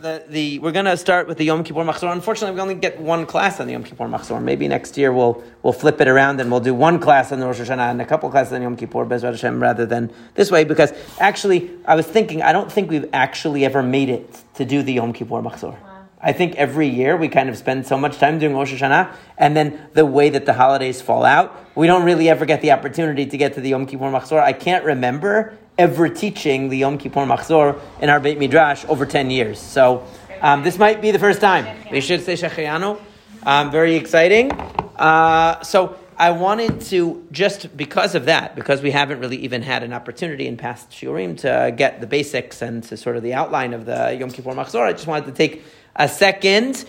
The, 0.00 0.24
the, 0.28 0.58
we're 0.60 0.70
going 0.70 0.84
to 0.84 0.96
start 0.96 1.26
with 1.26 1.38
the 1.38 1.44
Yom 1.44 1.64
Kippur 1.64 1.80
Machzor. 1.80 2.12
Unfortunately, 2.12 2.54
we 2.54 2.60
only 2.60 2.76
get 2.76 3.00
one 3.00 3.26
class 3.26 3.58
on 3.58 3.66
the 3.66 3.72
Yom 3.72 3.82
Kippur 3.82 4.04
Machzor. 4.04 4.40
Maybe 4.40 4.68
next 4.68 4.96
year 4.96 5.12
we'll, 5.12 5.42
we'll 5.64 5.72
flip 5.72 6.00
it 6.00 6.06
around 6.06 6.40
and 6.40 6.52
we'll 6.52 6.60
do 6.60 6.72
one 6.72 7.00
class 7.00 7.32
on 7.32 7.40
the 7.40 7.46
Rosh 7.46 7.58
Hashanah 7.58 7.90
and 7.90 8.00
a 8.00 8.04
couple 8.04 8.30
classes 8.30 8.52
on 8.52 8.62
Yom 8.62 8.76
Kippur, 8.76 9.04
Bezrat 9.04 9.32
Hashem, 9.32 9.60
rather 9.60 9.84
than 9.84 10.12
this 10.34 10.52
way. 10.52 10.62
Because 10.62 10.92
actually, 11.18 11.68
I 11.84 11.96
was 11.96 12.06
thinking, 12.06 12.42
I 12.42 12.52
don't 12.52 12.70
think 12.70 12.90
we've 12.90 13.08
actually 13.12 13.64
ever 13.64 13.82
made 13.82 14.08
it 14.08 14.42
to 14.54 14.64
do 14.64 14.84
the 14.84 14.92
Yom 14.92 15.12
Kippur 15.12 15.42
Machzor. 15.42 15.76
I 16.22 16.32
think 16.32 16.54
every 16.54 16.88
year 16.88 17.16
we 17.16 17.28
kind 17.28 17.48
of 17.48 17.58
spend 17.58 17.86
so 17.86 17.98
much 17.98 18.18
time 18.18 18.38
doing 18.38 18.54
Rosh 18.54 18.72
Hashanah, 18.72 19.14
and 19.36 19.56
then 19.56 19.88
the 19.92 20.06
way 20.06 20.30
that 20.30 20.46
the 20.46 20.52
holidays 20.52 21.02
fall 21.02 21.24
out, 21.24 21.54
we 21.74 21.88
don't 21.88 22.04
really 22.04 22.28
ever 22.28 22.46
get 22.46 22.60
the 22.60 22.70
opportunity 22.70 23.26
to 23.26 23.36
get 23.36 23.54
to 23.54 23.60
the 23.60 23.70
Yom 23.70 23.86
Kippur 23.86 24.04
Machzor. 24.04 24.40
I 24.40 24.52
can't 24.52 24.84
remember 24.84 25.58
ever 25.76 26.08
teaching 26.08 26.68
the 26.68 26.78
Yom 26.78 26.98
Kippur 26.98 27.26
Machzor 27.26 27.80
in 28.00 28.08
our 28.08 28.20
Beit 28.20 28.38
Midrash 28.38 28.84
over 28.88 29.04
10 29.04 29.30
years. 29.30 29.58
So 29.58 30.06
um, 30.40 30.62
this 30.62 30.78
might 30.78 31.00
be 31.00 31.10
the 31.10 31.18
first 31.18 31.40
time. 31.40 31.66
We 31.90 32.00
should 32.00 32.22
say 32.22 32.34
Shechayanu. 32.34 33.00
Um, 33.44 33.70
very 33.72 33.96
exciting. 33.96 34.52
Uh, 34.52 35.60
so 35.62 35.98
I 36.16 36.30
wanted 36.30 36.82
to, 36.82 37.26
just 37.32 37.76
because 37.76 38.14
of 38.14 38.26
that, 38.26 38.54
because 38.54 38.80
we 38.80 38.92
haven't 38.92 39.18
really 39.18 39.38
even 39.38 39.62
had 39.62 39.82
an 39.82 39.92
opportunity 39.92 40.46
in 40.46 40.56
past 40.56 40.90
Shiurim 40.90 41.38
to 41.38 41.74
get 41.76 42.00
the 42.00 42.06
basics 42.06 42.62
and 42.62 42.84
to 42.84 42.96
sort 42.96 43.16
of 43.16 43.24
the 43.24 43.34
outline 43.34 43.72
of 43.72 43.86
the 43.86 44.16
Yom 44.16 44.30
Kippur 44.30 44.52
Machzor, 44.52 44.82
I 44.82 44.92
just 44.92 45.08
wanted 45.08 45.26
to 45.26 45.32
take 45.32 45.64
a 45.96 46.08
second 46.08 46.84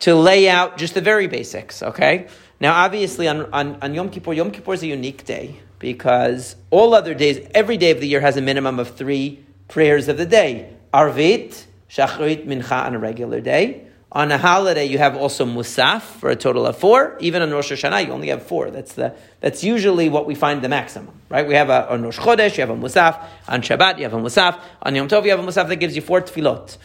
to 0.00 0.14
lay 0.14 0.48
out 0.48 0.76
just 0.76 0.94
the 0.94 1.00
very 1.00 1.26
basics, 1.26 1.82
okay? 1.82 2.28
Now, 2.60 2.74
obviously, 2.74 3.28
on, 3.28 3.52
on, 3.52 3.76
on 3.82 3.94
Yom 3.94 4.10
Kippur, 4.10 4.32
Yom 4.32 4.50
Kippur 4.50 4.74
is 4.74 4.82
a 4.82 4.86
unique 4.86 5.24
day 5.24 5.56
because 5.78 6.56
all 6.70 6.94
other 6.94 7.14
days, 7.14 7.46
every 7.54 7.76
day 7.76 7.90
of 7.90 8.00
the 8.00 8.08
year 8.08 8.20
has 8.20 8.36
a 8.36 8.40
minimum 8.40 8.78
of 8.78 8.96
three 8.96 9.44
prayers 9.68 10.08
of 10.08 10.16
the 10.16 10.26
day. 10.26 10.72
Arvit, 10.92 11.64
Shachrit, 11.88 12.46
Mincha 12.46 12.86
on 12.86 12.94
a 12.94 12.98
regular 12.98 13.40
day. 13.40 13.86
On 14.12 14.30
a 14.30 14.38
holiday, 14.38 14.84
you 14.84 14.98
have 14.98 15.16
also 15.16 15.44
Musaf 15.44 16.02
for 16.02 16.30
a 16.30 16.36
total 16.36 16.66
of 16.66 16.78
four. 16.78 17.16
Even 17.18 17.42
on 17.42 17.50
Rosh 17.50 17.72
Hashanah, 17.72 18.06
you 18.06 18.12
only 18.12 18.28
have 18.28 18.46
four. 18.46 18.70
That's 18.70 18.92
the 18.92 19.12
that's 19.40 19.64
usually 19.64 20.08
what 20.08 20.24
we 20.24 20.36
find 20.36 20.62
the 20.62 20.68
maximum, 20.68 21.20
right? 21.28 21.44
We 21.44 21.54
have 21.54 21.68
a, 21.68 21.90
on 21.90 22.02
Rosh 22.02 22.20
Chodesh, 22.20 22.56
you 22.56 22.60
have 22.60 22.70
a 22.70 22.76
Musaf. 22.76 23.20
On 23.48 23.60
Shabbat, 23.60 23.98
you 23.98 24.04
have 24.04 24.14
a 24.14 24.18
Musaf. 24.18 24.60
On 24.82 24.94
Yom 24.94 25.08
Tov, 25.08 25.24
you 25.24 25.30
have 25.30 25.40
a 25.40 25.42
Musaf 25.42 25.66
that 25.66 25.76
gives 25.76 25.96
you 25.96 26.02
four 26.02 26.20
tefillot. 26.20 26.76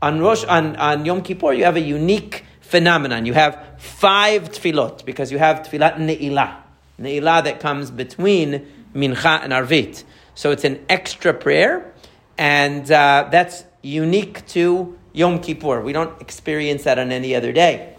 On 0.00 0.20
Rosh 0.20 0.44
on, 0.44 0.76
on 0.76 1.04
Yom 1.04 1.22
Kippur, 1.22 1.52
you 1.52 1.64
have 1.64 1.76
a 1.76 1.80
unique 1.80 2.44
phenomenon. 2.60 3.26
You 3.26 3.32
have 3.32 3.64
five 3.78 4.50
tefillot 4.50 5.04
because 5.04 5.32
you 5.32 5.38
have 5.38 5.62
tefillat 5.62 5.96
ne'ilah. 5.96 6.54
Ne'ilah 7.00 7.42
that 7.42 7.58
comes 7.58 7.90
between 7.90 8.66
Mincha 8.94 9.42
and 9.42 9.52
Arvit. 9.52 10.04
So 10.36 10.52
it's 10.52 10.62
an 10.62 10.84
extra 10.88 11.34
prayer, 11.34 11.92
and 12.36 12.88
uh, 12.92 13.28
that's 13.32 13.64
unique 13.82 14.46
to 14.48 14.96
Yom 15.12 15.40
Kippur. 15.40 15.80
We 15.80 15.92
don't 15.92 16.20
experience 16.20 16.84
that 16.84 17.00
on 17.00 17.10
any 17.10 17.34
other 17.34 17.52
day. 17.52 17.96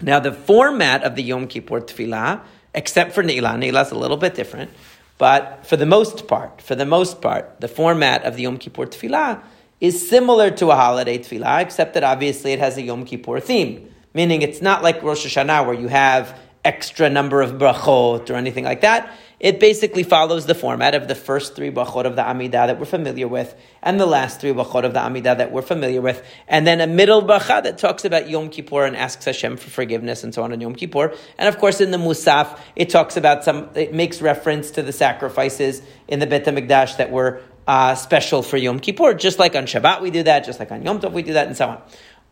Now, 0.00 0.18
the 0.18 0.32
format 0.32 1.04
of 1.04 1.14
the 1.14 1.22
Yom 1.22 1.46
Kippur 1.46 1.82
tefillah, 1.82 2.40
except 2.74 3.12
for 3.12 3.22
Ne'ilah, 3.22 3.56
Ne'ilah 3.56 3.86
is 3.86 3.92
a 3.92 3.98
little 3.98 4.16
bit 4.16 4.34
different, 4.34 4.72
but 5.18 5.64
for 5.64 5.76
the 5.76 5.86
most 5.86 6.26
part, 6.26 6.60
for 6.60 6.74
the 6.74 6.86
most 6.86 7.20
part, 7.20 7.60
the 7.60 7.68
format 7.68 8.24
of 8.24 8.34
the 8.34 8.42
Yom 8.42 8.58
Kippur 8.58 8.86
tefillah 8.86 9.40
is 9.82 10.08
similar 10.08 10.48
to 10.48 10.70
a 10.70 10.76
holiday 10.76 11.18
tefillah, 11.18 11.60
except 11.60 11.94
that 11.94 12.04
obviously 12.04 12.52
it 12.52 12.60
has 12.60 12.78
a 12.78 12.82
Yom 12.82 13.04
Kippur 13.04 13.40
theme. 13.40 13.92
Meaning 14.14 14.42
it's 14.42 14.62
not 14.62 14.84
like 14.84 15.02
Rosh 15.02 15.26
Hashanah 15.26 15.66
where 15.66 15.74
you 15.74 15.88
have 15.88 16.38
extra 16.64 17.10
number 17.10 17.42
of 17.42 17.52
brachot 17.52 18.30
or 18.30 18.34
anything 18.34 18.62
like 18.62 18.82
that. 18.82 19.12
It 19.40 19.58
basically 19.58 20.04
follows 20.04 20.46
the 20.46 20.54
format 20.54 20.94
of 20.94 21.08
the 21.08 21.16
first 21.16 21.56
three 21.56 21.72
brachot 21.72 22.04
of 22.04 22.14
the 22.14 22.22
Amidah 22.22 22.68
that 22.68 22.78
we're 22.78 22.84
familiar 22.84 23.26
with, 23.26 23.56
and 23.82 23.98
the 23.98 24.06
last 24.06 24.40
three 24.40 24.52
brachot 24.52 24.84
of 24.84 24.92
the 24.92 25.00
Amidah 25.00 25.38
that 25.38 25.50
we're 25.50 25.62
familiar 25.62 26.00
with, 26.00 26.24
and 26.46 26.64
then 26.64 26.80
a 26.80 26.86
middle 26.86 27.20
bracha 27.20 27.60
that 27.64 27.76
talks 27.76 28.04
about 28.04 28.30
Yom 28.30 28.50
Kippur 28.50 28.84
and 28.84 28.94
asks 28.94 29.24
Hashem 29.24 29.56
for 29.56 29.68
forgiveness 29.68 30.22
and 30.22 30.32
so 30.32 30.44
on 30.44 30.52
on 30.52 30.60
Yom 30.60 30.76
Kippur. 30.76 31.12
And 31.38 31.48
of 31.48 31.58
course, 31.58 31.80
in 31.80 31.90
the 31.90 31.98
Musaf, 31.98 32.56
it 32.76 32.88
talks 32.88 33.16
about 33.16 33.42
some, 33.42 33.68
it 33.74 33.92
makes 33.92 34.22
reference 34.22 34.70
to 34.72 34.82
the 34.82 34.92
sacrifices 34.92 35.82
in 36.06 36.20
the 36.20 36.28
Bet 36.28 36.44
HaMikdash 36.44 36.98
that 36.98 37.10
were 37.10 37.42
uh, 37.66 37.94
special 37.94 38.42
for 38.42 38.56
Yom 38.56 38.80
Kippur, 38.80 39.14
just 39.14 39.38
like 39.38 39.54
on 39.54 39.64
Shabbat 39.64 40.00
we 40.00 40.10
do 40.10 40.22
that, 40.24 40.44
just 40.44 40.58
like 40.58 40.70
on 40.72 40.82
Yom 40.82 41.00
Tov 41.00 41.12
we 41.12 41.22
do 41.22 41.34
that, 41.34 41.46
and 41.46 41.56
so 41.56 41.68
on. 41.68 41.82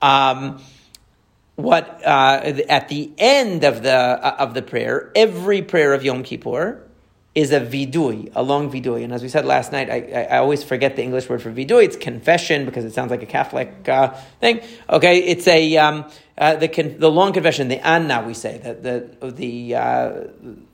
Um, 0.02 0.62
what 1.56 2.04
uh, 2.04 2.40
at 2.68 2.88
the 2.88 3.12
end 3.18 3.64
of 3.64 3.82
the 3.82 3.94
uh, 3.94 4.36
of 4.38 4.54
the 4.54 4.62
prayer, 4.62 5.12
every 5.14 5.62
prayer 5.62 5.92
of 5.92 6.04
Yom 6.04 6.22
Kippur 6.22 6.86
is 7.34 7.52
a 7.52 7.60
vidui, 7.60 8.30
a 8.34 8.42
long 8.42 8.70
vidui. 8.70 9.04
And 9.04 9.12
as 9.12 9.22
we 9.22 9.28
said 9.28 9.44
last 9.44 9.70
night, 9.70 9.88
I, 9.88 10.26
I, 10.30 10.38
always 10.38 10.64
forget 10.64 10.96
the 10.96 11.02
English 11.02 11.28
word 11.28 11.40
for 11.40 11.52
vidui. 11.52 11.84
It's 11.84 11.96
confession 11.96 12.64
because 12.64 12.84
it 12.84 12.92
sounds 12.92 13.12
like 13.12 13.22
a 13.22 13.26
Catholic 13.26 13.88
uh, 13.88 14.08
thing. 14.40 14.60
Okay, 14.88 15.18
it's 15.18 15.46
a 15.46 15.76
um, 15.76 16.10
uh, 16.36 16.56
the 16.56 16.66
con- 16.66 16.98
the 16.98 17.10
long 17.10 17.32
confession, 17.32 17.68
the 17.68 17.86
anna 17.86 18.24
we 18.26 18.34
say 18.34 18.58
that 18.58 18.82
the 18.82 19.30
the 19.30 19.76
uh, 19.76 20.12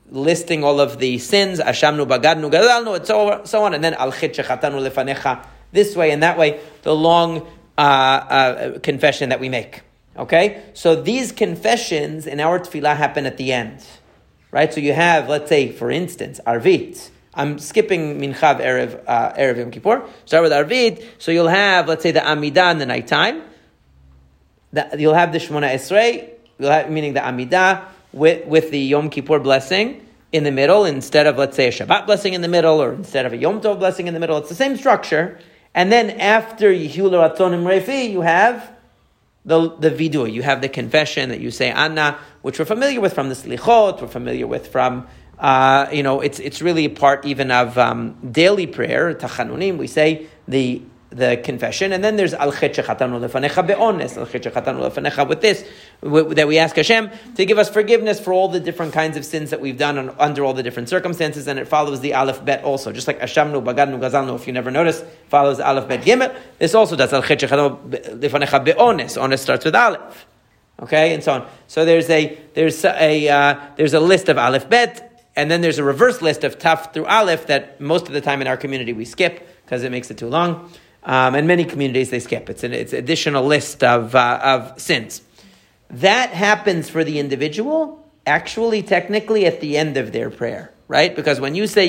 listing 0.09 0.63
all 0.63 0.79
of 0.79 0.99
the 0.99 1.17
sins, 1.17 1.59
ashamnu 1.59 2.07
bagadnu 2.07 2.51
gazalnu, 2.51 2.95
and 2.95 3.47
so, 3.47 3.63
on, 3.63 3.73
and 3.73 3.83
then 3.83 3.93
al 3.93 4.11
chatanu 4.11 4.89
lefanecha 4.89 5.45
this 5.71 5.95
way 5.95 6.11
and 6.11 6.23
that 6.23 6.37
way, 6.37 6.59
the 6.83 6.95
long 6.95 7.47
uh, 7.77 7.81
uh, 7.81 8.79
confession 8.79 9.29
that 9.29 9.39
we 9.39 9.49
make. 9.49 9.81
Okay? 10.17 10.63
So 10.73 10.95
these 10.95 11.31
confessions 11.31 12.25
in 12.25 12.39
our 12.39 12.59
tefillah 12.59 12.95
happen 12.95 13.25
at 13.25 13.37
the 13.37 13.53
end. 13.53 13.85
Right? 14.51 14.73
So 14.73 14.79
you 14.79 14.93
have, 14.93 15.29
let's 15.29 15.49
say, 15.49 15.71
for 15.71 15.91
instance, 15.91 16.39
Arvit. 16.45 17.09
I'm 17.33 17.59
skipping 17.59 18.19
Minchav 18.19 18.59
Erev, 18.59 19.03
uh, 19.05 19.33
Erev 19.33 19.57
Yom 19.57 19.71
Kippur. 19.71 20.03
Start 20.25 20.43
with 20.43 20.51
Arvit. 20.51 21.05
So 21.19 21.31
you'll 21.31 21.49
have, 21.49 21.87
let's 21.87 22.01
say, 22.01 22.11
the 22.11 22.21
Amidah 22.21 22.71
in 22.71 22.77
the 22.79 22.85
nighttime. 22.85 23.43
The, 24.73 24.95
you'll 24.97 25.13
have 25.13 25.31
the 25.31 25.37
Shemona 25.37 25.71
Esrei, 25.73 26.29
you'll 26.57 26.71
have, 26.71 26.89
meaning 26.89 27.13
the 27.13 27.21
Amidah, 27.21 27.85
with, 28.17 28.45
with 28.47 28.71
the 28.71 28.79
Yom 28.79 29.09
Kippur 29.09 29.39
blessing 29.39 30.05
in 30.31 30.43
the 30.43 30.51
middle, 30.51 30.83
instead 30.83 31.25
of, 31.27 31.37
let's 31.37 31.55
say, 31.55 31.67
a 31.67 31.71
Shabbat 31.71 32.05
blessing 32.05 32.33
in 32.33 32.41
the 32.41 32.47
middle, 32.47 32.81
or 32.81 32.93
instead 32.93 33.25
of 33.25 33.33
a 33.33 33.37
Yom 33.37 33.61
Tov 33.61 33.79
blessing 33.79 34.07
in 34.07 34.13
the 34.13 34.19
middle. 34.19 34.37
It's 34.37 34.49
the 34.49 34.55
same 34.55 34.75
structure. 34.75 35.39
And 35.73 35.91
then 35.91 36.09
after 36.19 36.71
Yihul 36.71 37.11
Ratonim 37.11 37.63
Refi, 37.63 38.09
you 38.09 38.21
have 38.21 38.71
the, 39.45 39.69
the 39.77 39.89
vidui. 39.89 40.33
You 40.33 40.43
have 40.43 40.61
the 40.61 40.69
confession 40.69 41.29
that 41.29 41.39
you 41.39 41.51
say 41.51 41.71
Anna, 41.71 42.19
which 42.41 42.59
we're 42.59 42.65
familiar 42.65 42.99
with 42.99 43.13
from 43.13 43.29
the 43.29 43.35
Slichot, 43.35 44.01
we're 44.01 44.07
familiar 44.07 44.47
with 44.47 44.67
from, 44.67 45.07
uh, 45.39 45.87
you 45.91 46.03
know, 46.03 46.19
it's, 46.19 46.39
it's 46.39 46.61
really 46.61 46.85
a 46.85 46.89
part 46.89 47.25
even 47.25 47.51
of 47.51 47.77
um, 47.77 48.17
daily 48.31 48.67
prayer, 48.67 49.13
Tachanunim. 49.13 49.77
We 49.77 49.87
say 49.87 50.27
the 50.47 50.81
the 51.09 51.37
confession, 51.37 51.93
and 51.93 52.03
then 52.03 52.17
there's 52.17 52.33
al 52.33 52.51
chetanu 52.51 52.85
lefanecha 52.85 53.65
beones, 53.65 54.17
al 54.17 54.25
lefanecha 54.25 55.27
with 55.27 55.41
this 55.41 55.65
that 56.01 56.47
we 56.47 56.57
ask 56.57 56.75
Hashem 56.75 57.09
to 57.35 57.45
give 57.45 57.57
us 57.57 57.69
forgiveness 57.69 58.19
for 58.19 58.33
all 58.33 58.49
the 58.49 58.59
different 58.59 58.93
kinds 58.93 59.15
of 59.15 59.23
sins 59.23 59.51
that 59.51 59.61
we've 59.61 59.77
done 59.77 60.09
under 60.19 60.43
all 60.43 60.53
the 60.53 60.63
different 60.63 60.89
circumstances, 60.89 61.47
and 61.47 61.59
it 61.59 61.67
follows 61.67 62.01
the 62.01 62.13
aleph 62.13 62.43
bet 62.43 62.63
also, 62.63 62.91
just 62.91 63.07
like 63.07 63.19
Ashamnu 63.21 63.63
bagadnu 63.63 63.99
gazalnu. 63.99 64.35
If 64.35 64.47
you 64.47 64.53
never 64.53 64.69
notice, 64.69 65.01
follows 65.29 65.59
aleph 65.61 65.87
bet 65.87 66.01
gimel. 66.01 66.37
This 66.59 66.75
also 66.75 66.97
does 66.97 67.13
al 67.13 67.23
chetanu 67.23 67.89
lefanecha 68.19 68.65
beones. 68.65 69.17
Ones 69.17 69.39
starts 69.39 69.63
with 69.63 69.75
aleph. 69.75 70.25
Okay, 70.79 71.13
and 71.13 71.23
so 71.23 71.33
on. 71.33 71.47
So 71.67 71.85
there's 71.85 72.09
a 72.09 72.37
there's 72.53 72.83
a 72.83 73.29
uh, 73.29 73.59
there's 73.77 73.93
a 73.93 73.99
list 73.99 74.29
of 74.29 74.37
aleph 74.37 74.69
bet, 74.69 75.25
and 75.37 75.49
then 75.49 75.61
there's 75.61 75.79
a 75.79 75.83
reverse 75.83 76.21
list 76.21 76.43
of 76.43 76.59
taf 76.59 76.93
through 76.93 77.05
aleph 77.05 77.47
that 77.47 77.79
most 77.79 78.07
of 78.07 78.13
the 78.13 78.21
time 78.21 78.41
in 78.41 78.47
our 78.47 78.57
community 78.57 78.91
we 78.93 79.05
skip 79.05 79.47
because 79.63 79.83
it 79.83 79.91
makes 79.91 80.11
it 80.11 80.17
too 80.17 80.27
long. 80.27 80.69
Um, 81.07 81.35
and 81.35 81.47
many 81.47 81.63
communities 81.63 82.09
they 82.09 82.19
skip. 82.19 82.49
It's 82.49 82.65
an 82.65 82.73
it's 82.73 82.91
additional 82.91 83.45
list 83.45 83.81
of, 83.81 84.13
uh, 84.13 84.39
of 84.43 84.79
sins. 84.79 85.21
That 85.89 86.31
happens 86.31 86.89
for 86.89 87.05
the 87.05 87.17
individual, 87.17 88.05
actually, 88.25 88.83
technically, 88.83 89.45
at 89.45 89.61
the 89.61 89.77
end 89.77 89.95
of 89.95 90.11
their 90.11 90.29
prayer, 90.29 90.73
right? 90.89 91.15
Because 91.15 91.39
when 91.39 91.55
you 91.55 91.65
say 91.65 91.87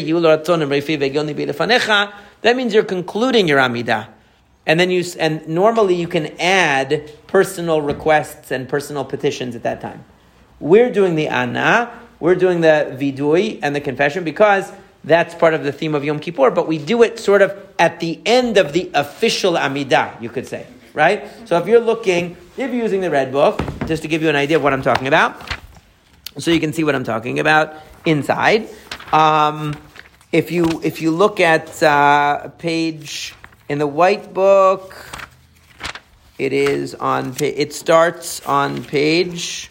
that 2.40 2.56
means 2.56 2.72
you're 2.72 2.84
concluding 2.84 3.48
your 3.48 3.58
Amidah. 3.58 4.08
And 4.66 4.78
then 4.78 4.90
you, 4.90 5.02
and 5.18 5.48
normally 5.48 5.96
you 5.96 6.06
can 6.06 6.26
add 6.40 7.10
personal 7.26 7.82
requests 7.82 8.52
and 8.52 8.68
personal 8.68 9.04
petitions 9.04 9.56
at 9.56 9.64
that 9.64 9.80
time. 9.80 10.04
We're 10.60 10.92
doing 10.92 11.16
the 11.16 11.26
Anna, 11.26 11.90
we're 12.20 12.36
doing 12.36 12.60
the 12.60 12.96
Vidui 13.00 13.58
and 13.62 13.74
the 13.74 13.80
confession 13.80 14.22
because 14.22 14.70
that's 15.04 15.34
part 15.34 15.54
of 15.54 15.64
the 15.64 15.72
theme 15.72 15.94
of 15.94 16.04
Yom 16.04 16.18
Kippur, 16.18 16.50
but 16.50 16.66
we 16.66 16.78
do 16.78 17.02
it 17.02 17.18
sort 17.18 17.42
of 17.42 17.56
at 17.78 18.00
the 18.00 18.20
end 18.26 18.58
of 18.58 18.72
the 18.72 18.90
official 18.94 19.54
Amidah, 19.54 20.20
you 20.20 20.28
could 20.28 20.46
say, 20.46 20.66
right? 20.92 21.28
So 21.46 21.58
if 21.58 21.66
you're 21.66 21.80
looking, 21.80 22.36
if 22.56 22.72
you're 22.72 22.82
using 22.82 23.00
the 23.00 23.10
red 23.10 23.32
book, 23.32 23.60
just 23.86 24.02
to 24.02 24.08
give 24.08 24.22
you 24.22 24.28
an 24.28 24.36
idea 24.36 24.56
of 24.56 24.62
what 24.62 24.72
I'm 24.72 24.82
talking 24.82 25.06
about, 25.06 25.40
so 26.36 26.50
you 26.50 26.60
can 26.60 26.72
see 26.72 26.84
what 26.84 26.94
I'm 26.94 27.04
talking 27.04 27.38
about 27.38 27.74
inside. 28.04 28.68
Um, 29.12 29.74
if 30.30 30.52
you 30.52 30.80
if 30.82 31.00
you 31.00 31.10
look 31.10 31.40
at 31.40 31.82
uh, 31.82 32.48
page 32.58 33.34
in 33.68 33.78
the 33.78 33.86
white 33.86 34.34
book, 34.34 34.94
it 36.38 36.52
is 36.52 36.94
on. 36.94 37.34
It 37.40 37.72
starts 37.72 38.44
on 38.46 38.84
page 38.84 39.70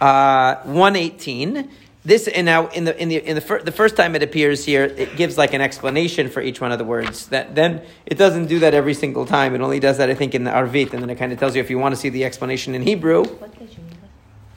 uh, 0.00 0.56
118 0.64 1.70
this 2.04 2.28
and 2.28 2.46
now 2.46 2.68
in 2.68 2.84
the 2.84 3.00
in 3.00 3.10
the 3.10 3.16
in 3.28 3.34
the, 3.34 3.40
fir- 3.42 3.62
the 3.62 3.72
first 3.72 3.94
time 3.94 4.14
it 4.14 4.22
appears 4.22 4.64
here, 4.64 4.84
it 4.84 5.16
gives 5.16 5.36
like 5.36 5.52
an 5.52 5.60
explanation 5.60 6.30
for 6.30 6.40
each 6.40 6.60
one 6.60 6.72
of 6.72 6.78
the 6.78 6.84
words. 6.84 7.26
That 7.26 7.54
then 7.54 7.82
it 8.06 8.16
doesn't 8.16 8.46
do 8.46 8.60
that 8.60 8.72
every 8.72 8.94
single 8.94 9.26
time. 9.26 9.54
It 9.54 9.60
only 9.60 9.80
does 9.80 9.98
that 9.98 10.08
I 10.08 10.14
think 10.14 10.34
in 10.34 10.44
the 10.44 10.50
Arvit, 10.50 10.94
and 10.94 11.02
then 11.02 11.10
it 11.10 11.16
kind 11.16 11.30
of 11.32 11.38
tells 11.38 11.54
you 11.54 11.60
if 11.60 11.68
you 11.68 11.78
want 11.78 11.94
to 11.94 12.00
see 12.00 12.08
the 12.08 12.24
explanation 12.24 12.74
in 12.74 12.82
Hebrew. 12.82 13.24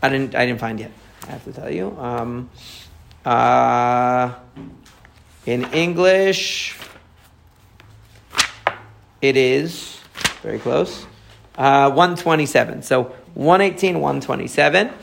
I 0.02 0.10
didn't 0.10 0.36
I 0.36 0.46
didn't 0.46 0.62
find 0.62 0.80
yet. 0.80 0.92
I 1.28 1.32
have 1.32 1.44
to 1.44 1.52
tell 1.52 1.70
you. 1.70 1.98
Um, 2.00 2.50
uh, 3.26 4.36
in 5.46 5.66
English, 5.74 6.78
it 9.22 9.36
is 9.36 10.00
very 10.42 10.60
close. 10.60 11.06
Uh, 11.58 11.90
127. 11.90 12.84
So 12.84 13.04
118, 13.34 14.00
127. 14.00 14.94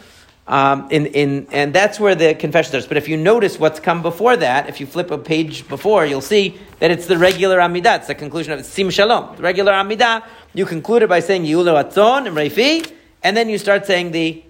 Um, 0.51 0.89
in, 0.91 1.07
in, 1.07 1.47
and 1.53 1.73
that's 1.73 2.01
where 2.01 2.17
the 2.17 2.35
confession 2.35 2.71
starts. 2.71 2.89
But 2.89 2.97
if 2.97 3.07
you 3.07 3.17
notice 3.17 3.61
what's 3.61 3.79
come 3.79 4.03
before 4.03 4.37
that, 4.37 4.69
if 4.69 4.81
you 4.81 4.87
flip 4.87 5.13
a 5.13 5.17
page 5.17 5.69
before, 5.69 6.05
you'll 6.05 6.21
see 6.21 6.59
that 6.81 6.91
it's 6.91 7.07
the 7.07 7.17
regular 7.17 7.59
Amidah. 7.59 7.99
It's 7.99 8.09
the 8.09 8.17
conclusion 8.17 8.55
of 8.55 8.67
Sim 8.67 8.91
Shalom. 8.91 9.37
The 9.37 9.43
regular 9.45 9.71
Amidah, 9.71 10.25
you 10.53 10.67
conclude 10.67 11.05
it 11.05 11.09
by 11.09 11.21
saying 11.21 11.45
Yulu 11.45 11.81
Atzon 11.85 12.27
and 12.27 12.37
Reifi, 12.37 12.93
and 13.23 13.37
then 13.37 13.49
you 13.49 13.59
start 13.59 13.87
saying 13.87 14.11
the 14.11 14.43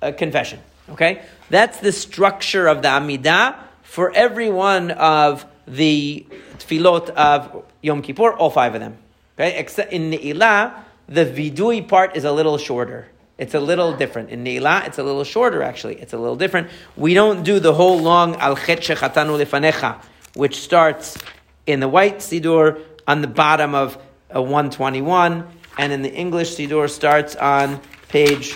uh, 0.00 0.12
confession. 0.12 0.58
Okay? 0.88 1.20
That's 1.50 1.80
the 1.80 1.92
structure 1.92 2.66
of 2.66 2.80
the 2.80 2.88
Amidah 2.88 3.54
for 3.82 4.10
every 4.12 4.48
one 4.48 4.92
of 4.92 5.44
the 5.68 6.26
tefillot 6.60 7.10
of 7.10 7.62
Yom 7.82 8.00
Kippur, 8.00 8.32
all 8.32 8.48
five 8.48 8.74
of 8.74 8.80
them. 8.80 8.96
Okay? 9.36 9.58
Except 9.58 9.92
in 9.92 10.12
Ne'ilah, 10.12 10.82
the 11.10 11.26
vidui 11.26 11.86
part 11.86 12.16
is 12.16 12.24
a 12.24 12.32
little 12.32 12.56
shorter. 12.56 13.08
It's 13.42 13.54
a 13.54 13.60
little 13.60 13.92
different. 13.92 14.30
In 14.30 14.44
Ne'ilah, 14.44 14.86
it's 14.86 14.98
a 14.98 15.02
little 15.02 15.24
shorter, 15.24 15.64
actually. 15.64 15.96
It's 15.96 16.12
a 16.12 16.16
little 16.16 16.36
different. 16.36 16.68
We 16.96 17.12
don't 17.12 17.42
do 17.42 17.58
the 17.58 17.74
whole 17.74 17.98
long 17.98 18.36
Al 18.36 18.54
Chet 18.54 18.78
Shechatanu 18.78 19.44
Lefanecha, 19.44 20.00
which 20.34 20.60
starts 20.60 21.18
in 21.66 21.80
the 21.80 21.88
white 21.88 22.18
Sidur 22.18 22.80
on 23.08 23.20
the 23.20 23.26
bottom 23.26 23.74
of 23.74 23.98
uh, 24.32 24.40
121, 24.40 25.44
and 25.76 25.92
in 25.92 26.02
the 26.02 26.14
English 26.14 26.54
Sidur 26.54 26.88
starts 26.88 27.34
on 27.34 27.80
page 28.06 28.52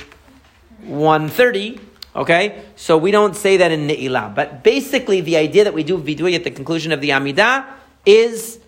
130. 0.83 1.81
Okay? 2.15 2.63
So 2.77 2.97
we 2.97 3.11
don't 3.11 3.35
say 3.35 3.57
that 3.57 3.73
in 3.73 3.89
Ne'ilah. 3.89 4.37
But 4.37 4.63
basically, 4.63 5.21
the 5.21 5.37
idea 5.37 5.65
that 5.65 5.75
we 5.75 5.83
do 5.83 5.99
vidui 5.99 6.37
at 6.37 6.45
the 6.45 6.53
conclusion 6.53 6.93
of 6.93 7.01
the 7.01 7.09
Amidah 7.09 7.67
is 8.07 8.61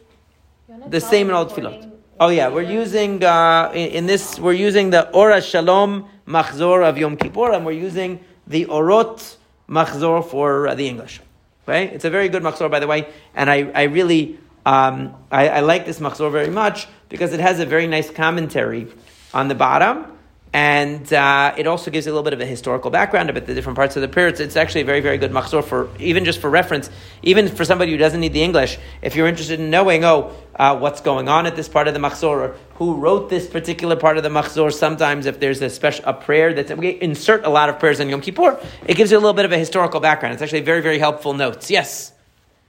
the 0.88 1.00
same 1.00 1.28
in 1.28 1.34
all 1.36 1.46
tefillot. 1.46 1.97
Oh 2.20 2.30
yeah, 2.30 2.48
we're 2.48 2.62
using 2.62 3.22
uh, 3.22 3.70
in, 3.72 3.90
in, 3.90 4.06
this 4.06 4.40
we're 4.40 4.52
using 4.52 4.90
the 4.90 5.08
Ora 5.10 5.40
Shalom 5.40 6.08
Machzor 6.26 6.84
of 6.84 6.98
Yom 6.98 7.16
Kippur, 7.16 7.52
and 7.52 7.64
we're 7.64 7.70
using 7.70 8.18
the 8.48 8.64
Orot 8.66 9.36
Machzor 9.68 10.28
for 10.28 10.66
uh, 10.66 10.74
the 10.74 10.88
English. 10.88 11.20
Okay, 11.62 11.86
it's 11.94 12.04
a 12.04 12.10
very 12.10 12.28
good 12.28 12.42
Machzor, 12.42 12.68
by 12.68 12.80
the 12.80 12.88
way, 12.88 13.06
and 13.36 13.48
I, 13.48 13.70
I 13.72 13.82
really 13.84 14.36
um, 14.66 15.14
I, 15.30 15.48
I 15.48 15.60
like 15.60 15.86
this 15.86 16.00
Machzor 16.00 16.32
very 16.32 16.50
much 16.50 16.88
because 17.08 17.32
it 17.32 17.38
has 17.38 17.60
a 17.60 17.66
very 17.66 17.86
nice 17.86 18.10
commentary 18.10 18.88
on 19.32 19.46
the 19.46 19.54
bottom 19.54 20.17
and 20.52 21.12
uh, 21.12 21.54
it 21.58 21.66
also 21.66 21.90
gives 21.90 22.06
a 22.06 22.10
little 22.10 22.22
bit 22.22 22.32
of 22.32 22.40
a 22.40 22.46
historical 22.46 22.90
background 22.90 23.28
about 23.28 23.44
the 23.44 23.54
different 23.54 23.76
parts 23.76 23.96
of 23.96 24.02
the 24.02 24.08
prayer. 24.08 24.28
It's, 24.28 24.40
it's 24.40 24.56
actually 24.56 24.80
a 24.80 24.84
very, 24.84 25.00
very 25.00 25.18
good 25.18 25.30
machzor 25.30 25.62
for 25.62 25.90
even 25.98 26.24
just 26.24 26.40
for 26.40 26.48
reference, 26.48 26.88
even 27.22 27.48
for 27.48 27.66
somebody 27.66 27.92
who 27.92 27.98
doesn't 27.98 28.20
need 28.20 28.32
the 28.32 28.42
English. 28.42 28.78
If 29.02 29.14
you're 29.14 29.26
interested 29.26 29.60
in 29.60 29.68
knowing, 29.68 30.04
oh, 30.04 30.32
uh, 30.56 30.78
what's 30.78 31.02
going 31.02 31.28
on 31.28 31.44
at 31.44 31.54
this 31.54 31.68
part 31.68 31.86
of 31.86 31.92
the 31.92 32.00
machzor, 32.00 32.24
or 32.24 32.56
who 32.76 32.94
wrote 32.94 33.28
this 33.28 33.46
particular 33.46 33.94
part 33.94 34.16
of 34.16 34.22
the 34.22 34.30
machzor, 34.30 34.72
sometimes 34.72 35.26
if 35.26 35.38
there's 35.38 35.60
a 35.60 35.68
special 35.68 36.04
a 36.06 36.14
prayer 36.14 36.54
that 36.54 36.78
we 36.78 36.98
insert 37.00 37.44
a 37.44 37.50
lot 37.50 37.68
of 37.68 37.78
prayers 37.78 38.00
in 38.00 38.08
Yom 38.08 38.22
Kippur, 38.22 38.58
it 38.86 38.96
gives 38.96 39.10
you 39.10 39.18
a 39.18 39.20
little 39.20 39.34
bit 39.34 39.44
of 39.44 39.52
a 39.52 39.58
historical 39.58 40.00
background. 40.00 40.32
It's 40.32 40.42
actually 40.42 40.62
very, 40.62 40.80
very 40.80 40.98
helpful 40.98 41.34
notes. 41.34 41.70
Yes. 41.70 42.12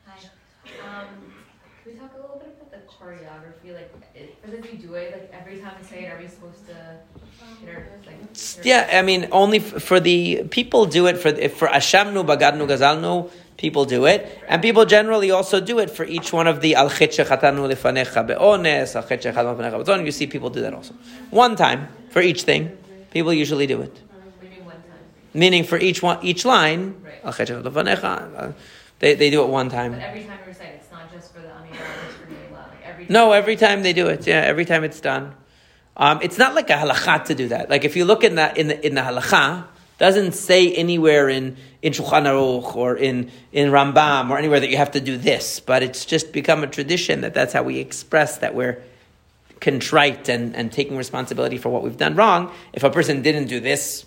Hi. 0.06 0.18
Um, 0.84 1.08
can 1.84 1.94
we 1.94 2.00
talk 2.00 2.12
a 2.14 2.22
little 2.22 2.40
bit 2.40 2.58
about 2.60 2.72
the 2.72 2.80
choreography? 2.92 3.74
Like, 3.74 3.90
for 4.44 4.52
the 4.52 4.58
vidui, 4.58 5.12
like 5.14 5.32
every 5.34 5.60
time 5.60 5.76
we 5.80 5.88
say 5.88 6.04
it, 6.04 6.12
are 6.12 6.20
we 6.20 6.28
supposed 6.28 6.68
to? 6.68 7.00
Yeah, 8.64 8.90
I 8.92 9.02
mean, 9.02 9.28
only 9.32 9.60
for 9.60 10.00
the 10.00 10.44
people 10.50 10.86
do 10.86 11.08
it 11.08 11.18
for 11.18 11.32
for 11.50 11.68
Ashamnu, 11.68 12.26
Bagadnu, 12.26 12.68
Gazalnu. 12.68 13.30
People 13.58 13.84
do 13.84 14.06
it, 14.06 14.40
and 14.48 14.62
people 14.62 14.86
generally 14.86 15.32
also 15.32 15.60
do 15.60 15.80
it 15.80 15.90
for 15.92 16.06
each 16.06 16.32
one 16.32 16.48
of 16.48 16.62
the 16.62 16.76
Al 16.76 16.90
Chatanu 16.90 17.68
Lefanecha 17.70 18.26
Beones, 18.26 18.96
Al 18.96 19.04
Chatanu 19.04 19.58
Lefanecha 19.58 20.06
You 20.06 20.12
see 20.14 20.28
people 20.28 20.50
do 20.50 20.62
that 20.62 20.74
also. 20.74 20.94
One 21.30 21.58
time 21.58 21.90
for 22.10 22.22
each 22.22 22.44
thing, 22.44 22.78
people 23.12 23.34
usually 23.34 23.68
do 23.68 23.82
it. 23.82 24.00
Meaning 25.34 25.66
for 25.66 25.78
each 25.78 26.02
one, 26.02 26.20
each 26.24 26.46
line, 26.46 26.96
Al 27.24 27.34
Lefanecha, 27.34 28.40
uh, 28.40 28.52
they 29.00 29.16
they 29.16 29.30
do 29.30 29.44
it 29.44 29.50
one 29.50 29.70
time. 29.70 29.92
But 29.92 30.02
every 30.02 30.24
time 30.24 30.40
you 30.44 30.48
recite, 30.48 30.76
it's 30.76 30.92
not 30.92 31.12
just 31.12 31.34
for 31.34 31.42
the 31.42 31.48
Amidah, 31.48 31.74
it's 32.08 32.16
for 32.16 32.54
Like 32.54 32.86
every 32.86 33.06
no, 33.10 33.34
every 33.34 33.58
time 33.58 33.84
they 33.84 33.92
do 33.94 34.08
it. 34.08 34.26
Yeah, 34.26 34.40
every 34.40 34.64
time 34.64 34.86
it's 34.86 35.02
done. 35.02 35.36
Um, 36.00 36.20
it's 36.22 36.38
not 36.38 36.56
like 36.56 36.70
a 36.70 36.74
halacha 36.74 37.26
to 37.26 37.36
do 37.36 37.50
that. 37.50 37.70
Like 37.70 37.84
if 37.84 37.98
you 37.98 38.06
look 38.06 38.24
in 38.24 38.36
the 38.36 38.58
in 38.58 38.70
the, 38.70 38.88
in 38.88 38.96
the 38.96 39.02
halacha, 39.02 39.66
doesn't 39.98 40.32
say 40.32 40.74
anywhere 40.74 41.28
in 41.28 41.58
in 41.82 41.92
Shulchan 41.92 42.24
Aruch 42.24 42.74
or 42.76 42.96
in 42.96 43.30
in 43.52 43.70
Rambam 43.70 44.30
or 44.30 44.38
anywhere 44.38 44.62
that 44.62 44.70
you 44.70 44.78
have 44.78 44.92
to 44.92 45.02
do 45.02 45.18
this, 45.18 45.60
but 45.60 45.84
it's 45.84 46.06
just 46.06 46.32
become 46.32 46.64
a 46.64 46.68
tradition 46.68 47.22
that 47.22 47.34
that's 47.34 47.52
how 47.52 47.64
we 47.64 47.80
express 47.80 48.38
that 48.38 48.56
we're 48.56 48.82
contrite 49.60 50.30
and, 50.30 50.56
and 50.56 50.72
taking 50.72 50.96
responsibility 50.96 51.58
for 51.58 51.68
what 51.68 51.84
we've 51.84 51.98
done 51.98 52.16
wrong. 52.16 52.50
If 52.72 52.86
a 52.86 52.90
person 52.90 53.22
didn't 53.22 53.48
do 53.48 53.60
this, 53.60 54.06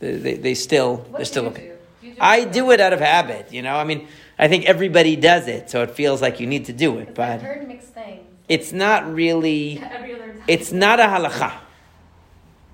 they, 0.00 0.16
they, 0.16 0.34
they 0.34 0.54
still 0.54 0.96
what 0.96 1.18
they're 1.18 1.24
still 1.24 1.46
okay. 1.46 1.72
Do? 2.02 2.10
Do 2.10 2.16
I 2.18 2.44
do 2.44 2.72
it 2.72 2.80
out 2.80 2.92
of 2.92 2.98
habit, 2.98 3.52
you 3.52 3.62
know. 3.62 3.76
I 3.76 3.84
mean, 3.84 4.08
I 4.36 4.48
think 4.48 4.64
everybody 4.64 5.14
does 5.14 5.46
it, 5.46 5.70
so 5.70 5.82
it 5.84 5.92
feels 5.92 6.20
like 6.20 6.40
you 6.40 6.48
need 6.48 6.64
to 6.64 6.72
do 6.72 6.98
it. 6.98 7.14
But 7.14 7.30
I've 7.30 7.42
heard 7.42 7.68
mixed 7.68 7.94
things. 7.94 8.29
It's 8.50 8.72
not 8.72 9.14
really. 9.14 9.80
It's 10.48 10.72
not 10.72 10.98
a 10.98 11.04
halacha. 11.04 11.52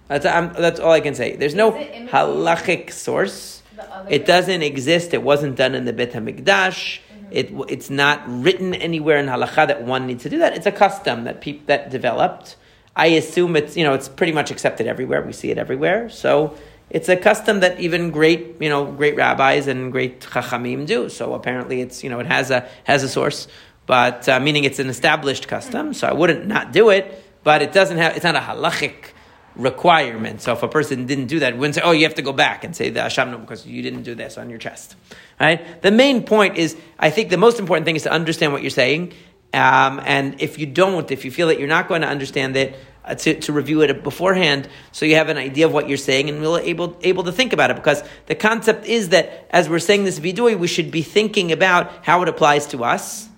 That's, 0.09 0.25
that's 0.25 0.81
all 0.81 0.93
I 0.93 1.01
can 1.01 1.15
say. 1.15 1.37
There's 1.37 1.55
no 1.55 1.73
halachic 1.73 2.91
source. 2.91 3.63
It 4.09 4.25
doesn't 4.25 4.63
exist. 4.63 5.13
It 5.13 5.23
wasn't 5.23 5.57
done 5.57 5.75
in 5.75 5.85
the 5.85 5.93
Bet 5.93 6.13
HaMikdash. 6.13 7.01
Mm-hmm. 7.01 7.27
It, 7.31 7.53
it's 7.69 7.91
not 7.91 8.23
written 8.27 8.73
anywhere 8.73 9.19
in 9.19 9.27
halacha 9.27 9.67
that 9.67 9.83
one 9.83 10.07
needs 10.07 10.23
to 10.23 10.31
do 10.31 10.39
that. 10.39 10.57
It's 10.57 10.65
a 10.65 10.73
custom 10.73 11.25
that 11.25 11.43
peop, 11.43 11.67
that 11.67 11.91
developed. 11.91 12.57
I 12.95 13.09
assume 13.09 13.55
it's 13.57 13.77
you 13.77 13.85
know 13.85 13.93
it's 13.93 14.09
pretty 14.09 14.33
much 14.33 14.51
accepted 14.51 14.87
everywhere. 14.87 15.21
We 15.21 15.35
see 15.35 15.51
it 15.51 15.59
everywhere. 15.59 16.09
So 16.09 16.57
it's 16.89 17.11
a 17.11 17.17
custom 17.17 17.61
that 17.61 17.79
even 17.81 18.11
great 18.11 18.57
you 18.61 18.71
know 18.71 18.91
great 18.91 19.17
rabbis 19.17 19.67
and 19.67 19.93
great 19.93 20.21
chachamim 20.21 20.87
do. 20.87 21.11
So 21.11 21.35
apparently 21.35 21.83
it's 21.83 22.03
you 22.03 22.09
know 22.09 22.21
it 22.21 22.27
has 22.27 22.51
a 22.51 22.67
has 22.85 23.03
a 23.03 23.09
source 23.11 23.49
but 23.87 24.29
uh, 24.29 24.41
meaning 24.41 24.65
it's 24.65 24.79
an 24.79 24.89
established 24.89 25.49
custom, 25.49 25.95
so 25.95 26.07
I 26.07 26.13
wouldn't 26.13 26.47
not 26.47 26.73
do 26.73 26.91
it, 26.91 27.25
but 27.43 27.63
it 27.63 27.73
doesn't 27.73 27.99
have, 27.99 28.17
it's 28.17 28.25
not 28.25 28.35
a 28.35 28.41
halachic 28.41 29.13
requirement. 29.55 30.43
So 30.43 30.53
if 30.53 30.63
a 30.63 30.69
person 30.69 31.07
didn't 31.07 31.27
do 31.27 31.41
that, 31.41 31.55
we 31.55 31.61
wouldn't 31.61 31.77
say, 31.77 31.83
oh, 31.83 31.93
you 31.93 32.05
have 32.05 32.17
to 32.17 32.23
go 32.23 32.33
back 32.33 32.65
and 32.65 32.77
say 32.77 32.91
the 32.91 33.01
Hashamnu 33.01 33.41
because 33.41 33.67
you 33.67 33.83
didn't 33.83 34.03
do 34.03 34.15
this 34.15 34.37
on 34.39 34.51
your 34.51 34.59
chest. 34.59 34.97
Right? 35.41 35.81
The 35.83 35.91
main 35.91 36.25
point 36.25 36.57
is, 36.57 36.77
I 36.99 37.11
think 37.11 37.31
the 37.31 37.37
most 37.37 37.59
important 37.59 37.87
thing 37.87 37.97
is 37.97 38.03
to 38.03 38.13
understand 38.13 38.53
what 38.53 38.63
you're 38.63 38.71
saying. 38.71 39.13
Um, 39.55 40.01
and 40.05 40.41
if 40.43 40.59
you 40.59 40.67
don't, 40.67 41.11
if 41.11 41.25
you 41.25 41.31
feel 41.31 41.49
that 41.49 41.59
you're 41.59 41.69
not 41.69 41.89
going 41.89 42.03
to 42.03 42.09
understand 42.09 42.57
it, 42.57 42.77
uh, 43.05 43.15
to, 43.15 43.39
to 43.39 43.53
review 43.53 43.83
it 43.83 44.03
beforehand 44.03 44.69
so 44.91 45.07
you 45.07 45.15
have 45.15 45.29
an 45.29 45.37
idea 45.37 45.65
of 45.65 45.73
what 45.73 45.89
you're 45.89 45.97
saying 45.97 46.29
and 46.29 46.43
we're 46.43 46.59
able, 46.61 46.99
able 47.03 47.23
to 47.23 47.31
think 47.31 47.53
about 47.53 47.71
it. 47.71 47.77
Because 47.77 48.03
the 48.27 48.35
concept 48.35 48.85
is 48.85 49.11
that 49.11 49.47
as 49.51 49.69
we're 49.69 49.79
saying 49.79 50.03
this 50.03 50.19
vidui, 50.19 50.59
we 50.59 50.67
should 50.67 50.91
be 50.91 51.03
thinking 51.03 51.53
about 51.53 52.05
how 52.05 52.21
it 52.23 52.29
applies 52.29 52.67
to 52.69 52.83
us 52.83 53.29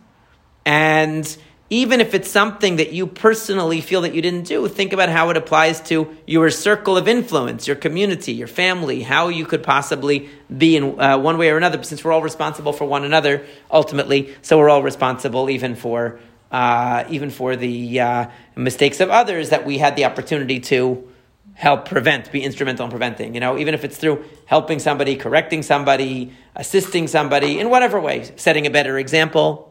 and 0.68 1.38
even 1.70 2.02
if 2.02 2.12
it's 2.12 2.30
something 2.30 2.76
that 2.76 2.92
you 2.92 3.06
personally 3.06 3.80
feel 3.80 4.02
that 4.02 4.14
you 4.14 4.20
didn't 4.20 4.42
do, 4.42 4.68
think 4.68 4.92
about 4.92 5.08
how 5.08 5.30
it 5.30 5.36
applies 5.38 5.80
to 5.80 6.14
your 6.26 6.50
circle 6.50 6.98
of 6.98 7.08
influence, 7.08 7.66
your 7.66 7.74
community, 7.76 8.32
your 8.32 8.48
family, 8.48 9.00
how 9.00 9.28
you 9.28 9.46
could 9.46 9.62
possibly 9.62 10.28
be 10.54 10.76
in 10.76 11.00
uh, 11.00 11.16
one 11.16 11.38
way 11.38 11.48
or 11.48 11.56
another, 11.56 11.82
since 11.82 12.04
we're 12.04 12.12
all 12.12 12.20
responsible 12.20 12.74
for 12.74 12.84
one 12.84 13.02
another 13.04 13.46
ultimately. 13.70 14.34
So 14.42 14.58
we're 14.58 14.68
all 14.68 14.82
responsible 14.82 15.48
even 15.48 15.74
for 15.74 16.20
uh, 16.52 17.04
even 17.08 17.30
for 17.30 17.56
the 17.56 18.00
uh, 18.00 18.26
mistakes 18.54 19.00
of 19.00 19.08
others 19.08 19.48
that 19.48 19.64
we 19.64 19.78
had 19.78 19.96
the 19.96 20.04
opportunity 20.04 20.60
to 20.60 21.10
help 21.54 21.88
prevent, 21.88 22.30
be 22.30 22.44
instrumental 22.44 22.84
in 22.84 22.90
preventing. 22.90 23.32
You 23.32 23.40
know, 23.40 23.56
even 23.56 23.72
if 23.72 23.84
it's 23.84 23.96
through 23.96 24.22
helping 24.44 24.80
somebody, 24.80 25.16
correcting 25.16 25.62
somebody, 25.62 26.32
assisting 26.54 27.06
somebody 27.06 27.58
in 27.58 27.70
whatever 27.70 27.98
way, 27.98 28.30
setting 28.36 28.66
a 28.66 28.70
better 28.70 28.98
example. 28.98 29.67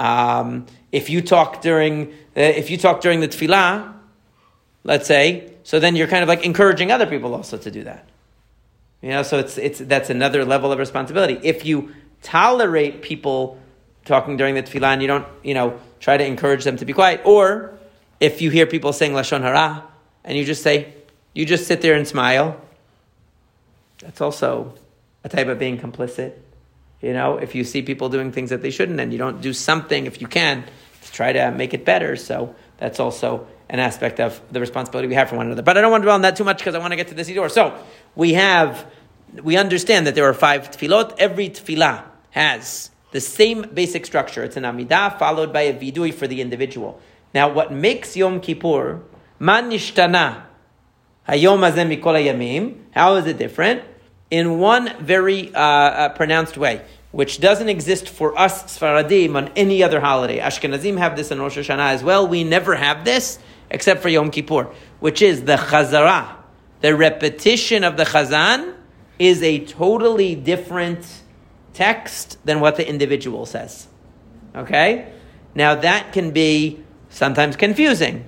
Um, 0.00 0.64
if 0.92 1.10
you 1.10 1.20
talk 1.20 1.60
during 1.60 2.08
uh, 2.34 2.40
if 2.40 2.70
you 2.70 2.78
talk 2.78 3.02
during 3.02 3.20
the 3.20 3.28
tefillah, 3.28 3.92
let's 4.82 5.06
say, 5.06 5.52
so 5.62 5.78
then 5.78 5.94
you're 5.94 6.08
kind 6.08 6.22
of 6.22 6.28
like 6.28 6.42
encouraging 6.42 6.90
other 6.90 7.04
people 7.06 7.34
also 7.34 7.58
to 7.58 7.70
do 7.70 7.84
that. 7.84 8.08
You 9.02 9.10
know, 9.10 9.22
so 9.22 9.38
it's 9.38 9.58
it's 9.58 9.78
that's 9.78 10.08
another 10.08 10.46
level 10.46 10.72
of 10.72 10.78
responsibility. 10.78 11.38
If 11.42 11.66
you 11.66 11.94
tolerate 12.22 13.02
people 13.02 13.60
talking 14.06 14.38
during 14.38 14.54
the 14.54 14.62
tefillah 14.62 14.94
and 14.94 15.02
you 15.02 15.08
don't, 15.08 15.26
you 15.42 15.52
know, 15.52 15.78
try 16.00 16.16
to 16.16 16.24
encourage 16.24 16.64
them 16.64 16.78
to 16.78 16.86
be 16.86 16.94
quiet, 16.94 17.20
or 17.24 17.78
if 18.20 18.40
you 18.40 18.50
hear 18.50 18.64
people 18.64 18.94
saying 18.94 19.12
lashon 19.12 19.42
hara 19.42 19.84
and 20.24 20.38
you 20.38 20.46
just 20.46 20.62
say, 20.62 20.94
you 21.34 21.44
just 21.44 21.66
sit 21.66 21.82
there 21.82 21.94
and 21.94 22.08
smile, 22.08 22.58
that's 23.98 24.22
also 24.22 24.72
a 25.24 25.28
type 25.28 25.48
of 25.48 25.58
being 25.58 25.78
complicit. 25.78 26.32
You 27.00 27.14
know, 27.14 27.38
if 27.38 27.54
you 27.54 27.64
see 27.64 27.82
people 27.82 28.08
doing 28.08 28.30
things 28.30 28.50
that 28.50 28.62
they 28.62 28.70
shouldn't 28.70 29.00
and 29.00 29.12
you 29.12 29.18
don't 29.18 29.40
do 29.40 29.52
something, 29.52 30.06
if 30.06 30.20
you 30.20 30.26
can, 30.26 30.64
to 31.02 31.12
try 31.12 31.32
to 31.32 31.50
make 31.50 31.72
it 31.72 31.84
better. 31.84 32.16
So 32.16 32.54
that's 32.76 33.00
also 33.00 33.46
an 33.70 33.78
aspect 33.78 34.20
of 34.20 34.40
the 34.50 34.60
responsibility 34.60 35.08
we 35.08 35.14
have 35.14 35.30
for 35.30 35.36
one 35.36 35.46
another. 35.46 35.62
But 35.62 35.78
I 35.78 35.80
don't 35.80 35.90
want 35.90 36.02
to 36.02 36.06
dwell 36.06 36.16
on 36.16 36.22
that 36.22 36.36
too 36.36 36.44
much 36.44 36.58
because 36.58 36.74
I 36.74 36.78
want 36.78 36.92
to 36.92 36.96
get 36.96 37.08
to 37.08 37.14
the 37.14 37.22
Siddur. 37.22 37.50
So 37.50 37.74
we 38.14 38.34
have, 38.34 38.86
we 39.42 39.56
understand 39.56 40.06
that 40.06 40.14
there 40.14 40.26
are 40.26 40.34
five 40.34 40.70
tefillot. 40.70 41.14
Every 41.18 41.48
tefillah 41.48 42.04
has 42.30 42.90
the 43.12 43.20
same 43.20 43.62
basic 43.72 44.04
structure. 44.04 44.44
It's 44.44 44.56
an 44.56 44.64
amidah 44.64 45.18
followed 45.18 45.52
by 45.52 45.62
a 45.62 45.74
vidui 45.74 46.12
for 46.12 46.26
the 46.26 46.40
individual. 46.40 47.00
Now, 47.32 47.50
what 47.52 47.72
makes 47.72 48.16
Yom 48.16 48.40
Kippur, 48.40 49.02
man 49.38 49.70
nishtana, 49.70 50.42
hayom 51.28 51.60
hazeh 51.60 51.86
mikol 51.88 52.20
hayamim, 52.20 52.76
how 52.90 53.14
is 53.16 53.26
it 53.26 53.38
different? 53.38 53.84
In 54.30 54.58
one 54.58 54.96
very 55.00 55.52
uh, 55.54 55.60
uh, 55.60 56.08
pronounced 56.10 56.56
way, 56.56 56.82
which 57.10 57.40
doesn't 57.40 57.68
exist 57.68 58.08
for 58.08 58.38
us 58.38 58.78
Sfaradim 58.78 59.34
on 59.34 59.48
any 59.56 59.82
other 59.82 60.00
holiday. 60.00 60.38
Ashkenazim 60.38 60.98
have 60.98 61.16
this 61.16 61.30
in 61.30 61.40
Rosh 61.40 61.58
Hashanah 61.58 61.94
as 61.94 62.04
well. 62.04 62.26
We 62.26 62.44
never 62.44 62.76
have 62.76 63.04
this 63.04 63.38
except 63.70 64.02
for 64.02 64.08
Yom 64.08 64.30
Kippur, 64.30 64.70
which 65.00 65.22
is 65.22 65.44
the 65.44 65.56
Chazara. 65.56 66.36
The 66.80 66.94
repetition 66.94 67.84
of 67.84 67.96
the 67.96 68.04
Chazan 68.04 68.74
is 69.18 69.42
a 69.42 69.64
totally 69.64 70.34
different 70.34 71.04
text 71.74 72.38
than 72.44 72.60
what 72.60 72.76
the 72.76 72.88
individual 72.88 73.46
says. 73.46 73.86
Okay? 74.54 75.12
Now 75.54 75.74
that 75.74 76.12
can 76.12 76.30
be 76.30 76.82
sometimes 77.10 77.56
confusing. 77.56 78.24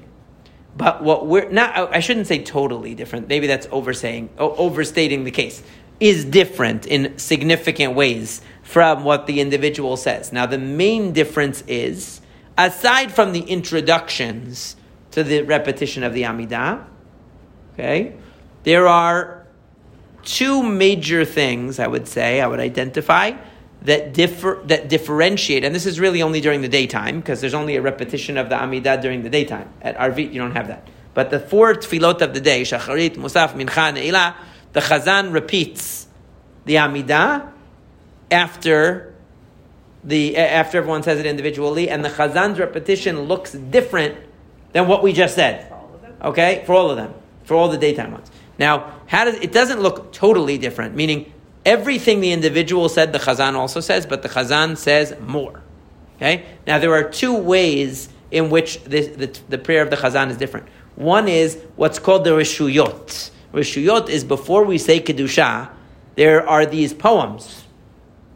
But 0.76 1.02
what 1.02 1.26
we're 1.26 1.50
not, 1.50 1.94
I 1.94 2.00
shouldn't 2.00 2.26
say 2.26 2.42
totally 2.42 2.94
different. 2.94 3.28
Maybe 3.28 3.46
that's 3.46 3.68
oversaying, 3.70 4.30
overstating 4.38 5.24
the 5.24 5.30
case. 5.30 5.62
Is 6.02 6.24
different 6.24 6.84
in 6.84 7.16
significant 7.16 7.94
ways 7.94 8.42
from 8.64 9.04
what 9.04 9.28
the 9.28 9.40
individual 9.40 9.96
says. 9.96 10.32
Now, 10.32 10.46
the 10.46 10.58
main 10.58 11.12
difference 11.12 11.62
is, 11.68 12.20
aside 12.58 13.12
from 13.12 13.32
the 13.32 13.42
introductions 13.42 14.74
to 15.12 15.22
the 15.22 15.42
repetition 15.42 16.02
of 16.02 16.12
the 16.12 16.22
Amidah, 16.22 16.84
okay, 17.74 18.16
there 18.64 18.88
are 18.88 19.46
two 20.24 20.64
major 20.64 21.24
things 21.24 21.78
I 21.78 21.86
would 21.86 22.08
say, 22.08 22.40
I 22.40 22.48
would 22.48 22.58
identify 22.58 23.36
that 23.82 24.12
differ 24.12 24.60
that 24.64 24.88
differentiate, 24.88 25.62
and 25.62 25.72
this 25.72 25.86
is 25.86 26.00
really 26.00 26.20
only 26.20 26.40
during 26.40 26.62
the 26.62 26.68
daytime 26.68 27.20
because 27.20 27.40
there's 27.40 27.54
only 27.54 27.76
a 27.76 27.80
repetition 27.80 28.36
of 28.38 28.48
the 28.48 28.56
Amidah 28.56 29.00
during 29.00 29.22
the 29.22 29.30
daytime. 29.30 29.72
At 29.80 29.96
Arvit, 29.98 30.32
you 30.32 30.40
don't 30.40 30.56
have 30.56 30.66
that. 30.66 30.88
But 31.14 31.30
the 31.30 31.38
four 31.38 31.74
tefillot 31.74 32.22
of 32.22 32.34
the 32.34 32.40
day, 32.40 32.62
Shacharit, 32.62 33.14
Musaf, 33.14 33.52
Mincha, 33.52 33.94
Ne'ilah, 33.94 34.34
the 34.72 34.80
Chazan 34.80 35.32
repeats 35.32 36.06
the 36.64 36.76
Amidah 36.76 37.50
after 38.30 39.14
the 40.04 40.36
after 40.36 40.78
everyone 40.78 41.02
says 41.02 41.18
it 41.20 41.26
individually, 41.26 41.88
and 41.88 42.04
the 42.04 42.08
Chazan's 42.08 42.58
repetition 42.58 43.22
looks 43.22 43.52
different 43.52 44.18
than 44.72 44.88
what 44.88 45.02
we 45.02 45.12
just 45.12 45.34
said. 45.34 45.72
Okay, 46.22 46.62
for 46.66 46.74
all 46.74 46.90
of 46.90 46.96
them, 46.96 47.14
for 47.44 47.54
all 47.54 47.68
the 47.68 47.78
daytime 47.78 48.12
ones. 48.12 48.30
Now, 48.58 49.00
how 49.06 49.24
does 49.24 49.36
it 49.36 49.52
doesn't 49.52 49.80
look 49.80 50.12
totally 50.12 50.58
different? 50.58 50.94
Meaning, 50.94 51.32
everything 51.64 52.20
the 52.20 52.32
individual 52.32 52.88
said, 52.88 53.12
the 53.12 53.18
Chazan 53.18 53.54
also 53.54 53.80
says, 53.80 54.06
but 54.06 54.22
the 54.22 54.28
Chazan 54.28 54.76
says 54.76 55.14
more. 55.20 55.62
Okay. 56.16 56.46
Now, 56.66 56.78
there 56.78 56.92
are 56.94 57.02
two 57.02 57.36
ways 57.36 58.08
in 58.30 58.50
which 58.50 58.82
this, 58.84 59.08
the, 59.08 59.38
the 59.48 59.58
prayer 59.58 59.82
of 59.82 59.90
the 59.90 59.96
Chazan 59.96 60.30
is 60.30 60.36
different. 60.36 60.68
One 60.94 61.26
is 61.28 61.58
what's 61.76 61.98
called 61.98 62.24
the 62.24 62.30
Rishuyot. 62.30 63.30
Rishuyot 63.52 64.08
is 64.08 64.24
before 64.24 64.64
we 64.64 64.78
say 64.78 65.00
Kedusha, 65.00 65.70
there 66.14 66.46
are 66.48 66.66
these 66.66 66.94
poems 66.94 67.64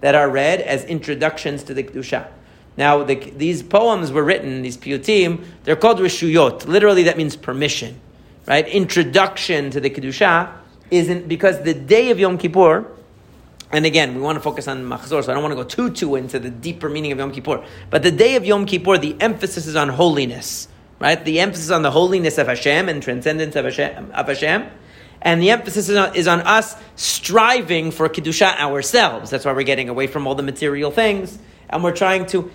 that 0.00 0.14
are 0.14 0.28
read 0.28 0.60
as 0.60 0.84
introductions 0.84 1.62
to 1.64 1.74
the 1.74 1.82
Kedusha. 1.82 2.28
Now, 2.76 3.02
the, 3.02 3.14
these 3.14 3.62
poems 3.62 4.12
were 4.12 4.22
written, 4.22 4.62
these 4.62 4.76
piyutim, 4.76 5.44
they're 5.64 5.76
called 5.76 5.98
rishuyot. 5.98 6.66
Literally, 6.66 7.04
that 7.04 7.16
means 7.16 7.34
permission, 7.34 7.98
right? 8.46 8.68
Introduction 8.68 9.70
to 9.70 9.80
the 9.80 9.88
Kedusha 9.88 10.52
isn't 10.90 11.26
because 11.26 11.62
the 11.62 11.72
day 11.72 12.10
of 12.10 12.18
Yom 12.18 12.36
Kippur, 12.36 12.86
and 13.72 13.86
again, 13.86 14.14
we 14.14 14.20
want 14.20 14.36
to 14.36 14.40
focus 14.40 14.68
on 14.68 14.84
Machzor, 14.84 15.24
so 15.24 15.32
I 15.32 15.34
don't 15.34 15.42
want 15.42 15.52
to 15.52 15.56
go 15.56 15.64
too, 15.64 15.90
too 15.90 16.16
into 16.16 16.38
the 16.38 16.50
deeper 16.50 16.88
meaning 16.88 17.12
of 17.12 17.18
Yom 17.18 17.32
Kippur. 17.32 17.64
But 17.90 18.02
the 18.02 18.12
day 18.12 18.36
of 18.36 18.44
Yom 18.44 18.66
Kippur, 18.66 18.98
the 18.98 19.16
emphasis 19.20 19.66
is 19.66 19.74
on 19.74 19.88
holiness, 19.88 20.68
right? 21.00 21.22
The 21.24 21.40
emphasis 21.40 21.70
on 21.70 21.82
the 21.82 21.90
holiness 21.90 22.36
of 22.38 22.46
Hashem 22.46 22.88
and 22.88 23.02
transcendence 23.02 23.56
of 23.56 23.64
Hashem. 23.64 24.12
Of 24.12 24.28
Hashem. 24.28 24.70
And 25.22 25.42
the 25.42 25.50
emphasis 25.50 25.88
is 25.88 25.96
on, 25.96 26.14
is 26.14 26.28
on 26.28 26.40
us 26.42 26.76
striving 26.94 27.90
for 27.90 28.08
Kedusha 28.08 28.58
ourselves. 28.58 29.30
That's 29.30 29.44
why 29.44 29.52
we're 29.52 29.62
getting 29.62 29.88
away 29.88 30.06
from 30.06 30.26
all 30.26 30.34
the 30.34 30.42
material 30.42 30.90
things. 30.90 31.38
And 31.68 31.82
we're 31.82 31.96
trying 31.96 32.26
to 32.26 32.50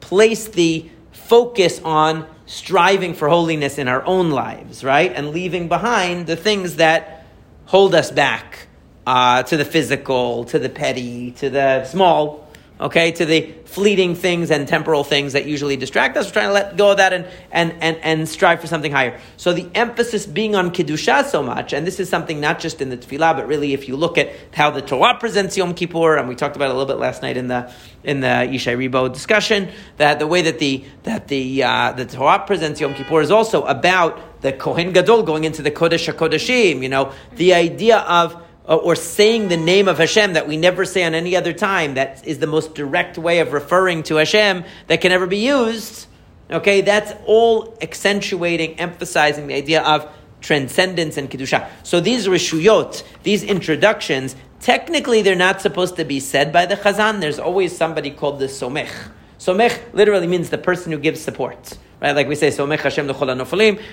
place 0.00 0.48
the 0.48 0.88
focus 1.12 1.80
on 1.84 2.26
striving 2.46 3.12
for 3.14 3.28
holiness 3.28 3.76
in 3.76 3.88
our 3.88 4.04
own 4.06 4.30
lives, 4.30 4.82
right? 4.82 5.12
And 5.12 5.30
leaving 5.30 5.68
behind 5.68 6.26
the 6.26 6.36
things 6.36 6.76
that 6.76 7.26
hold 7.66 7.94
us 7.94 8.10
back 8.10 8.68
uh, 9.06 9.42
to 9.42 9.56
the 9.56 9.64
physical, 9.64 10.44
to 10.44 10.58
the 10.58 10.68
petty, 10.68 11.32
to 11.32 11.50
the 11.50 11.84
small, 11.84 12.47
okay, 12.80 13.12
to 13.12 13.24
the 13.24 13.54
fleeting 13.64 14.14
things 14.14 14.50
and 14.50 14.66
temporal 14.66 15.04
things 15.04 15.32
that 15.32 15.46
usually 15.46 15.76
distract 15.76 16.16
us. 16.16 16.26
We're 16.26 16.32
trying 16.32 16.48
to 16.48 16.52
let 16.52 16.76
go 16.76 16.92
of 16.92 16.96
that 16.98 17.12
and, 17.12 17.26
and, 17.50 17.74
and, 17.80 17.96
and 17.98 18.28
strive 18.28 18.60
for 18.60 18.66
something 18.66 18.92
higher. 18.92 19.20
So 19.36 19.52
the 19.52 19.68
emphasis 19.74 20.26
being 20.26 20.54
on 20.54 20.70
Kedusha 20.70 21.24
so 21.24 21.42
much, 21.42 21.72
and 21.72 21.86
this 21.86 22.00
is 22.00 22.08
something 22.08 22.40
not 22.40 22.60
just 22.60 22.80
in 22.80 22.88
the 22.88 22.96
Tefillah, 22.96 23.36
but 23.36 23.46
really 23.46 23.72
if 23.72 23.88
you 23.88 23.96
look 23.96 24.16
at 24.16 24.30
how 24.54 24.70
the 24.70 24.82
Torah 24.82 25.18
presents 25.18 25.56
Yom 25.56 25.74
Kippur, 25.74 26.16
and 26.16 26.28
we 26.28 26.34
talked 26.34 26.56
about 26.56 26.66
it 26.66 26.74
a 26.74 26.78
little 26.78 26.86
bit 26.86 27.00
last 27.00 27.22
night 27.22 27.36
in 27.36 27.48
the 27.48 27.72
in 28.04 28.20
the 28.20 28.26
Yishai 28.26 28.76
Ribo 28.76 29.12
discussion, 29.12 29.68
that 29.96 30.18
the 30.18 30.26
way 30.26 30.42
that 30.42 30.58
the 30.58 30.84
that 31.02 31.28
the 31.28 31.62
uh, 31.62 31.92
the 31.92 32.06
Torah 32.06 32.44
presents 32.46 32.80
Yom 32.80 32.94
Kippur 32.94 33.20
is 33.20 33.30
also 33.30 33.64
about 33.64 34.40
the 34.40 34.52
Kohen 34.52 34.92
Gadol 34.92 35.24
going 35.24 35.44
into 35.44 35.62
the 35.62 35.70
Kodesh 35.70 36.12
HaKodeshim, 36.12 36.82
you 36.82 36.88
know, 36.88 37.12
the 37.34 37.54
idea 37.54 37.98
of 37.98 38.40
uh, 38.68 38.76
or 38.76 38.94
saying 38.94 39.48
the 39.48 39.56
name 39.56 39.88
of 39.88 39.98
Hashem 39.98 40.34
that 40.34 40.46
we 40.46 40.56
never 40.56 40.84
say 40.84 41.04
on 41.04 41.14
any 41.14 41.34
other 41.34 41.52
time, 41.52 41.94
that 41.94 42.26
is 42.26 42.38
the 42.38 42.46
most 42.46 42.74
direct 42.74 43.16
way 43.16 43.40
of 43.40 43.52
referring 43.52 44.02
to 44.04 44.16
Hashem 44.16 44.64
that 44.88 45.00
can 45.00 45.10
ever 45.10 45.26
be 45.26 45.38
used. 45.38 46.06
Okay, 46.50 46.82
that's 46.82 47.12
all 47.26 47.76
accentuating, 47.82 48.78
emphasizing 48.78 49.46
the 49.46 49.54
idea 49.54 49.82
of 49.82 50.10
transcendence 50.40 51.16
and 51.16 51.30
kedusha. 51.30 51.68
So 51.82 52.00
these 52.00 52.26
rishuyot, 52.26 53.02
these 53.22 53.42
introductions, 53.42 54.36
technically 54.60 55.22
they're 55.22 55.34
not 55.34 55.60
supposed 55.60 55.96
to 55.96 56.04
be 56.04 56.20
said 56.20 56.52
by 56.52 56.66
the 56.66 56.76
chazan. 56.76 57.20
There's 57.20 57.38
always 57.38 57.76
somebody 57.76 58.10
called 58.10 58.38
the 58.38 58.46
somech. 58.46 58.90
Somech 59.38 59.94
literally 59.94 60.26
means 60.26 60.50
the 60.50 60.58
person 60.58 60.92
who 60.92 60.98
gives 60.98 61.20
support. 61.20 61.76
Right? 62.00 62.14
Like 62.14 62.28
we 62.28 62.34
say, 62.34 62.48
Somech 62.48 62.80
Hashem. 62.80 63.08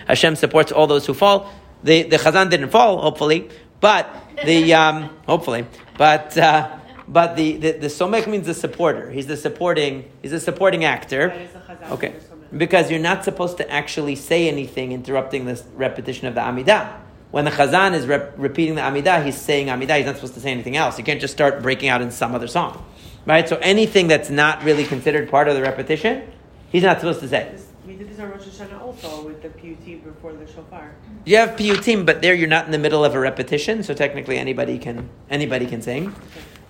Hashem 0.08 0.36
supports 0.36 0.72
all 0.72 0.88
those 0.88 1.06
who 1.06 1.14
fall. 1.14 1.52
The, 1.84 2.04
the 2.04 2.18
chazan 2.18 2.50
didn't 2.50 2.70
fall, 2.70 3.02
hopefully, 3.02 3.50
but 3.80 4.10
the 4.44 4.74
um, 4.74 5.10
hopefully, 5.26 5.66
but 5.98 6.38
uh, 6.38 6.78
but 7.08 7.36
the, 7.36 7.58
the 7.58 7.72
the 7.74 7.88
somech 7.88 8.28
means 8.28 8.48
the 8.48 8.54
supporter. 8.54 9.12
He's 9.12 9.28
the 9.28 9.38
supporting. 9.38 10.10
He's 10.22 10.34
a 10.34 10.40
supporting 10.40 10.84
actor. 10.86 11.48
Okay, 11.92 12.16
because 12.56 12.90
you're 12.90 13.00
not 13.00 13.24
supposed 13.24 13.58
to 13.58 13.70
actually 13.72 14.16
say 14.16 14.48
anything 14.48 14.92
interrupting 14.92 15.46
this 15.46 15.64
repetition 15.76 16.28
of 16.28 16.36
the 16.36 16.42
amidah. 16.42 17.02
When 17.32 17.44
the 17.44 17.52
chazan 17.52 17.94
is 17.94 18.08
rep- 18.08 18.34
repeating 18.38 18.76
the 18.76 18.82
amidah, 18.82 19.26
he's 19.26 19.40
saying 19.40 19.68
amidah. 19.68 19.98
He's 19.98 20.06
not 20.06 20.16
supposed 20.16 20.36
to 20.36 20.40
say 20.40 20.52
anything 20.52 20.78
else. 20.78 20.98
You 20.98 21.04
can't 21.04 21.20
just 21.20 21.34
start 21.34 21.62
breaking 21.62 21.90
out 21.90 22.02
in 22.02 22.12
some 22.12 22.34
other 22.34 22.48
song, 22.48 22.86
right? 23.26 23.48
So 23.48 23.58
anything 23.58 24.08
that's 24.08 24.30
not 24.30 24.64
really 24.64 24.86
considered 24.86 25.30
part 25.30 25.48
of 25.48 25.56
the 25.56 25.62
repetition, 25.62 26.32
he's 26.72 26.84
not 26.84 27.00
supposed 27.00 27.20
to 27.20 27.28
say. 27.28 27.56
We 27.86 27.96
did 27.96 28.10
this 28.10 28.20
on 28.20 28.32
Rosh 28.32 28.42
Hashanah 28.42 28.82
also 28.82 29.22
with 29.22 29.44
the 29.44 29.50
piyutim 29.50 30.04
before 30.04 30.34
the 30.34 30.48
shofar. 30.48 30.96
You 31.24 31.38
have 31.38 31.50
piyutim, 31.50 32.04
but 32.04 32.20
there 32.20 32.34
you're 32.34 32.50
not 32.50 32.66
in 32.66 32.72
the 32.72 32.80
middle 32.80 33.06
of 33.06 33.14
a 33.14 33.20
repetition, 33.20 33.84
so 33.84 33.94
technically 33.94 34.40
anybody 34.40 34.80
can 34.80 35.08
anybody 35.30 35.68
can 35.68 35.84
sing. 35.84 36.16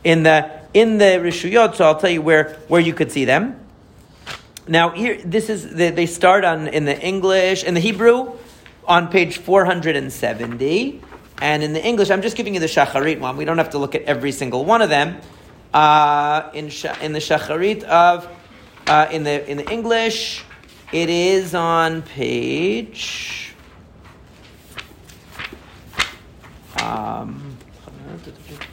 In 0.03 0.23
the 0.23 0.51
in 0.73 0.97
the 0.97 1.21
rishuyot, 1.23 1.75
so 1.75 1.85
I'll 1.85 1.97
tell 1.97 2.09
you 2.09 2.21
where 2.21 2.57
where 2.67 2.81
you 2.81 2.93
could 2.93 3.13
see 3.13 3.23
them. 3.23 3.57
Now 4.67 4.89
here, 4.89 5.21
this 5.23 5.49
is 5.49 5.73
they, 5.73 5.89
they 5.89 6.05
start 6.05 6.43
on 6.43 6.67
in 6.67 6.83
the 6.83 6.99
English 6.99 7.63
in 7.63 7.75
the 7.75 7.79
Hebrew 7.79 8.33
on 8.85 9.07
page 9.07 9.37
470, 9.37 11.01
and 11.41 11.63
in 11.63 11.71
the 11.71 11.83
English, 11.83 12.11
I'm 12.11 12.21
just 12.23 12.35
giving 12.35 12.55
you 12.55 12.59
the 12.59 12.65
shacharit 12.65 13.21
one. 13.21 13.37
We 13.37 13.45
don't 13.45 13.57
have 13.57 13.69
to 13.69 13.77
look 13.77 13.95
at 13.95 14.01
every 14.01 14.33
single 14.33 14.65
one 14.65 14.81
of 14.81 14.89
them. 14.89 15.21
Uh, 15.73 16.49
in 16.53 16.65
in 17.01 17.13
the 17.13 17.19
shacharit 17.19 17.83
of 17.83 18.27
uh, 18.87 19.07
in 19.11 19.23
the 19.23 19.49
in 19.49 19.55
the 19.55 19.71
English. 19.71 20.43
It 20.91 21.09
is 21.09 21.55
on 21.55 22.03
page. 22.03 23.55
Um, 26.81 27.57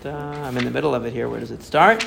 I'm 0.04 0.56
in 0.56 0.64
the 0.64 0.70
middle 0.70 0.94
of 0.94 1.04
it 1.06 1.12
here. 1.12 1.28
Where 1.28 1.40
does 1.40 1.50
it 1.50 1.62
start? 1.62 2.06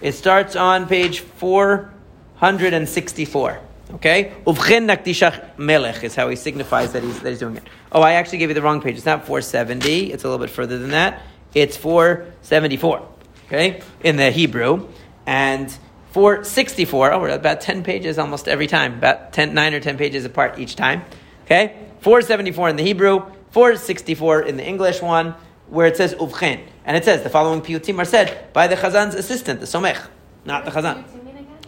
It 0.00 0.12
starts 0.12 0.56
on 0.56 0.88
page 0.88 1.20
464. 1.20 3.60
Okay? 3.94 4.32
Nakdishach 4.46 5.58
melech 5.58 6.04
is 6.04 6.14
how 6.14 6.28
he 6.28 6.36
signifies 6.36 6.92
that 6.92 7.02
he's, 7.02 7.18
that 7.20 7.30
he's 7.30 7.40
doing 7.40 7.56
it. 7.56 7.64
Oh, 7.92 8.00
I 8.00 8.12
actually 8.12 8.38
gave 8.38 8.48
you 8.48 8.54
the 8.54 8.62
wrong 8.62 8.80
page. 8.80 8.96
It's 8.96 9.04
not 9.04 9.26
470. 9.26 10.12
It's 10.12 10.24
a 10.24 10.28
little 10.28 10.44
bit 10.44 10.50
further 10.50 10.78
than 10.78 10.90
that. 10.90 11.22
it's 11.54 11.76
474, 11.76 13.08
okay, 13.46 13.82
in 14.02 14.16
the 14.16 14.30
Hebrew. 14.30 14.88
And 15.26 15.76
464, 16.10 17.12
oh, 17.12 17.20
we're 17.20 17.28
about 17.28 17.60
10 17.60 17.84
pages 17.84 18.18
almost 18.18 18.48
every 18.48 18.66
time, 18.66 18.94
about 18.94 19.32
10, 19.32 19.54
9 19.54 19.74
or 19.74 19.80
10 19.80 19.96
pages 19.96 20.24
apart 20.24 20.58
each 20.58 20.74
time, 20.74 21.04
okay? 21.44 21.76
474 22.00 22.70
in 22.70 22.76
the 22.76 22.82
Hebrew, 22.82 23.20
464 23.50 24.42
in 24.42 24.56
the 24.56 24.66
English 24.66 25.00
one, 25.00 25.34
where 25.68 25.86
it 25.86 25.96
says 25.96 26.14
Uvchen. 26.14 26.66
And 26.84 26.96
it 26.96 27.04
says 27.04 27.22
the 27.22 27.30
following 27.30 27.60
piyutim 27.60 27.98
are 27.98 28.04
said 28.04 28.52
by 28.52 28.66
the 28.66 28.74
Chazan's 28.74 29.14
assistant, 29.14 29.60
the 29.60 29.66
Somech, 29.66 30.08
not 30.44 30.64
the 30.64 30.72
Chazan. 30.72 31.04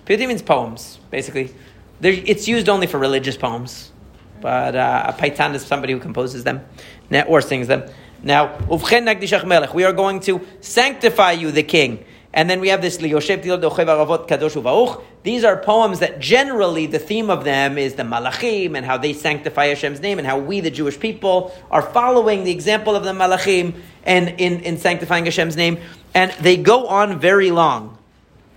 Piyutim 0.06 0.28
means 0.28 0.42
poems, 0.42 0.99
basically. 1.11 1.54
They're, 2.00 2.12
it's 2.12 2.49
used 2.49 2.68
only 2.68 2.88
for 2.88 2.99
religious 2.99 3.37
poems, 3.37 3.92
but 4.40 4.75
uh, 4.75 5.04
a 5.06 5.12
paitan 5.12 5.54
is 5.54 5.64
somebody 5.64 5.92
who 5.92 6.00
composes 6.00 6.42
them 6.42 6.64
or 7.28 7.40
sings 7.40 7.68
them. 7.68 7.84
Now, 8.25 8.56
Uvchen 8.66 9.04
Nakdishach 9.04 9.46
Melech, 9.46 9.72
we 9.72 9.84
are 9.84 9.92
going 9.92 10.18
to 10.20 10.40
sanctify 10.61 11.32
you, 11.32 11.52
the 11.52 11.62
king. 11.62 12.04
And 12.34 12.48
then 12.48 12.60
we 12.60 12.68
have 12.68 12.80
this 12.80 12.96
Aravot 12.96 14.26
Kadosh. 14.26 15.02
These 15.22 15.44
are 15.44 15.56
poems 15.58 15.98
that 15.98 16.18
generally 16.18 16.86
the 16.86 16.98
theme 16.98 17.28
of 17.28 17.44
them 17.44 17.76
is 17.76 17.94
the 17.94 18.04
Malachim 18.04 18.76
and 18.76 18.86
how 18.86 18.96
they 18.96 19.12
sanctify 19.12 19.66
Hashem's 19.66 20.00
name 20.00 20.18
and 20.18 20.26
how 20.26 20.38
we, 20.38 20.60
the 20.60 20.70
Jewish 20.70 20.98
people, 20.98 21.54
are 21.70 21.82
following 21.82 22.44
the 22.44 22.50
example 22.50 22.96
of 22.96 23.04
the 23.04 23.12
Malachim 23.12 23.74
and 24.04 24.40
in, 24.40 24.60
in 24.60 24.78
sanctifying 24.78 25.26
Hashem's 25.26 25.56
name. 25.56 25.78
And 26.14 26.32
they 26.40 26.56
go 26.56 26.86
on 26.86 27.20
very 27.20 27.50
long. 27.50 27.98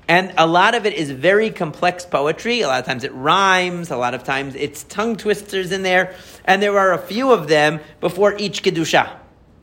And 0.07 0.33
a 0.37 0.47
lot 0.47 0.75
of 0.75 0.85
it 0.85 0.93
is 0.93 1.11
very 1.11 1.49
complex 1.49 2.05
poetry. 2.05 2.61
A 2.61 2.67
lot 2.67 2.79
of 2.79 2.85
times 2.85 3.03
it 3.03 3.13
rhymes. 3.13 3.91
A 3.91 3.97
lot 3.97 4.13
of 4.13 4.23
times 4.23 4.55
it's 4.55 4.83
tongue 4.83 5.17
twisters 5.17 5.71
in 5.71 5.83
there. 5.83 6.15
And 6.45 6.61
there 6.61 6.77
are 6.77 6.93
a 6.93 6.99
few 6.99 7.31
of 7.31 7.49
them 7.49 7.81
before 7.99 8.37
each 8.37 8.63
Kedusha. 8.63 9.09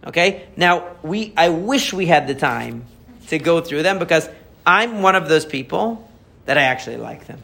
Okay? 0.06 0.48
Now, 0.56 0.96
we, 1.02 1.32
I 1.36 1.48
wish 1.48 1.92
we 1.92 2.06
had 2.06 2.26
the 2.26 2.34
time 2.34 2.86
to 3.28 3.38
go 3.38 3.60
through 3.60 3.82
them 3.82 3.98
because 3.98 4.28
I'm 4.66 5.02
one 5.02 5.16
of 5.16 5.28
those 5.28 5.44
people 5.44 6.08
that 6.46 6.58
I 6.58 6.62
actually 6.62 6.96
like 6.96 7.26
them. 7.26 7.38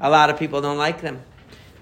A 0.00 0.10
lot 0.10 0.30
of 0.30 0.38
people 0.38 0.60
don't 0.60 0.78
like 0.78 1.00
them. 1.00 1.20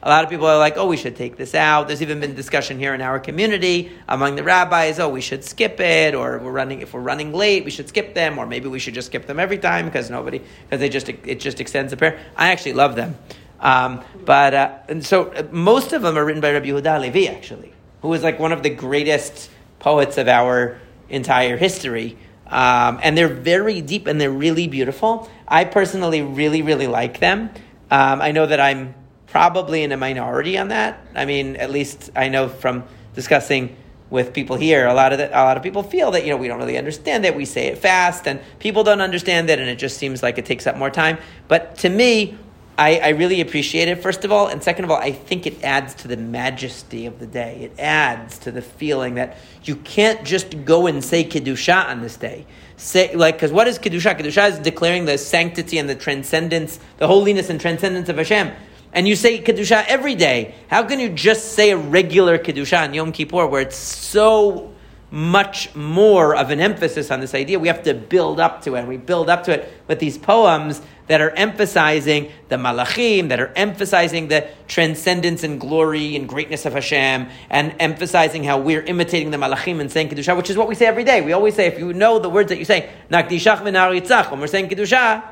A 0.02 0.09
lot 0.09 0.23
of 0.23 0.31
people 0.31 0.47
are 0.47 0.59
like, 0.59 0.76
oh, 0.76 0.87
we 0.87 0.97
should 0.97 1.16
take 1.16 1.37
this 1.37 1.55
out. 1.55 1.88
There's 1.88 2.00
even 2.00 2.21
been 2.21 2.35
discussion 2.35 2.78
here 2.78 2.95
in 2.95 3.00
our 3.00 3.19
community 3.19 3.90
among 4.07 4.37
the 4.37 4.45
rabbis, 4.45 5.00
oh, 5.00 5.09
we 5.09 5.21
should 5.21 5.43
skip 5.43 5.81
it, 5.81 6.14
or 6.14 6.38
we're 6.38 6.52
running 6.52 6.81
if 6.81 6.95
we're 6.95 7.00
running 7.00 7.33
late, 7.33 7.64
we 7.64 7.73
should 7.73 7.88
skip 7.88 8.14
them, 8.14 8.38
or 8.38 8.47
maybe 8.47 8.69
we 8.69 8.78
should 8.78 8.95
just 8.95 9.07
skip 9.07 9.26
them 9.26 9.40
every 9.40 9.59
time 9.59 9.87
because 9.87 10.09
nobody 10.09 10.38
because 10.38 10.78
they 10.78 10.88
just 10.88 11.09
it 11.09 11.40
just 11.40 11.61
extends 11.61 11.90
the 11.90 11.97
prayer. 11.97 12.21
I 12.37 12.52
actually 12.52 12.75
love 12.75 12.95
them, 12.95 13.16
um, 13.59 14.05
but 14.25 14.55
uh, 14.55 14.78
and 14.88 15.05
so 15.05 15.33
uh, 15.33 15.43
most 15.50 15.93
of 15.93 16.02
them 16.02 16.16
are 16.16 16.25
written 16.25 16.40
by 16.40 16.52
Rabbi 16.52 16.66
Yehuda 16.66 17.00
Levi, 17.00 17.26
actually, 17.26 17.73
who 18.02 18.12
is 18.12 18.23
like 18.23 18.38
one 18.38 18.52
of 18.52 18.62
the 18.62 18.71
greatest 18.71 19.50
poets 19.81 20.19
of 20.19 20.28
our 20.28 20.78
entire 21.09 21.57
history. 21.57 22.16
Um, 22.49 23.00
and 23.03 23.17
they're 23.19 23.29
very 23.29 23.81
deep 23.81 24.07
and 24.07 24.21
they're 24.21 24.31
really 24.31 24.69
beautiful. 24.69 25.29
I 25.49 25.65
personally 25.65 26.23
really, 26.23 26.62
really 26.62 26.87
like 26.87 27.19
them. 27.21 27.50
Um, 27.91 28.21
I 28.21 28.33
know 28.33 28.47
that 28.47 28.61
I'm 28.61 28.95
probably 29.26 29.83
in 29.83 29.93
a 29.93 29.97
minority 29.97 30.57
on 30.57 30.69
that. 30.69 31.07
I 31.15 31.25
mean, 31.25 31.57
at 31.57 31.71
least 31.71 32.11
I 32.17 32.29
know 32.29 32.49
from 32.49 32.85
discussing 33.15 33.76
with 34.09 34.33
people 34.33 34.57
here, 34.57 34.87
a 34.87 34.95
lot 34.95 35.12
of 35.12 35.19
the, 35.19 35.29
a 35.31 35.43
lot 35.43 35.57
of 35.57 35.62
people 35.62 35.83
feel 35.83 36.12
that 36.12 36.25
you 36.25 36.31
know 36.31 36.37
we 36.37 36.47
don't 36.47 36.59
really 36.59 36.79
understand 36.79 37.25
that 37.25 37.35
We 37.35 37.45
say 37.45 37.67
it 37.67 37.79
fast, 37.79 38.29
and 38.29 38.41
people 38.61 38.85
don't 38.85 39.00
understand 39.00 39.50
it, 39.50 39.59
and 39.59 39.69
it 39.69 39.79
just 39.79 39.99
seems 39.99 40.23
like 40.23 40.38
it 40.38 40.47
takes 40.47 40.67
up 40.67 40.76
more 40.76 40.91
time. 40.91 41.19
But 41.49 41.76
to 41.79 41.88
me, 41.88 42.38
I, 42.78 42.99
I, 42.99 43.09
really 43.11 43.40
appreciate 43.40 43.88
it, 43.88 44.02
first 44.02 44.25
of 44.25 44.33
all. 44.33 44.49
And 44.49 44.62
second 44.62 44.85
of 44.85 44.90
all, 44.90 44.99
I 44.99 45.11
think 45.12 45.47
it 45.47 45.64
adds 45.64 45.95
to 45.95 46.09
the 46.09 46.16
majesty 46.16 47.06
of 47.06 47.18
the 47.18 47.26
day. 47.26 47.61
It 47.62 47.80
adds 47.80 48.38
to 48.40 48.52
the 48.52 48.61
feeling 48.61 49.14
that 49.14 49.38
you 49.64 49.76
can't 49.76 50.25
just 50.25 50.64
go 50.64 50.87
and 50.87 51.02
say 51.02 51.25
Kedusha 51.25 51.87
on 51.88 52.02
this 52.02 52.16
day. 52.16 52.47
Say, 52.76 53.14
like, 53.14 53.37
because 53.37 53.50
what 53.52 53.66
is 53.66 53.78
Kedusha? 53.78 54.18
Kedusha 54.18 54.50
is 54.50 54.59
declaring 54.59 55.06
the 55.06 55.16
sanctity 55.16 55.78
and 55.78 55.88
the 55.88 55.95
transcendence, 55.95 56.78
the 56.99 57.06
holiness 57.06 57.49
and 57.49 57.59
transcendence 57.59 58.11
of 58.11 58.18
Hashem. 58.18 58.52
And 58.92 59.09
you 59.09 59.16
say 59.16 59.40
Kedusha 59.42 59.87
every 59.88 60.14
day. 60.14 60.54
How 60.68 60.83
can 60.83 61.00
you 61.00 61.09
just 61.09 61.52
say 61.52 61.71
a 61.71 61.78
regular 61.78 62.37
Kedusha 62.37 62.85
on 62.85 62.92
Yom 62.92 63.12
Kippur 63.12 63.47
where 63.47 63.62
it's 63.62 63.76
so 63.76 64.73
much 65.11 65.75
more 65.75 66.37
of 66.37 66.50
an 66.50 66.60
emphasis 66.60 67.10
on 67.10 67.21
this 67.21 67.34
idea? 67.34 67.58
We 67.58 67.69
have 67.69 67.82
to 67.84 67.95
build 67.95 68.39
up 68.39 68.62
to 68.62 68.75
it. 68.75 68.80
And 68.80 68.89
we 68.89 68.99
build 68.99 69.30
up 69.30 69.45
to 69.45 69.52
it 69.52 69.73
with 69.89 69.99
these 69.99 70.19
poems 70.19 70.82
that 71.08 71.21
are 71.21 71.30
emphasizing 71.30 72.32
the 72.49 72.56
malachim, 72.56 73.28
that 73.28 73.40
are 73.40 73.52
emphasizing 73.56 74.28
the 74.28 74.49
transcendence 74.66 75.42
and 75.45 75.60
glory 75.60 76.16
and 76.16 76.28
greatness 76.28 76.66
of 76.66 76.73
Hashem, 76.73 77.28
and 77.50 77.75
emphasizing 77.78 78.45
how 78.45 78.58
we're 78.58 78.82
imitating 78.82 79.30
the 79.30 79.36
malachim 79.36 79.80
and 79.80 79.90
saying 79.90 80.08
kedusha, 80.08 80.36
which 80.36 80.50
is 80.50 80.56
what 80.56 80.69
we 80.69 80.75
say 80.75 80.86
every 80.86 81.04
day. 81.04 81.21
We 81.21 81.32
always 81.32 81.54
say, 81.54 81.66
if 81.66 81.78
you 81.78 81.92
know 81.92 82.19
the 82.19 82.30
words 82.30 82.49
that 82.49 82.58
you 82.58 82.64
say, 82.64 82.90
nakdishach 83.10 83.58
v'nar 83.58 84.30
when 84.30 84.40
we're 84.40 84.47
saying 84.47 84.69
kedusha, 84.69 85.23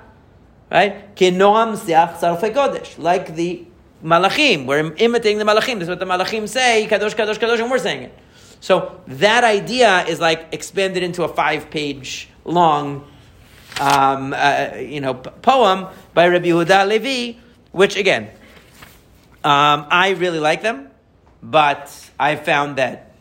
right? 0.71 1.15
Kinoam 1.17 1.77
siach 1.77 2.19
kodesh, 2.19 2.99
like 2.99 3.35
the 3.35 3.65
malachim. 4.05 4.67
We're 4.67 4.95
imitating 4.95 5.39
the 5.39 5.45
malachim. 5.45 5.79
This 5.79 5.85
is 5.85 5.89
what 5.89 5.99
the 5.99 6.07
malachim 6.07 6.49
say, 6.49 6.87
kadosh, 6.89 7.15
kadosh, 7.15 7.39
kadosh, 7.39 7.61
and 7.61 7.71
we're 7.71 7.79
saying 7.79 8.05
it. 8.05 8.19
So 8.61 9.01
that 9.09 9.45
idea 9.45 10.07
is 10.07 10.21
like 10.21 10.49
expanded 10.53 11.03
into 11.03 11.25
a 11.25 11.29
five-page 11.29 12.29
long 12.45 13.07
um, 13.81 14.33
uh, 14.37 14.77
you 14.77 15.01
know, 15.01 15.15
poem 15.15 15.87
by 16.13 16.29
Rabbi 16.29 16.47
Yehuda 16.47 16.87
Levi, 16.89 17.39
which 17.73 17.97
again, 17.97 18.31
um, 19.43 19.87
I 19.91 20.15
really 20.19 20.41
like 20.41 20.63
them, 20.63 20.91
but 21.43 21.93
I 22.19 22.37
found 22.37 22.77
that 22.77 23.13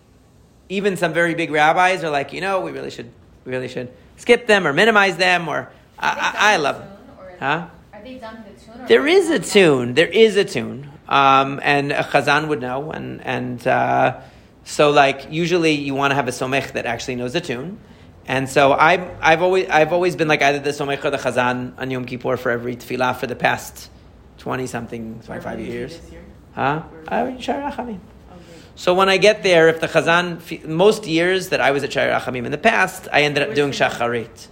even 0.69 0.95
some 0.97 1.13
very 1.13 1.35
big 1.35 1.51
rabbis 1.51 2.03
are 2.03 2.09
like, 2.09 2.33
you 2.33 2.41
know, 2.41 2.61
we 2.61 2.71
really 2.71 2.89
should, 2.89 3.11
we 3.45 3.51
really 3.51 3.67
should 3.67 3.91
skip 4.17 4.47
them 4.47 4.65
or 4.65 4.73
minimize 4.73 5.17
them, 5.17 5.47
or 5.47 5.69
I, 5.99 6.33
I, 6.37 6.53
I 6.53 6.57
love 6.57 6.79
them. 6.79 6.89
Huh? 7.39 7.67
Are 7.93 8.01
they 8.01 8.15
done 8.15 8.43
the 8.47 8.65
tune? 8.65 8.85
There 8.87 9.07
is 9.07 9.29
a 9.29 9.39
tune. 9.39 9.93
There 9.95 10.07
is 10.07 10.37
a 10.37 10.45
tune, 10.45 10.89
um, 11.09 11.59
and 11.63 11.91
a 11.91 12.03
chazan 12.03 12.47
would 12.47 12.61
know, 12.61 12.91
and 12.91 13.21
and 13.21 13.67
uh, 13.67 14.21
so 14.63 14.91
like 14.91 15.31
usually 15.31 15.73
you 15.73 15.93
want 15.93 16.11
to 16.11 16.15
have 16.15 16.27
a 16.27 16.31
somech 16.31 16.71
that 16.73 16.85
actually 16.85 17.15
knows 17.15 17.33
the 17.33 17.41
tune. 17.41 17.79
And 18.25 18.47
so 18.49 18.73
I've, 18.73 19.09
I've, 19.21 19.41
always, 19.41 19.67
I've 19.69 19.91
always 19.91 20.15
been 20.15 20.27
like 20.27 20.41
either 20.41 20.59
the 20.59 20.69
Somech 20.69 21.03
or 21.03 21.09
the 21.09 21.17
Chazan 21.17 21.77
on 21.77 21.91
Yom 21.91 22.05
Kippur 22.05 22.37
for 22.37 22.51
every 22.51 22.75
tefillah 22.75 23.15
for 23.17 23.27
the 23.27 23.35
past 23.35 23.89
20 24.37 24.67
something, 24.67 25.21
25 25.25 25.59
years. 25.59 25.99
Huh? 26.53 26.83
So 28.75 28.93
when 28.93 29.09
I 29.09 29.17
get 29.17 29.43
there, 29.43 29.67
if 29.67 29.81
the 29.81 29.87
Chazan, 29.87 30.65
most 30.65 31.05
years 31.05 31.49
that 31.49 31.61
I 31.61 31.71
was 31.71 31.83
at 31.83 31.91
Shari 31.91 32.11
Rachamim 32.11 32.45
in 32.45 32.51
the 32.51 32.57
past, 32.57 33.07
I 33.11 33.23
ended 33.23 33.47
up 33.47 33.55
doing 33.55 33.71
Shacharit. 33.71 34.47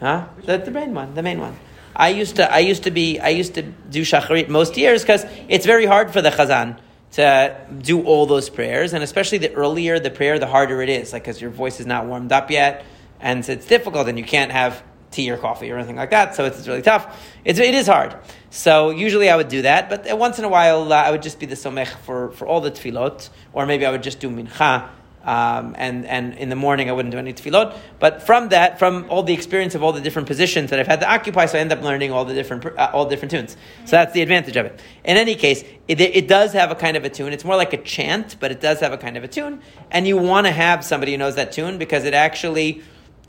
Huh? 0.00 0.26
The, 0.44 0.58
the 0.58 0.70
main 0.70 0.94
one, 0.94 1.14
the 1.14 1.22
main 1.22 1.40
one. 1.40 1.56
I 1.94 2.10
used 2.10 2.36
to, 2.36 2.50
I 2.52 2.60
used 2.60 2.84
to 2.84 2.90
be, 2.90 3.18
I 3.18 3.30
used 3.30 3.54
to 3.54 3.62
do 3.62 4.02
Shacharit 4.02 4.48
most 4.48 4.76
years 4.76 5.02
because 5.02 5.26
it's 5.48 5.66
very 5.66 5.84
hard 5.84 6.12
for 6.12 6.22
the 6.22 6.30
Chazan 6.30 6.78
to 7.12 7.56
do 7.80 8.02
all 8.02 8.26
those 8.26 8.50
prayers, 8.50 8.92
and 8.92 9.02
especially 9.02 9.38
the 9.38 9.52
earlier 9.54 9.98
the 9.98 10.10
prayer, 10.10 10.38
the 10.38 10.46
harder 10.46 10.82
it 10.82 10.88
is, 10.88 11.12
like 11.12 11.22
because 11.22 11.40
your 11.40 11.50
voice 11.50 11.80
is 11.80 11.86
not 11.86 12.06
warmed 12.06 12.32
up 12.32 12.50
yet, 12.50 12.84
and 13.20 13.48
it's 13.48 13.66
difficult, 13.66 14.08
and 14.08 14.18
you 14.18 14.24
can't 14.24 14.52
have 14.52 14.82
tea 15.10 15.30
or 15.30 15.38
coffee 15.38 15.70
or 15.70 15.76
anything 15.76 15.96
like 15.96 16.10
that, 16.10 16.34
so 16.34 16.44
it's, 16.44 16.68
really 16.68 16.82
tough. 16.82 17.18
It's, 17.44 17.58
it 17.58 17.74
is 17.74 17.86
hard. 17.86 18.14
So 18.50 18.90
usually 18.90 19.30
I 19.30 19.36
would 19.36 19.48
do 19.48 19.62
that, 19.62 19.88
but 19.88 20.18
once 20.18 20.38
in 20.38 20.44
a 20.44 20.48
while 20.48 20.92
uh, 20.92 20.96
I 20.96 21.10
would 21.10 21.22
just 21.22 21.40
be 21.40 21.46
the 21.46 21.54
somech 21.54 21.88
for, 21.88 22.30
for 22.32 22.46
all 22.46 22.60
the 22.60 22.70
tefillot, 22.70 23.30
or 23.52 23.64
maybe 23.64 23.86
I 23.86 23.90
would 23.90 24.02
just 24.02 24.20
do 24.20 24.28
mincha 24.28 24.90
um, 25.28 25.74
and, 25.76 26.06
and 26.06 26.32
in 26.38 26.48
the 26.48 26.56
morning 26.56 26.88
I 26.88 26.92
wouldn't 26.92 27.12
do 27.12 27.18
any 27.18 27.34
tefillot. 27.34 27.76
But 27.98 28.22
from 28.22 28.48
that, 28.48 28.78
from 28.78 29.04
all 29.10 29.22
the 29.22 29.34
experience 29.34 29.74
of 29.74 29.82
all 29.82 29.92
the 29.92 30.00
different 30.00 30.26
positions 30.26 30.70
that 30.70 30.80
I've 30.80 30.86
had 30.86 31.00
to 31.00 31.12
occupy, 31.12 31.44
so 31.44 31.58
I 31.58 31.60
end 31.60 31.70
up 31.70 31.82
learning 31.82 32.12
all 32.12 32.24
the 32.24 32.32
different, 32.32 32.64
uh, 32.64 32.90
all 32.94 33.04
different 33.04 33.32
tunes. 33.32 33.54
So 33.84 33.90
that's 33.90 34.14
the 34.14 34.22
advantage 34.22 34.56
of 34.56 34.64
it. 34.64 34.80
In 35.04 35.18
any 35.18 35.34
case, 35.34 35.64
it, 35.86 36.00
it 36.00 36.28
does 36.28 36.54
have 36.54 36.70
a 36.70 36.74
kind 36.74 36.96
of 36.96 37.04
a 37.04 37.10
tune. 37.10 37.34
It's 37.34 37.44
more 37.44 37.56
like 37.56 37.74
a 37.74 37.76
chant, 37.76 38.36
but 38.40 38.50
it 38.50 38.62
does 38.62 38.80
have 38.80 38.94
a 38.94 38.98
kind 38.98 39.18
of 39.18 39.24
a 39.24 39.28
tune. 39.28 39.60
And 39.90 40.08
you 40.08 40.16
want 40.16 40.46
to 40.46 40.50
have 40.50 40.82
somebody 40.82 41.12
who 41.12 41.18
knows 41.18 41.34
that 41.34 41.52
tune 41.52 41.76
because 41.76 42.06
it 42.06 42.14
actually, 42.14 42.82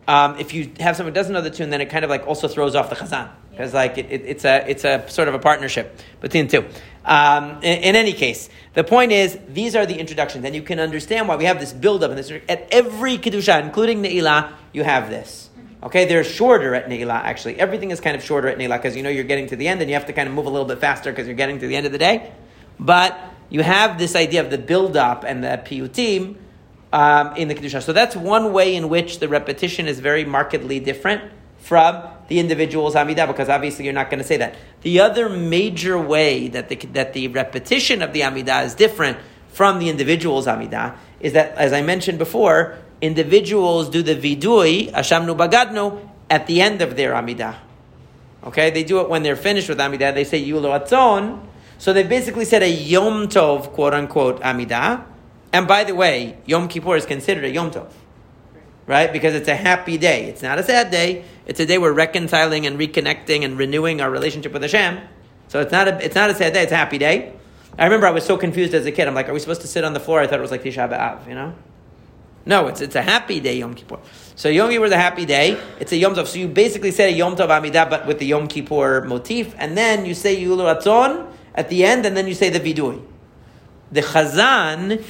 um, 0.08 0.40
if 0.40 0.54
you 0.54 0.72
have 0.80 0.96
someone 0.96 1.12
who 1.12 1.16
doesn't 1.16 1.34
know 1.34 1.42
the 1.42 1.52
tune, 1.52 1.70
then 1.70 1.82
it 1.82 1.90
kind 1.90 2.06
of 2.06 2.10
like 2.10 2.26
also 2.26 2.48
throws 2.48 2.76
off 2.76 2.90
the 2.90 2.96
chazan 2.96 3.30
because 3.60 3.74
like 3.74 3.98
it, 3.98 4.06
it, 4.10 4.22
it's 4.26 4.46
a 4.46 4.70
it's 4.70 4.86
a 4.86 5.04
sort 5.10 5.28
of 5.28 5.34
a 5.34 5.40
partnership 5.40 6.00
between 6.22 6.48
the 6.48 6.62
two. 6.62 6.68
Um, 7.04 7.58
in, 7.62 7.84
in, 7.84 7.96
any 7.98 8.14
case, 8.14 8.48
the 8.74 8.86
point 8.86 9.12
is 9.12 9.38
these 9.50 9.76
are 9.76 9.86
the 9.86 10.00
introductions, 10.00 10.46
and 10.46 10.56
you 10.56 10.62
can 10.62 10.80
understand 10.80 11.28
why 11.28 11.36
we 11.36 11.44
have 11.44 11.60
this 11.60 11.74
build 11.74 12.02
up 12.02 12.10
and 12.10 12.18
this 12.18 12.32
at 12.48 12.70
every 12.72 13.18
kedusha, 13.18 13.62
including 13.62 14.02
Ne'ilah, 14.02 14.54
you 14.72 14.86
have 14.86 15.10
this. 15.10 15.50
Okay, 15.84 16.06
they're 16.06 16.24
shorter 16.24 16.74
at 16.74 16.88
Ne'ilah, 16.88 17.22
actually. 17.22 17.60
Everything 17.60 17.92
is 17.92 18.00
kind 18.00 18.16
of 18.16 18.24
shorter 18.24 18.48
at 18.48 18.58
Ne'ilah 18.58 18.78
because 18.78 18.96
you 18.96 19.04
know 19.04 19.10
you're 19.10 19.26
getting 19.26 19.48
to 19.48 19.58
the 19.58 19.68
end 19.68 19.82
and 19.82 19.90
you 19.90 19.96
have 19.96 20.06
to 20.06 20.14
kind 20.14 20.30
of 20.30 20.34
move 20.34 20.46
a 20.46 20.50
little 20.50 20.68
bit 20.68 20.80
faster 20.80 21.12
because 21.12 21.28
you're 21.28 21.36
getting 21.36 21.60
to 21.60 21.68
the 21.68 21.76
end 21.76 21.86
of 21.86 21.92
the 21.92 21.98
day. 21.98 22.32
But 22.80 23.20
you 23.50 23.62
have 23.62 24.00
this 24.00 24.16
idea 24.16 24.40
of 24.40 24.52
the 24.52 24.58
build 24.58 24.96
up 24.96 25.26
and 25.28 25.44
the 25.44 25.62
piyutim 25.66 26.38
um, 26.94 27.36
in 27.36 27.50
the 27.50 27.56
Kedusha. 27.56 27.84
So 27.84 27.92
that's 27.92 28.16
one 28.16 28.54
way 28.54 28.74
in 28.74 28.88
which 28.88 29.20
the 29.20 29.28
repetition 29.28 29.90
is 29.90 30.00
very 30.00 30.24
markedly 30.24 30.80
different 30.80 31.30
from 31.60 32.04
the 32.28 32.40
individual's 32.40 32.96
Amidah, 32.96 33.28
because 33.28 33.50
obviously 33.50 33.86
you're 33.86 33.94
not 33.94 34.10
going 34.10 34.20
to 34.20 34.26
say 34.26 34.38
that. 34.38 34.56
The 34.82 35.00
other 35.00 35.30
major 35.30 36.00
way 36.00 36.48
that 36.50 36.70
the, 36.70 36.76
that 36.94 37.14
the 37.14 37.28
repetition 37.30 38.02
of 38.02 38.14
the 38.14 38.22
Amidah 38.22 38.66
is 38.66 38.76
different 38.76 39.18
from 39.50 39.80
the 39.80 39.90
individual's 39.90 40.48
Amidah 40.48 40.96
is 41.20 41.34
that, 41.34 41.56
as 41.58 41.74
I 41.74 41.82
mentioned 41.82 42.18
before, 42.18 42.78
individuals 43.02 43.90
do 43.90 44.02
the 44.02 44.16
vidui, 44.16 44.92
Ashamnu 44.92 45.36
Bagadnu, 45.38 46.10
at 46.30 46.48
the 46.48 46.62
end 46.62 46.82
of 46.82 46.96
their 46.96 47.14
Amidah. 47.14 47.56
Okay, 48.44 48.70
they 48.70 48.84
do 48.84 49.02
it 49.02 49.10
when 49.10 49.24
they're 49.24 49.36
finished 49.36 49.68
with 49.68 49.80
Amidah. 49.80 50.14
They 50.14 50.24
say 50.24 50.42
Yulo 50.44 50.80
Atzon. 50.80 51.46
So 51.78 51.94
they 51.94 52.04
basically 52.04 52.46
said 52.46 52.64
a 52.64 52.70
Yom 52.70 53.28
Tov, 53.28 53.74
quote 53.74 53.94
unquote, 53.94 54.42
Amidah. 54.42 55.04
And 55.52 55.68
by 55.68 55.84
the 55.84 55.96
way, 55.96 56.38
Yom 56.46 56.68
Kippur 56.68 56.96
is 56.96 57.06
considered 57.06 57.44
a 57.44 57.50
Yom 57.50 57.72
Tov, 57.72 57.92
right? 58.90 59.14
Because 59.14 59.36
it's 59.36 59.48
a 59.48 59.56
happy 59.56 60.00
day. 60.00 60.26
It's 60.26 60.42
not 60.42 60.58
a 60.58 60.64
sad 60.64 60.90
day. 60.90 61.24
It's 61.46 61.60
a 61.60 61.66
day 61.68 61.78
we're 61.78 61.94
reconciling 61.94 62.66
and 62.66 62.80
reconnecting 62.80 63.46
and 63.46 63.56
renewing 63.56 64.02
our 64.02 64.10
relationship 64.10 64.52
with 64.52 64.64
Hashem. 64.64 65.00
So 65.48 65.60
it's 65.62 65.72
not 65.72 65.88
a, 65.88 66.04
it's 66.04 66.16
not 66.16 66.32
a 66.32 66.36
sad 66.36 66.54
day. 66.54 66.64
It's 66.64 66.72
a 66.72 66.76
happy 66.76 66.98
day. 66.98 67.34
I 67.78 67.84
remember 67.84 68.08
I 68.08 68.12
was 68.12 68.26
so 68.26 68.36
confused 68.36 68.74
as 68.74 68.88
a 68.88 68.92
kid. 68.92 69.08
I'm 69.08 69.14
like, 69.14 69.30
are 69.30 69.34
we 69.34 69.40
supposed 69.40 69.62
to 69.62 69.68
sit 69.68 69.84
on 69.84 69.94
the 69.94 70.00
floor? 70.00 70.20
I 70.22 70.26
thought 70.26 70.40
it 70.40 70.42
was 70.42 70.50
like 70.50 70.64
Tisha 70.64 70.90
B'Av, 70.90 71.28
you 71.28 71.36
know? 71.36 71.54
No, 72.48 72.66
it's, 72.66 72.82
it's 72.82 72.96
a 72.96 73.04
happy 73.04 73.40
day, 73.40 73.60
Yom 73.60 73.76
Kippur. 73.76 74.00
So 74.36 74.50
Yom 74.50 74.72
Kippur 74.72 74.86
is 74.86 74.92
a 74.92 74.98
happy 74.98 75.26
day. 75.28 75.62
It's 75.80 75.92
a 75.92 75.98
Yom 75.98 76.16
Tov. 76.16 76.26
So 76.26 76.40
you 76.40 76.48
basically 76.48 76.90
say 76.90 77.14
a 77.14 77.16
Yom 77.16 77.36
Tov 77.36 77.50
Amidah, 77.50 77.92
but 77.92 78.08
with 78.08 78.18
the 78.18 78.26
Yom 78.26 78.48
Kippur 78.48 79.02
motif, 79.02 79.54
and 79.60 79.78
then 79.78 80.08
you 80.08 80.16
say 80.16 80.36
Yulu 80.36 80.66
Ratzon 80.76 81.32
at 81.54 81.70
the 81.70 81.86
end, 81.86 82.08
and 82.08 82.18
then 82.18 82.26
you 82.28 82.34
say 82.34 82.50
the 82.50 82.60
Vidui. 82.60 83.06
The 83.92 84.02
Chazan 84.02 85.04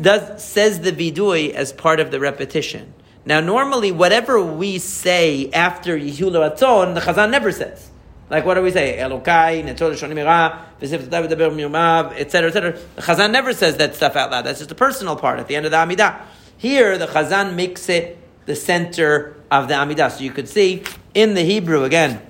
does, 0.00 0.42
says 0.42 0.80
the 0.80 0.92
Vidui 0.92 1.52
as 1.52 1.74
part 1.74 2.00
of 2.00 2.10
the 2.10 2.20
repetition. 2.20 2.94
Now, 3.28 3.40
normally, 3.40 3.92
whatever 3.92 4.42
we 4.42 4.78
say 4.78 5.50
after 5.50 5.98
Yihul 5.98 6.32
Ratzon, 6.32 6.94
the 6.94 7.00
Chazan 7.00 7.30
never 7.30 7.52
says. 7.52 7.90
Like, 8.30 8.46
what 8.46 8.54
do 8.54 8.62
we 8.62 8.70
say? 8.70 8.96
Elokai, 8.98 9.62
Netzor 9.62 9.92
Shonimira, 9.92 10.58
Vizaf 10.80 11.10
David 11.10 11.36
Mirmab, 11.36 12.18
etc., 12.18 12.48
etc. 12.48 12.78
The 12.96 13.02
Chazan 13.02 13.30
never 13.30 13.52
says 13.52 13.76
that 13.76 13.94
stuff 13.94 14.16
out 14.16 14.30
loud. 14.30 14.46
That's 14.46 14.60
just 14.60 14.70
a 14.70 14.74
personal 14.74 15.14
part 15.14 15.40
at 15.40 15.46
the 15.46 15.56
end 15.56 15.66
of 15.66 15.72
the 15.72 15.76
Amidah. 15.76 16.22
Here, 16.56 16.96
the 16.96 17.06
Chazan 17.06 17.54
makes 17.54 17.90
it 17.90 18.16
the 18.46 18.56
center 18.56 19.36
of 19.50 19.68
the 19.68 19.74
Amidah. 19.74 20.10
So 20.10 20.24
you 20.24 20.30
could 20.30 20.48
see 20.48 20.84
in 21.12 21.34
the 21.34 21.42
Hebrew 21.42 21.84
again. 21.84 22.22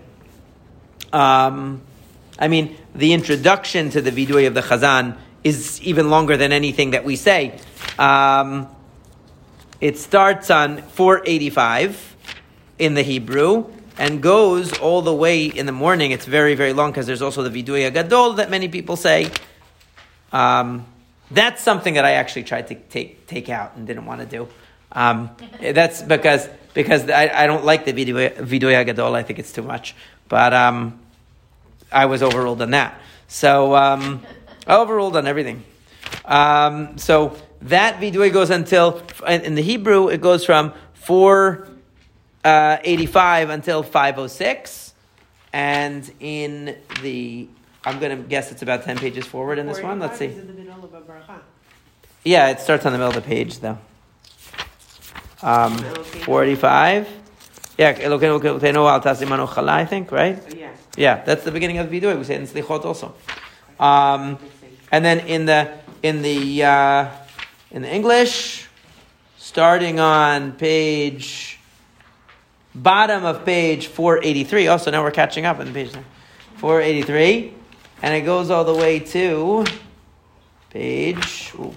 Um, 1.13 1.81
I 2.41 2.49
mean, 2.49 2.77
the 2.97 3.13
introduction 3.13 3.91
to 3.91 4.01
the 4.01 4.11
vidui 4.11 4.49
of 4.49 4.55
the 4.55 4.63
Chazan 4.63 5.17
is 5.45 5.81
even 5.83 6.11
longer 6.11 6.37
than 6.37 6.51
anything 6.51 6.91
that 6.91 7.05
we 7.05 7.15
say. 7.15 7.57
Um, 8.01 8.67
it 9.81 9.99
starts 9.99 10.51
on 10.51 10.83
485 10.83 12.17
in 12.79 12.95
the 12.95 13.03
Hebrew 13.03 13.67
and 13.99 14.23
goes 14.23 14.77
all 14.79 15.03
the 15.03 15.15
way 15.15 15.47
in 15.47 15.67
the 15.67 15.73
morning. 15.73 16.13
It's 16.13 16.25
very, 16.25 16.55
very 16.55 16.73
long 16.73 16.91
because 16.91 17.07
there's 17.07 17.23
also 17.23 17.43
the 17.43 17.63
Vidui 17.63 17.93
Gadol 17.93 18.35
that 18.35 18.51
many 18.51 18.69
people 18.69 18.97
say. 18.97 19.31
Um, 20.33 20.87
that's 21.31 21.63
something 21.63 21.95
that 21.95 22.05
I 22.05 22.13
actually 22.13 22.45
tried 22.45 22.69
to 22.69 22.75
take, 22.75 23.27
take 23.27 23.49
out 23.49 23.77
and 23.77 23.87
didn't 23.87 24.07
want 24.07 24.21
to 24.21 24.27
do. 24.27 24.49
Um, 24.93 25.31
that's 25.61 26.03
because 26.03 26.49
because 26.75 27.11
I, 27.11 27.29
I 27.29 27.47
don't 27.47 27.65
like 27.65 27.85
the 27.85 27.93
Vidui 27.93 28.85
Gadol. 28.87 29.15
I 29.15 29.23
think 29.23 29.39
it's 29.39 29.53
too 29.53 29.63
much. 29.63 29.95
But 30.29 30.55
um, 30.55 31.01
I 31.91 32.07
was 32.07 32.23
overruled 32.23 32.63
on 32.63 32.71
that. 32.71 33.01
So 33.27 33.75
um, 33.75 34.23
overruled 34.67 35.17
on 35.17 35.27
everything. 35.27 35.65
Um, 36.29 36.99
so 36.99 37.37
that 37.63 38.01
vidui 38.01 38.33
goes 38.33 38.51
until 38.51 39.03
in 39.27 39.55
the 39.55 39.63
Hebrew 39.63 40.09
it 40.09 40.21
goes 40.21 40.45
from 40.45 40.75
four 40.93 41.67
uh, 42.45 42.77
eighty 42.85 43.07
five 43.07 43.51
until 43.51 43.83
five 43.83 44.19
oh 44.19 44.27
six, 44.27 44.95
and 45.53 46.09
in 46.21 46.77
the 47.03 47.49
I'm 47.85 47.99
going 47.99 48.17
to 48.17 48.23
guess 48.23 48.53
it's 48.53 48.63
about 48.63 48.85
ten 48.85 48.99
pages 48.99 49.27
forward 49.27 49.59
in 49.59 49.67
this 49.67 49.83
one. 49.83 49.99
Let's 49.99 50.19
see. 50.19 50.29
Yeah, 52.25 52.51
it 52.51 52.61
starts 52.61 52.85
on 52.85 52.93
the 52.93 52.99
middle 52.99 53.09
of 53.09 53.15
the 53.15 53.23
page 53.23 53.61
though. 53.61 53.79
Um, 55.41 55.79
485. 55.79 57.09
Yeah, 57.79 57.91
I 57.91 59.85
think, 59.87 60.11
right? 60.11 60.57
Yeah. 60.57 60.71
Yeah, 60.97 61.23
that's 61.25 61.45
the 61.45 61.53
beginning 61.53 61.79
of 61.79 61.89
the 61.89 62.01
vidui. 62.01 62.19
We 62.19 62.25
say 62.25 62.35
it 62.35 62.41
in 62.41 62.47
Slichot 62.49 62.85
also. 62.85 63.15
Um, 63.79 64.37
and 64.91 65.05
then 65.05 65.21
in 65.21 65.47
the 65.47 65.79
in 66.03 66.23
the 66.23 66.65
uh, 66.65 67.11
in 67.71 67.83
the 67.83 67.93
English, 67.93 68.69
starting 69.37 70.01
on 70.01 70.53
page 70.53 71.59
bottom 72.75 73.25
of 73.25 73.45
page 73.45 73.89
483. 73.89 74.69
Also, 74.69 74.91
now 74.91 75.03
we're 75.03 75.11
catching 75.11 75.45
up 75.45 75.59
on 75.59 75.67
the 75.67 75.73
page 75.73 75.93
483, 76.57 77.55
and 78.03 78.15
it 78.15 78.23
goes 78.23 78.51
all 78.51 78.65
the 78.65 78.75
way 78.75 78.99
to 79.01 79.65
page. 80.71 81.53
Ooh, 81.57 81.75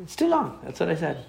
it's 0.00 0.16
too 0.16 0.28
long. 0.28 0.58
That's 0.64 0.80
what 0.80 0.88
I 0.88 0.96
said. 0.96 1.24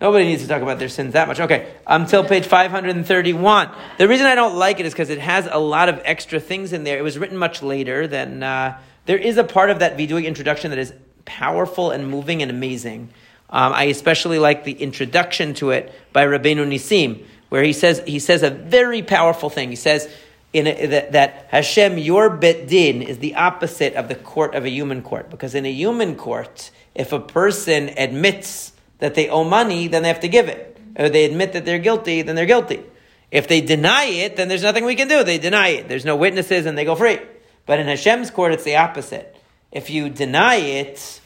Nobody 0.00 0.26
needs 0.26 0.42
to 0.42 0.48
talk 0.48 0.62
about 0.62 0.78
their 0.78 0.88
sins 0.88 1.14
that 1.14 1.26
much. 1.26 1.40
Okay, 1.40 1.72
until 1.86 2.24
page 2.24 2.46
531. 2.46 3.70
The 3.98 4.06
reason 4.06 4.26
I 4.26 4.36
don't 4.36 4.54
like 4.54 4.78
it 4.78 4.86
is 4.86 4.92
because 4.92 5.10
it 5.10 5.18
has 5.18 5.48
a 5.50 5.58
lot 5.58 5.88
of 5.88 6.00
extra 6.04 6.38
things 6.38 6.72
in 6.72 6.84
there. 6.84 6.98
It 6.98 7.02
was 7.02 7.18
written 7.18 7.36
much 7.36 7.62
later 7.62 8.06
than. 8.06 8.42
Uh, 8.42 8.78
there 9.08 9.16
is 9.16 9.38
a 9.38 9.44
part 9.44 9.70
of 9.70 9.78
that 9.78 9.96
vidui 9.96 10.26
introduction 10.26 10.68
that 10.70 10.78
is 10.78 10.92
powerful 11.24 11.90
and 11.90 12.10
moving 12.10 12.42
and 12.42 12.50
amazing. 12.50 13.08
Um, 13.48 13.72
I 13.72 13.84
especially 13.84 14.38
like 14.38 14.64
the 14.64 14.72
introduction 14.72 15.54
to 15.54 15.70
it 15.70 15.90
by 16.12 16.26
Rabbeinu 16.26 16.68
Nisim, 16.68 17.24
where 17.48 17.62
he 17.62 17.72
says 17.72 18.02
he 18.06 18.18
says 18.18 18.42
a 18.42 18.50
very 18.50 19.00
powerful 19.00 19.48
thing. 19.48 19.70
He 19.70 19.76
says 19.76 20.14
in 20.52 20.66
a, 20.66 20.86
that, 20.86 21.12
that 21.12 21.46
Hashem, 21.50 21.96
your 21.96 22.28
bet 22.28 22.68
din, 22.68 23.00
is 23.00 23.18
the 23.18 23.36
opposite 23.36 23.94
of 23.94 24.08
the 24.08 24.14
court 24.14 24.54
of 24.54 24.66
a 24.66 24.70
human 24.70 25.00
court, 25.00 25.30
because 25.30 25.54
in 25.54 25.64
a 25.64 25.72
human 25.72 26.14
court, 26.14 26.70
if 26.94 27.12
a 27.12 27.20
person 27.20 27.88
admits 27.96 28.72
that 28.98 29.14
they 29.14 29.28
owe 29.28 29.44
money, 29.44 29.88
then 29.88 30.02
they 30.02 30.08
have 30.08 30.20
to 30.20 30.28
give 30.28 30.48
it. 30.48 30.76
If 30.96 31.12
they 31.12 31.24
admit 31.24 31.52
that 31.52 31.64
they're 31.64 31.78
guilty, 31.78 32.22
then 32.22 32.34
they're 32.34 32.46
guilty. 32.46 32.82
If 33.30 33.46
they 33.46 33.60
deny 33.60 34.04
it, 34.04 34.36
then 34.36 34.48
there's 34.48 34.62
nothing 34.62 34.84
we 34.84 34.94
can 34.94 35.08
do. 35.08 35.22
They 35.22 35.38
deny 35.38 35.68
it. 35.68 35.88
There's 35.88 36.04
no 36.04 36.16
witnesses 36.16 36.66
and 36.66 36.76
they 36.76 36.84
go 36.84 36.94
free. 36.94 37.20
But 37.66 37.78
in 37.78 37.86
Hashem's 37.86 38.30
court, 38.30 38.52
it's 38.52 38.64
the 38.64 38.76
opposite. 38.76 39.36
If 39.70 39.90
you 39.90 40.08
deny 40.08 40.56
it, 40.56 41.20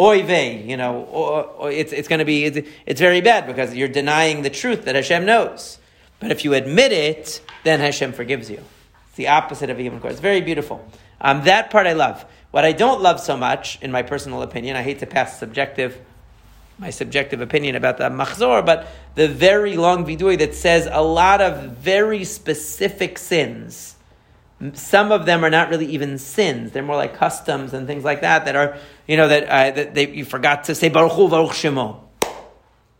oy 0.00 0.22
vey, 0.22 0.62
you 0.62 0.76
know, 0.76 1.02
or, 1.02 1.44
or 1.44 1.70
it's, 1.70 1.92
it's 1.92 2.08
going 2.08 2.20
to 2.20 2.24
be, 2.24 2.44
it's, 2.44 2.68
it's, 2.86 3.00
very 3.00 3.20
bad 3.20 3.46
because 3.46 3.74
you're 3.74 3.88
denying 3.88 4.42
the 4.42 4.50
truth 4.50 4.86
that 4.86 4.94
Hashem 4.94 5.26
knows. 5.26 5.78
But 6.18 6.30
if 6.30 6.44
you 6.44 6.54
admit 6.54 6.92
it, 6.92 7.42
then 7.64 7.80
Hashem 7.80 8.14
forgives 8.14 8.50
you. 8.50 8.62
It's 9.08 9.16
the 9.16 9.28
opposite 9.28 9.68
of 9.68 9.78
a 9.78 9.82
human 9.82 10.00
court. 10.00 10.12
It's 10.12 10.22
very 10.22 10.40
beautiful. 10.40 10.88
Um, 11.20 11.44
that 11.44 11.70
part 11.70 11.86
I 11.86 11.92
love. 11.92 12.24
What 12.50 12.64
I 12.64 12.72
don't 12.72 13.02
love 13.02 13.20
so 13.20 13.36
much, 13.36 13.78
in 13.82 13.92
my 13.92 14.02
personal 14.02 14.40
opinion, 14.42 14.76
I 14.76 14.82
hate 14.82 15.00
to 15.00 15.06
pass 15.06 15.38
subjective 15.38 16.00
my 16.78 16.90
subjective 16.90 17.40
opinion 17.40 17.76
about 17.76 17.98
the 17.98 18.04
machzor, 18.04 18.64
but 18.64 18.88
the 19.14 19.28
very 19.28 19.76
long 19.76 20.04
vidui 20.04 20.38
that 20.38 20.54
says 20.54 20.88
a 20.90 21.02
lot 21.02 21.40
of 21.40 21.76
very 21.76 22.24
specific 22.24 23.18
sins. 23.18 23.96
Some 24.72 25.12
of 25.12 25.26
them 25.26 25.44
are 25.44 25.50
not 25.50 25.68
really 25.68 25.86
even 25.86 26.18
sins; 26.18 26.72
they're 26.72 26.82
more 26.82 26.96
like 26.96 27.14
customs 27.14 27.74
and 27.74 27.86
things 27.86 28.04
like 28.04 28.22
that. 28.22 28.44
That 28.46 28.56
are, 28.56 28.78
you 29.06 29.16
know, 29.16 29.28
that, 29.28 29.44
uh, 29.44 29.70
that 29.72 29.94
they, 29.94 30.08
you 30.08 30.24
forgot 30.24 30.64
to 30.64 30.74
say 30.74 30.88
Baruch 30.88 31.12
Hu 31.12 31.28
Baruch 31.28 31.52
Shemo 31.52 32.00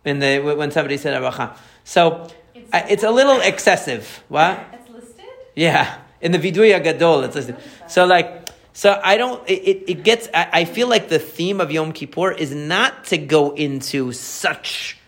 in 0.04 0.18
the 0.18 0.40
when 0.40 0.70
somebody 0.70 0.96
said 0.96 1.20
Abacha. 1.20 1.56
So 1.84 2.28
it's, 2.54 2.72
uh, 2.72 2.86
it's 2.88 3.02
a 3.02 3.10
little 3.10 3.40
excessive. 3.40 4.22
What? 4.28 4.60
It's 4.72 4.90
listed. 4.90 5.24
Yeah, 5.54 5.98
in 6.20 6.32
the 6.32 6.38
vidui 6.38 6.78
agadol, 6.78 7.24
it's 7.24 7.36
listed. 7.36 7.56
So 7.88 8.04
like 8.04 8.43
so 8.76 9.00
I 9.02 9.16
don't. 9.16 9.40
It, 9.48 9.84
it 9.88 10.02
gets. 10.02 10.28
I, 10.34 10.64
feel 10.64 10.88
like 10.88 11.08
the 11.08 11.20
theme 11.20 11.60
of 11.60 11.70
Yom 11.70 11.92
Kippur 11.92 12.32
is 12.32 12.52
not 12.52 13.04
to 13.04 13.18
go 13.18 13.52
into 13.52 14.10
such 14.10 14.98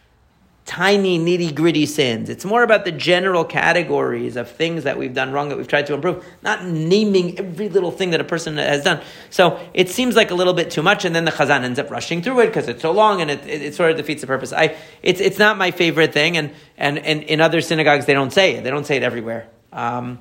tiny 0.66 1.18
nitty 1.18 1.52
gritty 1.52 1.84
sins. 1.84 2.28
It's 2.28 2.44
more 2.44 2.62
about 2.62 2.84
the 2.84 2.92
general 2.92 3.44
categories 3.44 4.36
of 4.36 4.48
things 4.48 4.84
that 4.84 4.96
we've 4.96 5.12
done 5.12 5.32
wrong 5.32 5.48
that 5.48 5.58
we've 5.58 5.66
tried 5.66 5.86
to 5.86 5.94
improve, 5.94 6.24
not 6.42 6.64
naming 6.64 7.40
every 7.40 7.68
little 7.68 7.90
thing 7.90 8.10
that 8.10 8.20
a 8.20 8.24
person 8.24 8.56
has 8.56 8.84
done. 8.84 9.00
So 9.30 9.60
it 9.74 9.90
seems 9.90 10.14
like 10.14 10.30
a 10.30 10.36
little 10.36 10.54
bit 10.54 10.70
too 10.70 10.82
much, 10.82 11.04
and 11.04 11.12
then 11.12 11.24
the 11.24 11.32
Chazan 11.32 11.64
ends 11.64 11.80
up 11.80 11.90
rushing 11.90 12.22
through 12.22 12.40
it 12.40 12.46
because 12.46 12.68
it's 12.68 12.82
so 12.82 12.92
long 12.92 13.20
and 13.20 13.32
it, 13.32 13.44
it, 13.48 13.62
it, 13.62 13.74
sort 13.74 13.90
of 13.90 13.96
defeats 13.96 14.20
the 14.20 14.28
purpose. 14.28 14.52
I, 14.52 14.76
it's, 15.02 15.20
it's 15.20 15.38
not 15.40 15.58
my 15.58 15.72
favorite 15.72 16.12
thing, 16.12 16.36
and, 16.36 16.52
and, 16.76 16.98
and 16.98 17.24
in 17.24 17.40
other 17.40 17.60
synagogues 17.60 18.06
they 18.06 18.14
don't 18.14 18.32
say 18.32 18.54
it. 18.54 18.62
They 18.62 18.70
don't 18.70 18.86
say 18.86 18.96
it 18.96 19.02
everywhere. 19.02 19.48
Um, 19.72 20.20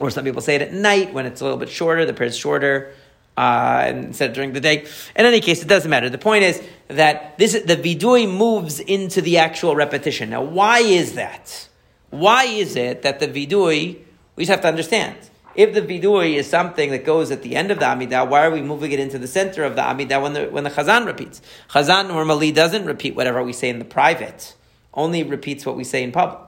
or 0.00 0.10
some 0.10 0.24
people 0.24 0.40
say 0.40 0.56
it 0.56 0.62
at 0.62 0.72
night 0.72 1.12
when 1.12 1.26
it's 1.26 1.40
a 1.40 1.44
little 1.44 1.58
bit 1.58 1.68
shorter, 1.68 2.04
the 2.04 2.14
prayer 2.14 2.28
is 2.28 2.36
shorter. 2.36 2.92
Uh, 3.36 3.92
instead 3.94 4.30
of 4.30 4.34
during 4.34 4.52
the 4.52 4.60
day. 4.60 4.84
In 5.16 5.24
any 5.24 5.40
case, 5.40 5.62
it 5.62 5.68
doesn't 5.68 5.88
matter. 5.88 6.10
The 6.10 6.18
point 6.18 6.44
is 6.44 6.62
that 6.88 7.38
this 7.38 7.52
the 7.52 7.76
vidui 7.76 8.30
moves 8.30 8.80
into 8.80 9.22
the 9.22 9.38
actual 9.38 9.74
repetition. 9.74 10.28
Now, 10.30 10.42
why 10.42 10.80
is 10.80 11.14
that? 11.14 11.68
Why 12.10 12.44
is 12.44 12.76
it 12.76 13.02
that 13.02 13.20
the 13.20 13.28
vidui? 13.28 14.00
We 14.36 14.44
just 14.44 14.50
have 14.50 14.60
to 14.62 14.68
understand. 14.68 15.16
If 15.54 15.72
the 15.72 15.80
vidui 15.80 16.34
is 16.34 16.50
something 16.50 16.90
that 16.90 17.06
goes 17.06 17.30
at 17.30 17.42
the 17.42 17.56
end 17.56 17.70
of 17.70 17.78
the 17.78 17.86
amidah, 17.86 18.28
why 18.28 18.44
are 18.44 18.50
we 18.50 18.62
moving 18.62 18.92
it 18.92 19.00
into 19.00 19.18
the 19.18 19.28
center 19.28 19.64
of 19.64 19.74
the 19.74 19.82
amidah 19.82 20.20
when 20.20 20.32
the 20.34 20.46
when 20.46 20.64
the 20.64 20.70
chazan 20.70 21.06
repeats? 21.06 21.40
Chazan 21.70 22.08
normally 22.08 22.52
doesn't 22.52 22.84
repeat 22.84 23.14
whatever 23.14 23.42
we 23.42 23.54
say 23.54 23.70
in 23.70 23.78
the 23.78 23.86
private; 23.86 24.54
only 24.92 25.22
repeats 25.22 25.64
what 25.64 25.76
we 25.76 25.84
say 25.84 26.02
in 26.02 26.12
public, 26.12 26.40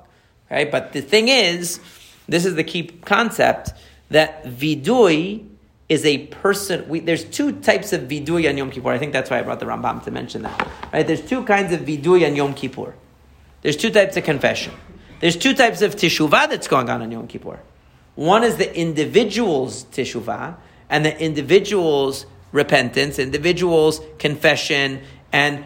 right? 0.51 0.71
But 0.71 0.93
the 0.93 1.01
thing 1.01 1.29
is 1.29 1.81
this 2.33 2.47
is 2.47 2.55
the 2.55 2.65
key 2.65 2.85
concept 3.05 3.73
that 4.09 4.45
vidui 4.45 5.47
is 5.89 6.07
a 6.07 6.27
person. 6.29 6.89
We, 6.89 7.01
there's 7.01 7.25
two 7.25 7.61
types 7.61 7.93
of 7.93 8.03
vidui 8.03 8.49
on 8.49 8.57
Yom 8.57 8.71
Kippur. 8.71 8.91
I 8.91 8.99
think 8.99 9.13
that's 9.13 9.29
why 9.29 9.39
I 9.39 9.43
brought 9.43 9.61
the 9.61 9.67
Rambam 9.67 10.03
to 10.05 10.11
mention 10.11 10.43
that. 10.43 10.69
Right? 10.93 11.07
There's 11.07 11.21
two 11.21 11.45
kinds 11.45 11.73
of 11.73 11.81
vidui 11.81 12.27
on 12.27 12.35
Yom 12.35 12.55
Kippur. 12.55 12.95
There's 13.61 13.77
two 13.77 13.91
types 13.91 14.17
of 14.17 14.25
confession. 14.25 14.73
There's 15.21 15.37
two 15.37 15.55
types 15.55 15.83
of 15.83 15.95
teshuvah 15.95 16.49
that's 16.49 16.67
going 16.67 16.89
on 16.89 17.03
on 17.03 17.13
Yom 17.13 17.29
Kippur. 17.29 17.61
One 18.15 18.43
is 18.43 18.57
the 18.57 18.75
individual's 18.75 19.85
teshuvah 19.85 20.57
and 20.89 21.05
the 21.05 21.19
individual's 21.21 22.27
repentance, 22.51 23.19
individual's 23.19 24.01
confession, 24.19 25.03
and 25.33 25.65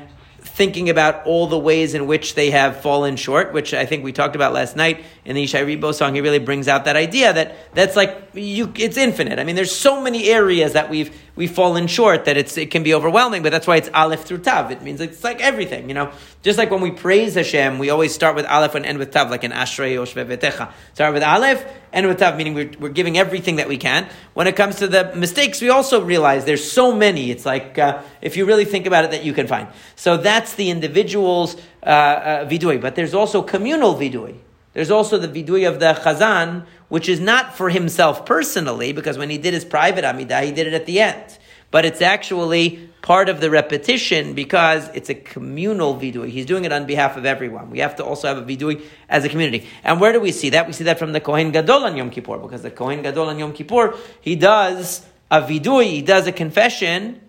thinking 0.57 0.89
about 0.89 1.27
all 1.27 1.47
the 1.47 1.59
ways 1.59 1.93
in 1.93 2.07
which 2.07 2.35
they 2.35 2.51
have 2.51 2.81
fallen 2.81 3.17
short, 3.17 3.53
which 3.53 3.75
I 3.75 3.85
think 3.85 4.03
we 4.03 4.11
talked 4.11 4.35
about 4.35 4.55
last 4.55 4.75
night 4.75 5.05
in 5.27 5.37
the 5.37 5.45
Yishai 5.45 5.67
Ribo 5.67 5.93
song. 5.93 6.15
He 6.15 6.23
really 6.23 6.39
brings 6.39 6.67
out 6.67 6.87
that 6.87 6.97
idea 6.97 7.31
that 7.31 7.75
that's 7.75 7.95
like 7.95 8.31
you, 8.33 8.73
it's 8.77 8.97
infinite. 8.97 9.39
I 9.39 9.45
mean, 9.45 9.55
there's 9.55 9.75
so 9.75 10.01
many 10.01 10.31
areas 10.31 10.73
that 10.73 10.89
we've 10.89 11.15
we've 11.37 11.51
fallen 11.51 11.87
short 11.87 12.25
that 12.25 12.39
it's 12.39 12.57
it 12.57 12.71
can 12.71 12.83
be 12.83 12.95
overwhelming. 12.95 13.43
But 13.43 13.51
that's 13.53 13.67
why 13.67 13.77
it's 13.77 13.91
Aleph 13.93 14.25
through 14.25 14.39
Tav. 14.39 14.71
It 14.71 14.81
means 14.81 15.03
it's 15.03 15.23
like 15.23 15.43
everything, 15.43 15.89
you 15.89 15.95
know. 15.95 16.11
Just 16.43 16.59
like 16.59 16.71
when 16.71 16.81
we 16.81 16.91
praise 16.91 17.35
Hashem, 17.35 17.79
we 17.79 17.91
always 17.91 18.15
start 18.15 18.35
with 18.35 18.47
Aleph 18.47 18.75
and 18.75 18.87
end 18.87 18.99
with 18.99 19.11
Tav, 19.11 19.31
like 19.31 19.45
in 19.45 19.53
Ashrei 19.53 19.97
Oshvevetecha. 19.97 20.73
Start 20.95 21.13
with 21.13 21.23
Aleph, 21.23 21.65
end 21.93 22.07
with 22.07 22.19
Tav, 22.19 22.37
meaning 22.37 22.55
we're, 22.55 22.71
we're 22.79 22.89
giving 22.89 23.19
everything 23.19 23.57
that 23.57 23.69
we 23.69 23.77
can. 23.77 24.09
When 24.35 24.47
it 24.47 24.57
comes 24.57 24.77
to 24.77 24.87
the 24.87 25.13
mistakes, 25.17 25.61
we 25.61 25.71
also 25.71 26.03
realize 26.03 26.45
there's 26.45 26.71
so 26.71 26.95
many. 26.95 27.31
It's 27.31 27.45
like 27.45 27.79
uh, 27.79 28.03
if 28.23 28.37
you 28.37 28.47
really 28.47 28.65
think 28.65 28.87
about 28.87 29.05
it, 29.05 29.11
that 29.11 29.25
you 29.25 29.33
can 29.33 29.47
find. 29.47 29.69
So 29.97 30.17
that's 30.17 30.46
the 30.55 30.71
individual's 30.71 31.57
uh, 31.83 31.87
uh, 31.87 32.49
vidui, 32.49 32.81
but 32.81 32.95
there's 32.95 33.15
also 33.15 33.43
communal 33.43 33.95
vidui. 33.95 34.37
There's 34.73 34.91
also 34.91 35.19
the 35.19 35.29
vidui 35.29 35.67
of 35.67 35.81
the 35.81 35.95
chazan, 35.95 36.67
which 36.89 37.09
is 37.09 37.19
not 37.19 37.57
for 37.57 37.71
himself 37.71 38.27
personally, 38.27 38.93
because 38.93 39.17
when 39.17 39.31
he 39.31 39.39
did 39.39 39.55
his 39.55 39.65
private 39.65 40.05
amidah, 40.05 40.45
he 40.45 40.53
did 40.53 40.67
it 40.67 40.75
at 40.75 40.85
the 40.85 41.01
end. 41.01 41.39
But 41.71 41.85
it's 41.85 42.03
actually 42.03 42.91
part 43.03 43.29
of 43.29 43.41
the 43.41 43.51
repetition 43.51 44.35
because 44.35 44.89
it's 44.95 45.09
a 45.09 45.15
communal 45.15 45.95
vidui. 45.97 46.29
He's 46.29 46.47
doing 46.47 46.65
it 46.65 46.73
on 46.73 46.87
behalf 46.87 47.17
of 47.17 47.25
everyone. 47.25 47.71
We 47.71 47.79
have 47.79 47.97
to 47.97 48.05
also 48.05 48.29
have 48.29 48.39
a 48.39 48.43
vidui 48.43 48.83
as 49.09 49.25
a 49.25 49.29
community. 49.29 49.67
And 49.83 50.01
where 50.01 50.13
do 50.13 50.21
we 50.21 50.33
see 50.33 50.51
that? 50.51 50.67
We 50.67 50.73
see 50.73 50.85
that 50.85 50.99
from 50.99 51.13
the 51.13 51.21
Kohen 51.21 51.53
Gadol 51.53 51.85
on 51.85 51.97
Yom 51.97 52.11
Kippur, 52.11 52.39
because 52.39 52.63
the 52.63 52.71
Kohen 52.71 53.03
Gadol 53.03 53.29
on 53.29 53.39
Yom 53.39 53.53
Kippur, 53.53 53.95
he 54.21 54.37
does 54.37 55.07
a 55.31 55.43
vidui, 55.43 55.87
he 55.87 56.03
does 56.03 56.27
a 56.27 56.33
confession 56.33 57.21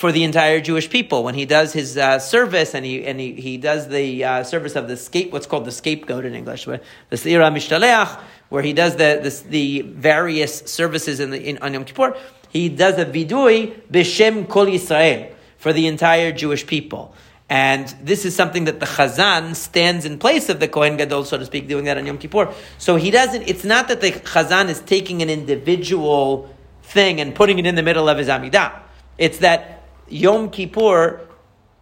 for 0.00 0.12
the 0.12 0.24
entire 0.24 0.60
Jewish 0.60 0.88
people. 0.88 1.22
When 1.24 1.34
he 1.34 1.44
does 1.44 1.74
his 1.74 1.98
uh, 1.98 2.18
service 2.18 2.74
and 2.74 2.86
he 2.86 3.04
and 3.04 3.20
he, 3.20 3.34
he 3.34 3.58
does 3.58 3.86
the 3.86 4.24
uh, 4.24 4.44
service 4.44 4.74
of 4.74 4.88
the 4.88 4.96
scape, 4.96 5.30
what's 5.30 5.46
called 5.46 5.66
the 5.66 5.72
scapegoat 5.72 6.24
in 6.24 6.34
English, 6.34 6.64
the 6.64 6.80
Seira 7.12 7.52
Mishtaleach, 7.52 8.18
where 8.48 8.62
he 8.62 8.72
does 8.72 8.96
the, 8.96 9.20
the, 9.22 9.48
the 9.50 9.80
various 9.82 10.60
services 10.60 11.20
in 11.20 11.28
the 11.28 11.48
in, 11.50 11.58
on 11.58 11.74
Yom 11.74 11.84
Kippur, 11.84 12.16
he 12.48 12.70
does 12.70 12.96
a 12.98 13.04
vidui 13.04 13.78
b'shem 13.92 14.48
kol 14.48 14.64
Yisrael 14.64 15.34
for 15.58 15.74
the 15.74 15.86
entire 15.86 16.32
Jewish 16.32 16.66
people. 16.66 17.14
And 17.50 17.86
this 18.02 18.24
is 18.24 18.34
something 18.34 18.64
that 18.64 18.80
the 18.80 18.86
Chazan 18.86 19.54
stands 19.54 20.06
in 20.06 20.18
place 20.18 20.48
of 20.48 20.60
the 20.60 20.68
Kohen 20.68 20.96
Gadol, 20.96 21.26
so 21.26 21.36
to 21.36 21.44
speak, 21.44 21.68
doing 21.68 21.84
that 21.84 21.98
on 21.98 22.06
Yom 22.06 22.16
Kippur. 22.16 22.54
So 22.78 22.96
he 22.96 23.10
doesn't, 23.10 23.42
it's 23.42 23.64
not 23.64 23.88
that 23.88 24.00
the 24.00 24.12
Chazan 24.12 24.70
is 24.70 24.80
taking 24.80 25.20
an 25.20 25.28
individual 25.28 26.48
thing 26.84 27.20
and 27.20 27.34
putting 27.34 27.58
it 27.58 27.66
in 27.66 27.74
the 27.74 27.82
middle 27.82 28.08
of 28.08 28.16
his 28.16 28.28
Amidah. 28.28 28.80
It's 29.18 29.38
that 29.38 29.79
Yom 30.10 30.50
Kippur 30.50 31.20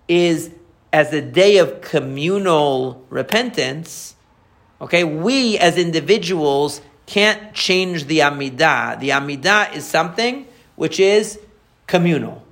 is 0.07 0.51
as 0.93 1.12
a 1.12 1.21
day 1.21 1.59
of 1.59 1.81
communal 1.81 3.05
repentance, 3.09 4.14
okay, 4.81 5.03
we 5.05 5.59
as 5.59 5.77
individuals 5.77 6.81
can't 7.07 7.55
change 7.55 8.05
the 8.05 8.21
Amidah. 8.21 9.01
The 9.01 9.11
Amidah 9.11 9.75
is 9.75 9.85
something 9.85 10.47
which 10.77 11.01
is 11.01 11.41
communal. 11.87 12.45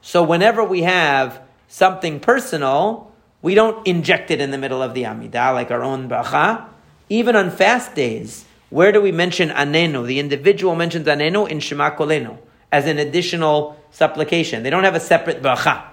So 0.00 0.22
whenever 0.22 0.64
we 0.64 0.82
have 0.82 1.42
something 1.68 2.20
personal, 2.20 3.12
we 3.42 3.54
don't 3.54 3.86
inject 3.86 4.30
it 4.30 4.40
in 4.40 4.50
the 4.50 4.58
middle 4.58 4.82
of 4.82 4.94
the 4.94 5.02
Amidah 5.02 5.52
like 5.52 5.70
our 5.70 5.82
own 5.82 6.08
bracha. 6.08 6.66
Even 7.10 7.36
on 7.36 7.50
fast 7.50 7.94
days, 7.94 8.46
where 8.70 8.92
do 8.92 9.00
we 9.00 9.12
mention 9.12 9.50
Anenu? 9.50 10.06
The 10.06 10.18
individual 10.18 10.74
mentions 10.74 11.06
Anenu 11.06 11.48
in 11.48 11.60
Shema 11.60 11.90
Kolenu 11.96 12.38
as 12.70 12.86
an 12.86 12.98
additional 12.98 13.82
supplication. 13.90 14.62
They 14.62 14.70
don't 14.70 14.84
have 14.84 14.94
a 14.94 15.00
separate 15.00 15.42
bracha. 15.42 15.84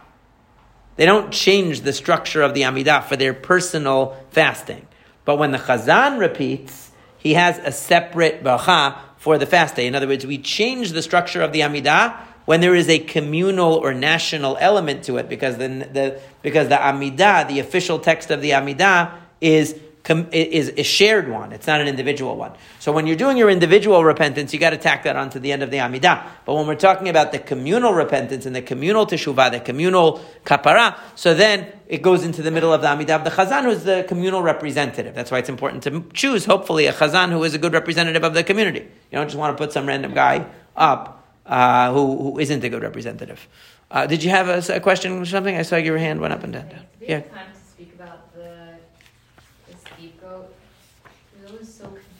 They 0.97 1.05
don't 1.05 1.31
change 1.31 1.81
the 1.81 1.93
structure 1.93 2.41
of 2.41 2.53
the 2.53 2.61
Amidah 2.61 3.03
for 3.03 3.15
their 3.15 3.33
personal 3.33 4.15
fasting. 4.31 4.87
But 5.25 5.37
when 5.37 5.51
the 5.51 5.57
Chazan 5.57 6.19
repeats, 6.19 6.91
he 7.17 7.33
has 7.33 7.57
a 7.57 7.71
separate 7.71 8.43
bracha 8.43 8.97
for 9.17 9.37
the 9.37 9.45
fast 9.45 9.75
day. 9.75 9.87
In 9.87 9.95
other 9.95 10.07
words, 10.07 10.25
we 10.25 10.37
change 10.37 10.91
the 10.91 11.01
structure 11.01 11.41
of 11.41 11.51
the 11.51 11.61
Amidah 11.61 12.15
when 12.45 12.61
there 12.61 12.75
is 12.75 12.87
a 12.89 12.99
communal 12.99 13.73
or 13.73 13.93
national 13.93 14.55
element 14.59 15.03
to 15.05 15.17
it, 15.17 15.27
because 15.27 15.57
the, 15.57 15.67
the 15.67 16.21
because 16.43 16.69
the 16.69 16.75
Amidah, 16.75 17.47
the 17.47 17.59
official 17.59 17.97
text 17.97 18.29
of 18.29 18.41
the 18.41 18.51
Amidah, 18.51 19.11
is 19.41 19.79
is 20.09 20.73
a 20.77 20.83
shared 20.83 21.29
one. 21.29 21.51
It's 21.51 21.67
not 21.67 21.81
an 21.81 21.87
individual 21.87 22.35
one. 22.35 22.53
So 22.79 22.91
when 22.91 23.07
you're 23.07 23.15
doing 23.15 23.37
your 23.37 23.49
individual 23.49 24.03
repentance, 24.03 24.53
you 24.53 24.59
got 24.59 24.71
to 24.71 24.77
tack 24.77 25.03
that 25.03 25.15
onto 25.15 25.39
the 25.39 25.51
end 25.51 25.63
of 25.63 25.71
the 25.71 25.77
Amidah. 25.77 26.23
But 26.45 26.55
when 26.55 26.67
we're 26.67 26.75
talking 26.75 27.09
about 27.09 27.31
the 27.31 27.39
communal 27.39 27.93
repentance 27.93 28.45
and 28.45 28.55
the 28.55 28.61
communal 28.61 29.05
teshuvah, 29.05 29.51
the 29.51 29.59
communal 29.59 30.23
kapara, 30.45 30.97
so 31.15 31.33
then 31.33 31.71
it 31.87 32.01
goes 32.01 32.23
into 32.23 32.41
the 32.41 32.51
middle 32.51 32.71
of 32.71 32.81
the 32.81 32.87
Amidah 32.87 33.23
the 33.23 33.29
Chazan, 33.31 33.63
who 33.63 33.71
is 33.71 33.83
the 33.83 34.05
communal 34.07 34.41
representative. 34.41 35.15
That's 35.15 35.31
why 35.31 35.39
it's 35.39 35.49
important 35.49 35.83
to 35.83 36.05
choose, 36.13 36.45
hopefully, 36.45 36.85
a 36.85 36.93
Chazan 36.93 37.31
who 37.31 37.43
is 37.43 37.53
a 37.53 37.57
good 37.57 37.73
representative 37.73 38.23
of 38.23 38.33
the 38.33 38.43
community. 38.43 38.81
You 38.81 39.17
don't 39.17 39.27
just 39.27 39.37
want 39.37 39.57
to 39.57 39.63
put 39.63 39.73
some 39.73 39.87
random 39.87 40.13
guy 40.13 40.45
up 40.75 41.23
uh, 41.45 41.91
who, 41.93 42.31
who 42.31 42.39
isn't 42.39 42.63
a 42.63 42.69
good 42.69 42.81
representative. 42.83 43.47
Uh, 43.89 44.07
did 44.07 44.23
you 44.23 44.29
have 44.31 44.49
a, 44.49 44.75
a, 44.75 44.79
question 44.79 45.19
or 45.19 45.25
something? 45.25 45.55
I 45.55 45.61
saw 45.61 45.75
your 45.75 45.97
hand 45.97 46.19
went 46.19 46.33
up 46.33 46.43
and 46.43 46.53
down. 46.53 46.69
Yeah. 46.99 47.21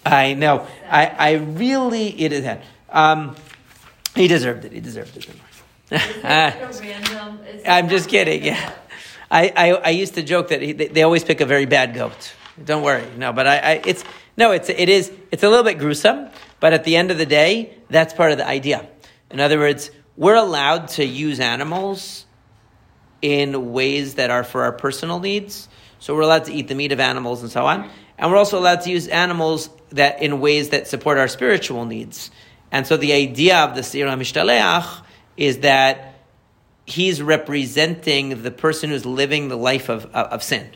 I 0.06 0.34
know. 0.34 0.68
I, 0.90 1.06
I 1.08 1.32
really, 1.34 2.08
it 2.22 2.32
is 2.32 2.44
that. 2.44 2.64
Um, 2.90 3.36
he 4.16 4.28
deserved 4.28 4.66
it. 4.66 4.72
He 4.72 4.80
deserved 4.80 5.18
it. 5.18 5.28
random, 6.24 7.40
I'm 7.68 7.90
just 7.90 8.10
kidding. 8.10 8.44
Yeah. 8.44 8.72
I, 9.30 9.52
I, 9.56 9.72
I, 9.72 9.90
used 9.90 10.16
to 10.16 10.24
joke 10.24 10.50
that 10.50 10.62
he, 10.62 10.72
they, 10.72 10.88
they, 10.88 11.04
always 11.04 11.24
pick 11.24 11.42
a 11.42 11.46
very 11.46 11.66
bad 11.66 11.94
goat. 11.94 12.34
Don't 12.64 12.84
worry. 12.84 13.06
No, 13.18 13.34
but 13.34 13.48
I, 13.48 13.58
I, 13.58 13.82
it's, 13.86 14.04
no, 14.38 14.52
it's, 14.52 14.70
it 14.70 14.88
is, 14.88 15.12
it's 15.32 15.44
a 15.44 15.50
little 15.50 15.64
bit 15.64 15.80
gruesome, 15.80 16.30
but 16.60 16.74
at 16.74 16.84
the 16.84 16.96
end 16.96 17.12
of 17.12 17.18
the 17.18 17.26
day, 17.26 17.78
that's 17.90 18.14
part 18.14 18.32
of 18.32 18.38
the 18.38 18.48
idea. 18.48 18.88
In 19.30 19.40
other 19.40 19.60
words, 19.60 19.92
we're 20.16 20.36
allowed 20.36 20.90
to 20.90 21.06
use 21.06 21.40
animals 21.40 22.26
in 23.22 23.74
ways 23.74 24.16
that 24.16 24.30
are 24.30 24.44
for 24.44 24.64
our 24.64 24.72
personal 24.72 25.20
needs. 25.20 25.68
So 26.00 26.16
we're 26.16 26.22
allowed 26.22 26.46
to 26.46 26.54
eat 26.54 26.68
the 26.68 26.76
meat 26.76 26.92
of 26.92 27.00
animals 27.00 27.42
and 27.42 27.52
so 27.52 27.66
on. 27.66 27.90
And 28.18 28.32
we're 28.32 28.38
also 28.38 28.60
allowed 28.60 28.82
to 28.82 28.92
use 28.92 29.08
animals 29.08 29.70
that 29.96 30.22
in 30.22 30.40
ways 30.40 30.70
that 30.70 30.88
support 30.88 31.18
our 31.18 31.28
spiritual 31.28 31.86
needs. 31.86 32.32
And 32.72 32.86
so 32.86 32.98
the 32.98 33.14
idea 33.14 33.58
of 33.58 33.76
the 33.76 33.84
Sira 33.84 34.12
Mishtaleach 34.12 35.04
is 35.38 35.60
that 35.60 36.16
he's 36.86 37.22
representing 37.22 38.44
the 38.44 38.52
person 38.52 38.90
who's 38.90 39.06
living 39.06 39.48
the 39.48 39.58
life 39.58 39.90
of, 39.90 40.06
of, 40.06 40.28
of 40.28 40.44
sin. 40.44 40.70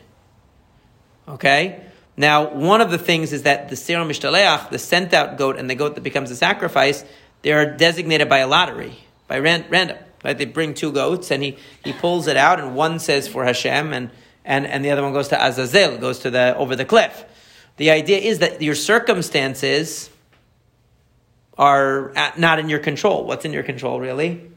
Okay? 1.28 1.84
Now, 2.16 2.52
one 2.52 2.80
of 2.80 2.90
the 2.90 2.98
things 2.98 3.32
is 3.32 3.44
that 3.44 3.68
the 3.68 3.76
Sira 3.76 4.04
Mishtaleach, 4.04 4.70
the 4.70 4.78
sent 4.78 5.14
out 5.14 5.38
goat 5.38 5.56
and 5.58 5.70
the 5.70 5.74
goat 5.74 5.94
that 5.94 6.02
becomes 6.02 6.30
a 6.30 6.36
sacrifice, 6.36 7.04
they 7.42 7.52
are 7.52 7.76
designated 7.76 8.28
by 8.28 8.38
a 8.38 8.46
lottery, 8.46 8.98
by 9.28 9.38
ran- 9.38 9.66
random. 9.70 9.98
Right? 10.24 10.36
They 10.36 10.44
bring 10.44 10.74
two 10.74 10.92
goats 10.92 11.30
and 11.30 11.42
he, 11.42 11.56
he 11.84 11.92
pulls 11.92 12.26
it 12.26 12.36
out 12.36 12.60
and 12.60 12.74
one 12.74 12.98
says 12.98 13.26
for 13.26 13.44
Hashem 13.44 13.92
and, 13.92 14.10
and, 14.44 14.66
and 14.66 14.84
the 14.84 14.90
other 14.90 15.02
one 15.02 15.12
goes 15.12 15.28
to 15.28 15.42
Azazel, 15.42 15.96
goes 15.98 16.18
to 16.20 16.30
the 16.30 16.56
over 16.56 16.76
the 16.76 16.84
cliff. 16.84 17.24
The 17.80 17.90
idea 17.92 18.18
is 18.18 18.40
that 18.40 18.60
your 18.60 18.74
circumstances 18.74 20.10
are 21.56 22.12
not 22.36 22.58
in 22.58 22.68
your 22.68 22.78
control. 22.78 23.24
What's 23.24 23.46
in 23.46 23.54
your 23.54 23.62
control, 23.62 23.98
really? 23.98 24.50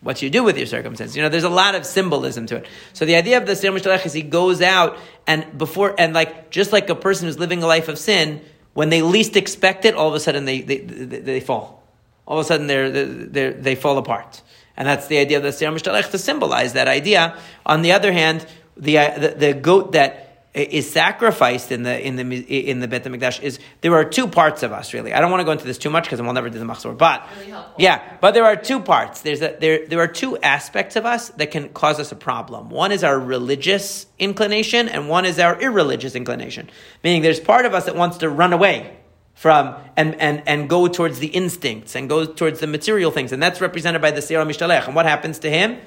What 0.00 0.22
you 0.22 0.30
do 0.30 0.44
with 0.44 0.56
your 0.56 0.68
circumstances. 0.68 1.16
You 1.16 1.24
know, 1.24 1.28
there's 1.28 1.42
a 1.42 1.48
lot 1.48 1.74
of 1.74 1.84
symbolism 1.84 2.46
to 2.46 2.58
it. 2.58 2.66
So 2.92 3.04
the 3.04 3.16
idea 3.16 3.36
of 3.36 3.46
the 3.46 3.56
Sir 3.56 3.72
Mishtalech 3.72 4.06
is 4.06 4.12
he 4.12 4.22
goes 4.22 4.62
out 4.62 4.96
and 5.26 5.58
before, 5.58 5.96
and 5.98 6.14
like, 6.14 6.50
just 6.50 6.72
like 6.72 6.88
a 6.88 6.94
person 6.94 7.26
who's 7.26 7.36
living 7.36 7.64
a 7.64 7.66
life 7.66 7.88
of 7.88 7.98
sin, 7.98 8.42
when 8.74 8.90
they 8.90 9.02
least 9.02 9.36
expect 9.36 9.84
it, 9.84 9.96
all 9.96 10.06
of 10.06 10.14
a 10.14 10.20
sudden 10.20 10.44
they, 10.44 10.60
they, 10.60 10.78
they, 10.78 11.18
they 11.18 11.40
fall. 11.40 11.82
All 12.28 12.38
of 12.38 12.44
a 12.44 12.46
sudden 12.46 12.68
they're, 12.68 12.90
they're, 12.92 13.54
they 13.54 13.74
fall 13.74 13.98
apart. 13.98 14.40
And 14.76 14.86
that's 14.86 15.08
the 15.08 15.18
idea 15.18 15.38
of 15.38 15.42
the 15.42 15.50
Sir 15.50 15.66
Mishtalech 15.72 16.12
to 16.12 16.18
symbolize 16.18 16.74
that 16.74 16.86
idea. 16.86 17.36
On 17.66 17.82
the 17.82 17.90
other 17.90 18.12
hand, 18.12 18.46
the, 18.76 18.94
the, 18.94 19.34
the 19.36 19.52
goat 19.52 19.90
that 19.94 20.27
is 20.54 20.90
sacrificed 20.90 21.70
in 21.70 21.82
the 21.82 22.06
in 22.06 22.16
the 22.16 22.22
in 22.22 22.80
the 22.80 22.88
Beit 22.88 23.04
Hamikdash 23.04 23.42
is 23.42 23.58
there 23.80 23.94
are 23.94 24.04
two 24.04 24.26
parts 24.26 24.62
of 24.62 24.72
us 24.72 24.94
really. 24.94 25.12
I 25.12 25.20
don't 25.20 25.30
want 25.30 25.40
to 25.40 25.44
go 25.44 25.52
into 25.52 25.64
this 25.64 25.78
too 25.78 25.90
much 25.90 26.04
because 26.04 26.20
we'll 26.20 26.32
never 26.32 26.50
do 26.50 26.58
the 26.58 26.64
machzor. 26.64 26.96
But 26.96 27.28
really 27.40 27.54
yeah, 27.78 28.16
but 28.20 28.32
there 28.32 28.44
are 28.44 28.56
two 28.56 28.80
parts. 28.80 29.20
There's 29.20 29.42
a, 29.42 29.56
there 29.60 29.86
there 29.86 30.00
are 30.00 30.08
two 30.08 30.38
aspects 30.38 30.96
of 30.96 31.04
us 31.04 31.28
that 31.30 31.50
can 31.50 31.68
cause 31.68 32.00
us 32.00 32.12
a 32.12 32.16
problem. 32.16 32.70
One 32.70 32.92
is 32.92 33.04
our 33.04 33.18
religious 33.18 34.06
inclination, 34.18 34.88
and 34.88 35.08
one 35.08 35.26
is 35.26 35.38
our 35.38 35.60
irreligious 35.60 36.14
inclination. 36.14 36.70
Meaning, 37.04 37.22
there's 37.22 37.40
part 37.40 37.66
of 37.66 37.74
us 37.74 37.84
that 37.84 37.94
wants 37.94 38.18
to 38.18 38.30
run 38.30 38.52
away 38.52 38.96
from 39.34 39.76
and, 39.96 40.16
and, 40.16 40.42
and 40.48 40.68
go 40.68 40.88
towards 40.88 41.20
the 41.20 41.28
instincts 41.28 41.94
and 41.94 42.08
go 42.08 42.24
towards 42.24 42.58
the 42.58 42.66
material 42.66 43.12
things. 43.12 43.30
And 43.30 43.40
that's 43.40 43.60
represented 43.60 44.02
by 44.02 44.10
the 44.10 44.20
Seir 44.20 44.44
Mishtalech. 44.44 44.86
And 44.86 44.96
what 44.96 45.06
happens 45.06 45.38
to 45.40 45.50
him? 45.50 45.78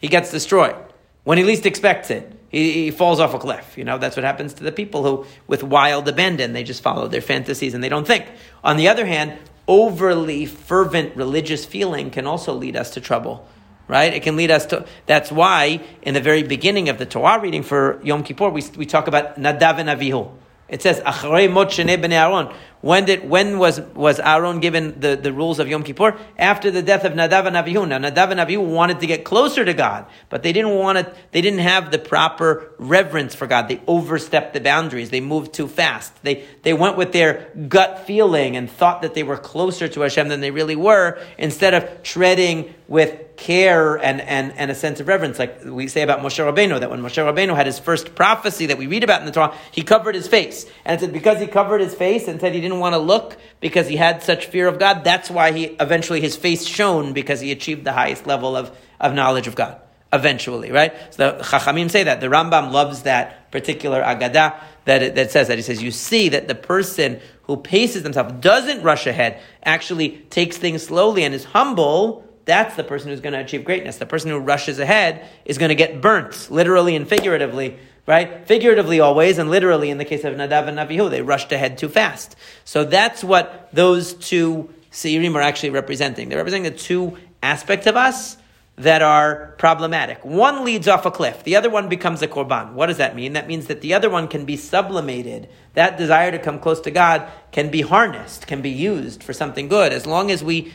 He 0.00 0.08
gets 0.08 0.32
destroyed. 0.32 0.74
When 1.22 1.38
he 1.38 1.44
least 1.44 1.64
expects 1.64 2.10
it, 2.10 2.37
he, 2.48 2.72
he 2.72 2.90
falls 2.90 3.20
off 3.20 3.34
a 3.34 3.38
cliff. 3.38 3.76
You 3.76 3.84
know, 3.84 3.98
that's 3.98 4.16
what 4.16 4.24
happens 4.24 4.54
to 4.54 4.64
the 4.64 4.72
people 4.72 5.02
who, 5.02 5.26
with 5.46 5.62
wild 5.62 6.08
abandon, 6.08 6.52
they 6.52 6.64
just 6.64 6.82
follow 6.82 7.08
their 7.08 7.20
fantasies 7.20 7.74
and 7.74 7.82
they 7.82 7.88
don't 7.88 8.06
think. 8.06 8.26
On 8.64 8.76
the 8.76 8.88
other 8.88 9.06
hand, 9.06 9.38
overly 9.66 10.46
fervent 10.46 11.14
religious 11.16 11.64
feeling 11.64 12.10
can 12.10 12.26
also 12.26 12.54
lead 12.54 12.76
us 12.76 12.90
to 12.92 13.00
trouble 13.00 13.46
right? 13.88 14.12
It 14.12 14.22
can 14.22 14.36
lead 14.36 14.50
us 14.50 14.66
to. 14.66 14.86
That's 15.06 15.32
why 15.32 15.80
in 16.02 16.14
the 16.14 16.20
very 16.20 16.42
beginning 16.42 16.90
of 16.90 16.98
the 16.98 17.06
Torah 17.06 17.40
reading 17.40 17.62
for 17.62 18.00
Yom 18.04 18.22
Kippur, 18.22 18.50
we, 18.50 18.62
we 18.76 18.86
talk 18.86 19.08
about 19.08 19.36
Nadav 19.36 19.78
and 19.78 19.88
Avihu. 19.88 20.30
It 20.68 20.82
says, 20.82 21.00
Achrei 21.00 21.50
mot 21.50 21.76
Aaron. 21.78 22.54
When 22.80 23.06
did 23.06 23.28
when 23.28 23.58
was 23.58 23.80
was 23.80 24.20
Aaron 24.20 24.60
given 24.60 25.00
the, 25.00 25.16
the 25.16 25.32
rules 25.32 25.58
of 25.58 25.68
Yom 25.68 25.82
Kippur? 25.82 26.16
After 26.38 26.70
the 26.70 26.82
death 26.82 27.04
of 27.04 27.12
Nadav 27.12 27.46
and 27.46 27.56
Avihu. 27.56 27.88
Now 27.88 27.98
Nadav 27.98 28.30
and 28.30 28.38
Avihu 28.38 28.64
wanted 28.64 29.00
to 29.00 29.06
get 29.06 29.24
closer 29.24 29.64
to 29.64 29.74
God, 29.74 30.06
but 30.28 30.44
they 30.44 30.52
didn't 30.52 30.76
want 30.76 30.98
to. 30.98 31.12
They 31.32 31.40
didn't 31.40 31.60
have 31.60 31.90
the 31.90 31.98
proper 31.98 32.72
reverence 32.78 33.34
for 33.34 33.48
God. 33.48 33.68
They 33.68 33.80
overstepped 33.88 34.54
the 34.54 34.60
boundaries. 34.60 35.10
They 35.10 35.20
moved 35.20 35.54
too 35.54 35.66
fast. 35.66 36.12
They 36.22 36.44
they 36.62 36.72
went 36.72 36.96
with 36.96 37.12
their 37.12 37.50
gut 37.68 38.06
feeling 38.06 38.56
and 38.56 38.70
thought 38.70 39.02
that 39.02 39.14
they 39.14 39.24
were 39.24 39.38
closer 39.38 39.88
to 39.88 40.00
Hashem 40.02 40.28
than 40.28 40.40
they 40.40 40.52
really 40.52 40.76
were, 40.76 41.18
instead 41.36 41.74
of 41.74 42.02
treading 42.04 42.74
with 42.86 43.28
care 43.38 43.96
and, 43.96 44.20
and, 44.20 44.52
and 44.52 44.70
a 44.70 44.74
sense 44.74 45.00
of 45.00 45.08
reverence. 45.08 45.38
Like 45.38 45.64
we 45.64 45.88
say 45.88 46.02
about 46.02 46.20
Moshe 46.20 46.44
Rabbeinu, 46.44 46.80
that 46.80 46.90
when 46.90 47.00
Moshe 47.00 47.22
Rabbeinu 47.22 47.54
had 47.56 47.66
his 47.66 47.78
first 47.78 48.14
prophecy 48.14 48.66
that 48.66 48.76
we 48.76 48.86
read 48.86 49.04
about 49.04 49.20
in 49.20 49.26
the 49.26 49.32
Torah, 49.32 49.54
he 49.70 49.82
covered 49.82 50.14
his 50.14 50.28
face. 50.28 50.66
And 50.84 50.96
it 50.96 51.04
said 51.04 51.12
because 51.12 51.40
he 51.40 51.46
covered 51.46 51.80
his 51.80 51.94
face 51.94 52.28
and 52.28 52.40
said 52.40 52.54
he 52.54 52.60
didn't 52.60 52.67
want 52.76 52.94
to 52.94 52.98
look 52.98 53.36
because 53.60 53.88
he 53.88 53.96
had 53.96 54.22
such 54.22 54.46
fear 54.46 54.68
of 54.68 54.78
God, 54.78 55.04
that's 55.04 55.30
why 55.30 55.52
he 55.52 55.64
eventually 55.64 56.20
his 56.20 56.36
face 56.36 56.66
shone 56.66 57.12
because 57.12 57.40
he 57.40 57.52
achieved 57.52 57.84
the 57.84 57.92
highest 57.92 58.26
level 58.26 58.56
of, 58.56 58.76
of 59.00 59.14
knowledge 59.14 59.46
of 59.46 59.54
God. 59.54 59.80
Eventually, 60.10 60.72
right? 60.72 60.94
So 61.12 61.36
the 61.36 61.44
Chachamim 61.44 61.90
say 61.90 62.04
that. 62.04 62.22
The 62.22 62.28
Rambam 62.28 62.72
loves 62.72 63.02
that 63.02 63.50
particular 63.50 64.02
Agadah 64.02 64.58
that, 64.86 65.02
it, 65.02 65.14
that 65.16 65.30
says 65.30 65.48
that. 65.48 65.58
He 65.58 65.62
says, 65.62 65.82
you 65.82 65.90
see 65.90 66.30
that 66.30 66.48
the 66.48 66.54
person 66.54 67.20
who 67.42 67.58
paces 67.58 68.04
himself, 68.04 68.40
doesn't 68.40 68.82
rush 68.82 69.06
ahead, 69.06 69.40
actually 69.62 70.10
takes 70.30 70.56
things 70.56 70.82
slowly 70.82 71.24
and 71.24 71.34
is 71.34 71.44
humble, 71.44 72.24
that's 72.48 72.76
the 72.76 72.84
person 72.84 73.10
who's 73.10 73.20
going 73.20 73.34
to 73.34 73.40
achieve 73.40 73.66
greatness. 73.66 73.98
The 73.98 74.06
person 74.06 74.30
who 74.30 74.38
rushes 74.38 74.78
ahead 74.78 75.28
is 75.44 75.58
going 75.58 75.68
to 75.68 75.74
get 75.74 76.00
burnt, 76.00 76.50
literally 76.50 76.96
and 76.96 77.06
figuratively, 77.06 77.76
right? 78.08 78.48
Figuratively 78.48 79.00
always, 79.00 79.36
and 79.36 79.50
literally 79.50 79.90
in 79.90 79.98
the 79.98 80.04
case 80.04 80.24
of 80.24 80.34
Nadav 80.34 80.66
and 80.66 80.78
Avihu, 80.78 81.10
they 81.10 81.20
rushed 81.20 81.52
ahead 81.52 81.76
too 81.76 81.90
fast. 81.90 82.36
So 82.64 82.82
that's 82.82 83.22
what 83.22 83.68
those 83.74 84.14
two 84.14 84.72
Seirim 84.90 85.34
are 85.34 85.42
actually 85.42 85.70
representing. 85.70 86.30
They're 86.30 86.38
representing 86.38 86.72
the 86.72 86.78
two 86.78 87.18
aspects 87.42 87.86
of 87.86 87.96
us 87.96 88.38
that 88.76 89.02
are 89.02 89.54
problematic. 89.58 90.24
One 90.24 90.64
leads 90.64 90.88
off 90.88 91.04
a 91.04 91.10
cliff, 91.10 91.44
the 91.44 91.56
other 91.56 91.68
one 91.68 91.90
becomes 91.90 92.22
a 92.22 92.28
korban. 92.28 92.72
What 92.72 92.86
does 92.86 92.96
that 92.96 93.14
mean? 93.14 93.34
That 93.34 93.46
means 93.46 93.66
that 93.66 93.82
the 93.82 93.92
other 93.92 94.08
one 94.08 94.26
can 94.26 94.46
be 94.46 94.56
sublimated. 94.56 95.50
That 95.74 95.98
desire 95.98 96.30
to 96.30 96.38
come 96.38 96.60
close 96.60 96.80
to 96.82 96.90
God 96.90 97.28
can 97.52 97.70
be 97.70 97.82
harnessed, 97.82 98.46
can 98.46 98.62
be 98.62 98.70
used 98.70 99.22
for 99.22 99.34
something 99.34 99.68
good, 99.68 99.92
as 99.92 100.06
long 100.06 100.30
as 100.30 100.42
we 100.42 100.72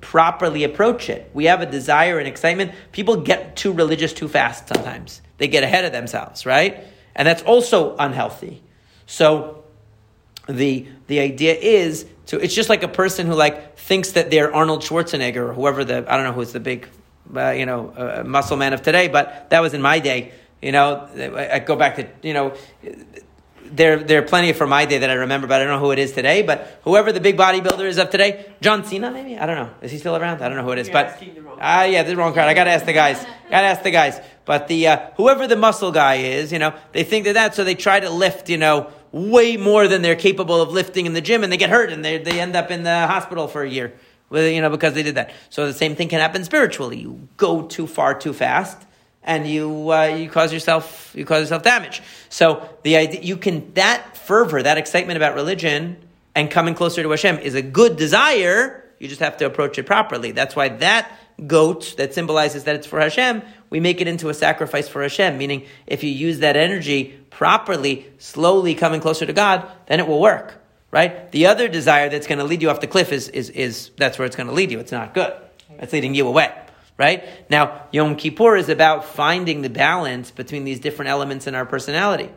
properly 0.00 0.64
approach 0.64 1.08
it. 1.10 1.30
We 1.34 1.46
have 1.46 1.60
a 1.60 1.66
desire 1.66 2.18
and 2.18 2.28
excitement. 2.28 2.72
People 2.92 3.16
get 3.16 3.56
too 3.56 3.72
religious 3.72 4.12
too 4.12 4.28
fast 4.28 4.68
sometimes. 4.68 5.20
They 5.38 5.48
get 5.48 5.64
ahead 5.64 5.84
of 5.84 5.92
themselves, 5.92 6.46
right? 6.46 6.84
And 7.14 7.26
that's 7.26 7.42
also 7.42 7.96
unhealthy. 7.96 8.62
So 9.06 9.64
the 10.48 10.86
the 11.06 11.20
idea 11.20 11.54
is 11.54 12.06
to 12.26 12.38
it's 12.38 12.54
just 12.54 12.68
like 12.68 12.82
a 12.82 12.88
person 12.88 13.26
who 13.26 13.34
like 13.34 13.76
thinks 13.76 14.12
that 14.12 14.30
they're 14.30 14.54
Arnold 14.54 14.82
Schwarzenegger 14.82 15.48
or 15.48 15.52
whoever 15.52 15.84
the 15.84 16.04
I 16.08 16.16
don't 16.16 16.24
know 16.24 16.32
who's 16.32 16.52
the 16.52 16.60
big 16.60 16.88
uh, 17.34 17.50
you 17.50 17.66
know 17.66 17.90
uh, 17.90 18.22
muscle 18.24 18.56
man 18.56 18.72
of 18.72 18.82
today, 18.82 19.08
but 19.08 19.50
that 19.50 19.60
was 19.60 19.74
in 19.74 19.82
my 19.82 19.98
day. 19.98 20.32
You 20.60 20.70
know, 20.70 21.08
I 21.36 21.58
go 21.58 21.74
back 21.74 21.96
to 21.96 22.06
you 22.22 22.34
know 22.34 22.54
there, 23.72 23.96
there 23.98 24.18
are 24.20 24.26
plenty 24.26 24.52
from 24.52 24.70
my 24.70 24.84
day 24.84 24.98
that 24.98 25.10
I 25.10 25.14
remember, 25.14 25.46
but 25.46 25.60
I 25.60 25.64
don't 25.64 25.72
know 25.72 25.84
who 25.84 25.92
it 25.92 25.98
is 25.98 26.12
today. 26.12 26.42
But 26.42 26.80
whoever 26.84 27.10
the 27.10 27.20
big 27.20 27.36
bodybuilder 27.36 27.84
is 27.84 27.98
of 27.98 28.10
today, 28.10 28.52
John 28.60 28.84
Cena, 28.84 29.10
maybe 29.10 29.38
I 29.38 29.46
don't 29.46 29.56
know. 29.56 29.70
Is 29.80 29.90
he 29.90 29.98
still 29.98 30.16
around? 30.16 30.42
I 30.42 30.48
don't 30.48 30.56
know 30.56 30.64
who 30.64 30.72
it 30.72 30.78
is. 30.78 30.88
You're 30.88 30.94
but 30.94 31.22
ah, 31.60 31.80
uh, 31.80 31.84
yeah, 31.84 32.02
the 32.02 32.16
wrong 32.16 32.32
crowd. 32.32 32.48
I 32.48 32.54
got 32.54 32.64
to 32.64 32.70
ask 32.70 32.84
the 32.84 32.92
guys. 32.92 33.18
Got 33.50 33.62
to 33.62 33.66
ask 33.66 33.82
the 33.82 33.90
guys. 33.90 34.20
But 34.44 34.68
the 34.68 34.88
uh, 34.88 35.10
whoever 35.16 35.46
the 35.46 35.56
muscle 35.56 35.90
guy 35.90 36.16
is, 36.16 36.52
you 36.52 36.58
know, 36.58 36.74
they 36.92 37.04
think 37.04 37.24
they're 37.24 37.34
that, 37.34 37.54
so 37.54 37.64
they 37.64 37.74
try 37.74 38.00
to 38.00 38.10
lift, 38.10 38.48
you 38.48 38.58
know, 38.58 38.90
way 39.10 39.56
more 39.56 39.88
than 39.88 40.02
they're 40.02 40.16
capable 40.16 40.60
of 40.60 40.70
lifting 40.70 41.06
in 41.06 41.14
the 41.14 41.20
gym, 41.20 41.42
and 41.42 41.52
they 41.52 41.56
get 41.56 41.70
hurt, 41.70 41.90
and 41.90 42.04
they 42.04 42.18
they 42.18 42.40
end 42.40 42.56
up 42.56 42.70
in 42.70 42.82
the 42.82 43.06
hospital 43.06 43.48
for 43.48 43.62
a 43.62 43.68
year, 43.68 43.94
with, 44.28 44.52
you 44.52 44.60
know, 44.60 44.70
because 44.70 44.94
they 44.94 45.02
did 45.02 45.14
that. 45.14 45.32
So 45.50 45.66
the 45.66 45.72
same 45.72 45.96
thing 45.96 46.08
can 46.08 46.20
happen 46.20 46.44
spiritually. 46.44 46.98
You 46.98 47.28
go 47.36 47.62
too 47.62 47.86
far 47.86 48.18
too 48.18 48.32
fast 48.32 48.86
and 49.24 49.46
you 49.46 49.92
uh, 49.92 50.04
you 50.04 50.28
cause 50.28 50.52
yourself 50.52 51.12
you 51.14 51.24
cause 51.24 51.40
yourself 51.40 51.62
damage. 51.62 52.02
So 52.28 52.68
the 52.82 52.96
idea 52.96 53.20
you 53.20 53.36
can 53.36 53.72
that 53.74 54.16
fervor, 54.16 54.62
that 54.62 54.78
excitement 54.78 55.16
about 55.16 55.34
religion 55.34 55.96
and 56.34 56.50
coming 56.50 56.74
closer 56.74 57.02
to 57.02 57.10
Hashem 57.10 57.38
is 57.38 57.54
a 57.54 57.62
good 57.62 57.96
desire. 57.96 58.78
You 58.98 59.08
just 59.08 59.20
have 59.20 59.36
to 59.38 59.46
approach 59.46 59.78
it 59.78 59.84
properly. 59.84 60.32
That's 60.32 60.54
why 60.56 60.68
that 60.68 61.10
goat 61.46 61.94
that 61.96 62.14
symbolizes 62.14 62.64
that 62.64 62.76
it's 62.76 62.86
for 62.86 63.00
Hashem, 63.00 63.42
we 63.68 63.80
make 63.80 64.00
it 64.00 64.06
into 64.06 64.28
a 64.28 64.34
sacrifice 64.34 64.88
for 64.88 65.02
Hashem. 65.02 65.38
Meaning, 65.38 65.66
if 65.86 66.04
you 66.04 66.10
use 66.10 66.40
that 66.40 66.56
energy 66.56 67.18
properly, 67.30 68.06
slowly 68.18 68.74
coming 68.74 69.00
closer 69.00 69.26
to 69.26 69.32
God, 69.32 69.68
then 69.86 69.98
it 69.98 70.06
will 70.06 70.20
work. 70.20 70.58
Right? 70.90 71.32
The 71.32 71.46
other 71.46 71.68
desire 71.68 72.10
that's 72.10 72.26
going 72.26 72.38
to 72.38 72.44
lead 72.44 72.60
you 72.60 72.68
off 72.68 72.80
the 72.80 72.86
cliff 72.86 73.12
is 73.12 73.28
is 73.28 73.50
is 73.50 73.90
that's 73.96 74.18
where 74.18 74.26
it's 74.26 74.36
going 74.36 74.48
to 74.48 74.52
lead 74.52 74.70
you. 74.70 74.78
It's 74.78 74.92
not 74.92 75.14
good. 75.14 75.32
It's 75.78 75.92
leading 75.92 76.14
you 76.14 76.28
away 76.28 76.52
right? 76.98 77.24
Now, 77.50 77.86
Yom 77.92 78.16
Kippur 78.16 78.56
is 78.56 78.68
about 78.68 79.04
finding 79.04 79.62
the 79.62 79.70
balance 79.70 80.30
between 80.30 80.64
these 80.64 80.80
different 80.80 81.10
elements 81.10 81.46
in 81.46 81.54
our 81.54 81.66
personality. 81.66 82.30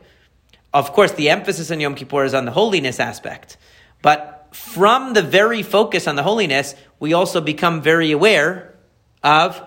Of 0.74 0.92
course, 0.92 1.12
the 1.14 1.30
emphasis 1.30 1.72
on 1.72 1.80
Yom 1.80 1.96
Kippur 1.96 2.24
is 2.24 2.34
on 2.34 2.46
the 2.46 2.52
holiness 2.52 3.00
aspect. 3.00 3.58
But 4.02 4.50
from 4.52 5.14
the 5.14 5.22
very 5.22 5.64
focus 5.64 6.08
on 6.08 6.16
the 6.16 6.24
holiness, 6.24 6.76
we 7.00 7.14
also 7.14 7.42
become 7.42 7.82
very 7.82 8.12
aware 8.12 8.76
of 9.24 9.62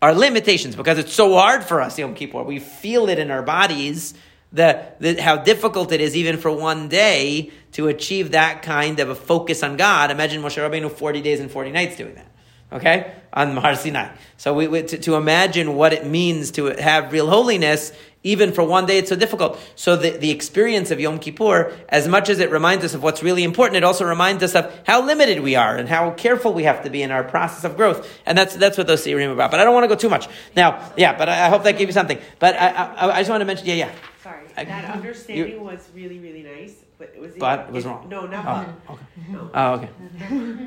our 0.00 0.14
limitations 0.14 0.74
because 0.76 0.98
it's 0.98 1.12
so 1.12 1.34
hard 1.34 1.64
for 1.64 1.80
us, 1.80 1.98
Yom 1.98 2.14
Kippur. 2.14 2.42
We 2.42 2.58
feel 2.58 3.08
it 3.08 3.18
in 3.18 3.30
our 3.30 3.42
bodies, 3.42 4.14
the, 4.52 4.84
the, 4.98 5.20
how 5.20 5.36
difficult 5.36 5.92
it 5.92 6.00
is 6.00 6.16
even 6.16 6.38
for 6.38 6.50
one 6.50 6.88
day 6.88 7.50
to 7.72 7.88
achieve 7.88 8.32
that 8.32 8.62
kind 8.62 8.98
of 9.00 9.08
a 9.08 9.14
focus 9.14 9.62
on 9.62 9.76
God. 9.76 10.10
Imagine 10.10 10.42
Moshe 10.42 10.58
Rabbeinu 10.58 10.90
40 10.90 11.22
days 11.22 11.40
and 11.40 11.50
40 11.50 11.70
nights 11.70 11.96
doing 11.96 12.14
that 12.14 12.31
okay, 12.72 13.14
on 13.32 13.54
Mahar 13.54 13.76
Sinai. 13.76 14.14
So 14.36 14.54
we, 14.54 14.68
we 14.68 14.82
to, 14.82 14.98
to, 14.98 15.14
imagine 15.14 15.74
what 15.74 15.92
it 15.92 16.06
means 16.06 16.50
to 16.52 16.66
have 16.66 17.12
real 17.12 17.28
holiness, 17.28 17.92
even 18.24 18.52
for 18.52 18.62
one 18.62 18.86
day, 18.86 18.98
it's 18.98 19.08
so 19.08 19.16
difficult. 19.16 19.58
So 19.74 19.96
the, 19.96 20.10
the 20.10 20.30
experience 20.30 20.90
of 20.90 21.00
Yom 21.00 21.18
Kippur, 21.18 21.72
as 21.88 22.06
much 22.08 22.28
as 22.28 22.38
it 22.40 22.50
reminds 22.50 22.84
us 22.84 22.94
of 22.94 23.02
what's 23.02 23.22
really 23.22 23.44
important, 23.44 23.76
it 23.76 23.84
also 23.84 24.04
reminds 24.04 24.42
us 24.42 24.54
of 24.54 24.72
how 24.86 25.04
limited 25.04 25.40
we 25.40 25.56
are 25.56 25.76
and 25.76 25.88
how 25.88 26.10
careful 26.12 26.52
we 26.52 26.64
have 26.64 26.82
to 26.84 26.90
be 26.90 27.02
in 27.02 27.10
our 27.10 27.24
process 27.24 27.64
of 27.64 27.76
growth. 27.76 28.08
And 28.26 28.36
that's, 28.36 28.54
that's 28.56 28.78
what 28.78 28.86
those 28.86 29.04
Seirim 29.04 29.28
are 29.28 29.32
about. 29.32 29.50
But 29.50 29.60
I 29.60 29.64
don't 29.64 29.74
want 29.74 29.84
to 29.84 29.88
go 29.88 29.96
too 29.96 30.10
much. 30.10 30.28
Now, 30.54 30.92
yeah, 30.96 31.16
but 31.16 31.28
I, 31.28 31.46
I 31.46 31.48
hope 31.48 31.64
that 31.64 31.78
gave 31.78 31.88
you 31.88 31.92
something. 31.92 32.18
But 32.38 32.54
I, 32.54 32.68
I, 32.68 33.10
I, 33.10 33.20
just 33.20 33.30
want 33.30 33.40
to 33.40 33.44
mention, 33.44 33.66
yeah, 33.66 33.74
yeah. 33.74 33.92
Sorry, 34.22 34.46
that 34.54 34.94
understanding 34.94 35.62
was 35.64 35.88
really, 35.94 36.18
really 36.18 36.42
nice. 36.42 36.76
But 36.98 37.14
it 37.16 37.20
was, 37.20 37.32
but 37.34 37.66
it 37.66 37.72
was 37.72 37.84
wrong. 37.84 38.08
No, 38.08 38.26
not 38.26 38.68
oh, 38.88 38.92
okay. 38.92 39.02
No. 39.28 39.50
Oh, 39.52 39.72
okay. 39.72 39.88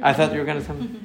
I 0.03 0.11
thought 0.11 0.33
you 0.33 0.39
were 0.39 0.45
going 0.45 0.59
to 0.59 0.65
tell 0.65 0.75
me. 0.75 0.99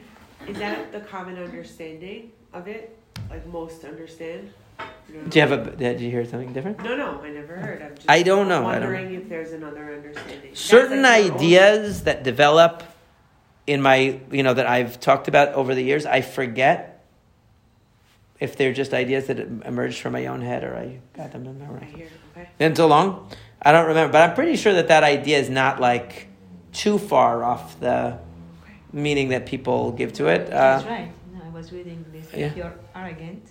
Is 0.51 0.59
that 0.59 0.91
the 0.91 1.01
common 1.01 1.39
understanding 1.39 2.33
of 2.53 2.67
it? 2.67 2.97
Like 3.29 3.47
most 3.47 3.85
understand? 3.85 4.53
Do 4.79 5.39
you 5.39 5.41
have 5.47 5.53
a? 5.53 5.71
Did 5.77 6.01
you 6.01 6.11
hear 6.11 6.25
something 6.25 6.53
different? 6.53 6.83
No, 6.83 6.97
no, 6.97 7.21
I 7.23 7.31
never 7.31 7.55
heard. 7.55 7.83
I'm 7.83 7.95
just 7.95 8.11
I 8.11 8.23
don't 8.25 8.49
know. 8.49 8.63
Wondering 8.63 9.13
don't 9.13 9.23
if 9.23 9.29
there's 9.29 9.53
another 9.53 9.95
understanding. 9.95 10.55
Certain 10.55 11.03
like 11.03 11.33
ideas 11.33 12.03
that 12.05 12.25
develop 12.25 12.83
in 13.67 13.81
my, 13.81 14.19
you 14.33 14.43
know, 14.43 14.55
that 14.55 14.67
I've 14.67 14.99
talked 14.99 15.29
about 15.29 15.55
over 15.55 15.73
the 15.77 15.83
years, 15.83 16.05
I 16.05 16.23
forget 16.23 17.05
if 18.41 18.57
they're 18.57 18.73
just 18.73 18.93
ideas 18.93 19.29
that 19.29 19.39
emerged 19.39 20.01
from 20.01 20.15
my 20.15 20.27
own 20.27 20.41
head 20.41 20.65
or 20.65 20.75
I 20.77 20.99
got 21.17 21.31
them 21.31 21.47
in 21.47 21.61
memory. 21.61 22.09
Okay. 22.37 22.49
Been 22.59 22.75
so 22.75 22.89
long, 22.89 23.31
I 23.63 23.71
don't 23.71 23.87
remember, 23.87 24.13
but 24.13 24.29
I'm 24.29 24.35
pretty 24.35 24.57
sure 24.57 24.73
that 24.73 24.89
that 24.89 25.05
idea 25.05 25.39
is 25.39 25.49
not 25.49 25.81
like 25.81 26.27
too 26.73 26.99
far 26.99 27.45
off 27.45 27.79
the 27.79 28.19
meaning 28.93 29.29
that 29.31 29.47
people 29.47 29.93
give 29.93 30.13
to 30.15 30.27
it. 30.27 30.47
Uh, 30.47 30.51
That's 30.51 30.87
right. 30.87 31.13
No, 31.33 31.41
I 31.45 31.49
was 31.51 31.73
reading 31.73 32.05
this. 32.13 32.27
Yeah. 32.33 32.47
If 32.47 32.57
you're 32.57 32.75
arrogant, 32.95 33.45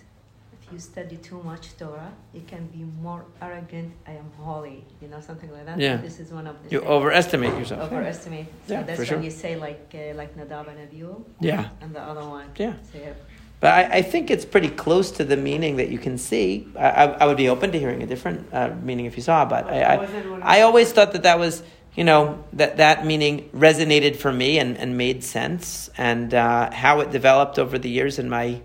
if 0.54 0.74
you 0.74 0.80
study 0.80 1.18
too 1.18 1.42
much 1.44 1.78
Torah, 1.78 2.12
you 2.34 2.42
can 2.48 2.68
be 2.68 2.84
more 3.02 3.26
arrogant. 3.42 3.94
I 4.08 4.12
am 4.12 4.32
holy, 4.38 4.86
you 5.02 5.08
know, 5.08 5.22
something 5.22 5.52
like 5.52 5.66
that. 5.66 5.80
Yeah. 5.80 5.98
This 5.98 6.20
is 6.20 6.32
one 6.32 6.48
of 6.48 6.62
the. 6.64 6.70
You 6.70 6.80
things. 6.80 6.92
overestimate 6.92 7.58
yourself. 7.58 7.92
Overestimate. 7.92 8.48
So 8.68 8.74
yeah, 8.74 8.84
that's 8.84 8.96
for 8.98 9.02
when 9.04 9.08
sure. 9.08 9.22
you 9.22 9.32
say 9.32 9.56
like 9.56 9.94
uh, 9.94 10.16
like 10.16 10.38
Nadav 10.38 10.68
and 10.70 10.80
Abihu. 10.80 11.24
Yeah. 11.40 11.70
And 11.82 11.94
the 11.94 12.02
other 12.02 12.26
one. 12.28 12.52
Yeah. 12.58 12.74
Say, 12.92 13.14
but 13.60 13.74
I, 13.74 13.98
I, 13.98 14.02
think 14.02 14.32
it's 14.32 14.46
pretty 14.46 14.70
close 14.70 15.12
to 15.12 15.26
the 15.26 15.36
meaning 15.36 15.76
that 15.78 15.90
you 15.90 15.98
can 15.98 16.18
see. 16.18 16.68
I, 16.78 16.90
I, 16.90 17.06
I 17.06 17.26
would 17.26 17.36
be 17.36 17.50
open 17.50 17.74
to 17.74 17.80
hearing 17.80 18.02
a 18.02 18.06
different 18.06 18.48
uh, 18.54 18.74
meaning 18.82 19.06
if 19.06 19.18
you 19.18 19.24
saw, 19.24 19.44
but 19.44 19.68
I, 19.68 19.96
I, 19.96 20.60
I 20.60 20.62
always 20.62 20.94
thought 20.94 21.12
that 21.12 21.24
that 21.24 21.40
was 21.40 21.62
you 22.00 22.06
know, 22.06 22.42
that, 22.54 22.78
that 22.78 23.06
meaning 23.06 23.50
resonated 23.50 24.16
for 24.16 24.32
me 24.32 24.58
and, 24.58 24.78
and 24.78 24.98
made 24.98 25.22
sense. 25.22 25.90
And 25.98 26.34
uh, 26.34 26.72
how 26.72 27.02
it 27.02 27.12
developed 27.12 27.60
over 27.60 27.78
the 27.78 27.90
years 27.90 28.20
in 28.20 28.30
my 28.30 28.62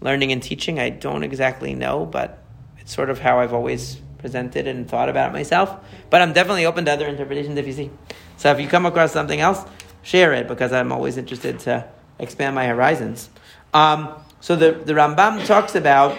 learning 0.00 0.32
and 0.32 0.42
teaching, 0.42 0.80
I 0.80 0.88
don't 0.88 1.22
exactly 1.22 1.74
know, 1.74 2.06
but 2.06 2.42
it's 2.78 2.94
sort 2.94 3.10
of 3.10 3.18
how 3.18 3.40
I've 3.40 3.52
always 3.52 4.00
presented 4.16 4.66
and 4.66 4.88
thought 4.88 5.10
about 5.10 5.28
it 5.28 5.32
myself. 5.34 5.78
But 6.08 6.22
I'm 6.22 6.32
definitely 6.32 6.64
open 6.64 6.86
to 6.86 6.92
other 6.92 7.06
interpretations 7.06 7.58
if 7.58 7.66
you 7.66 7.74
see. 7.74 7.90
So 8.38 8.50
if 8.52 8.58
you 8.58 8.66
come 8.66 8.86
across 8.86 9.12
something 9.12 9.38
else, 9.38 9.66
share 10.02 10.32
it 10.32 10.48
because 10.48 10.72
I'm 10.72 10.90
always 10.90 11.18
interested 11.18 11.58
to 11.58 11.86
expand 12.18 12.54
my 12.54 12.66
horizons. 12.68 13.28
Um, 13.74 14.14
so 14.40 14.56
the, 14.56 14.72
the 14.72 14.94
Rambam 14.94 15.44
talks 15.44 15.74
about 15.74 16.16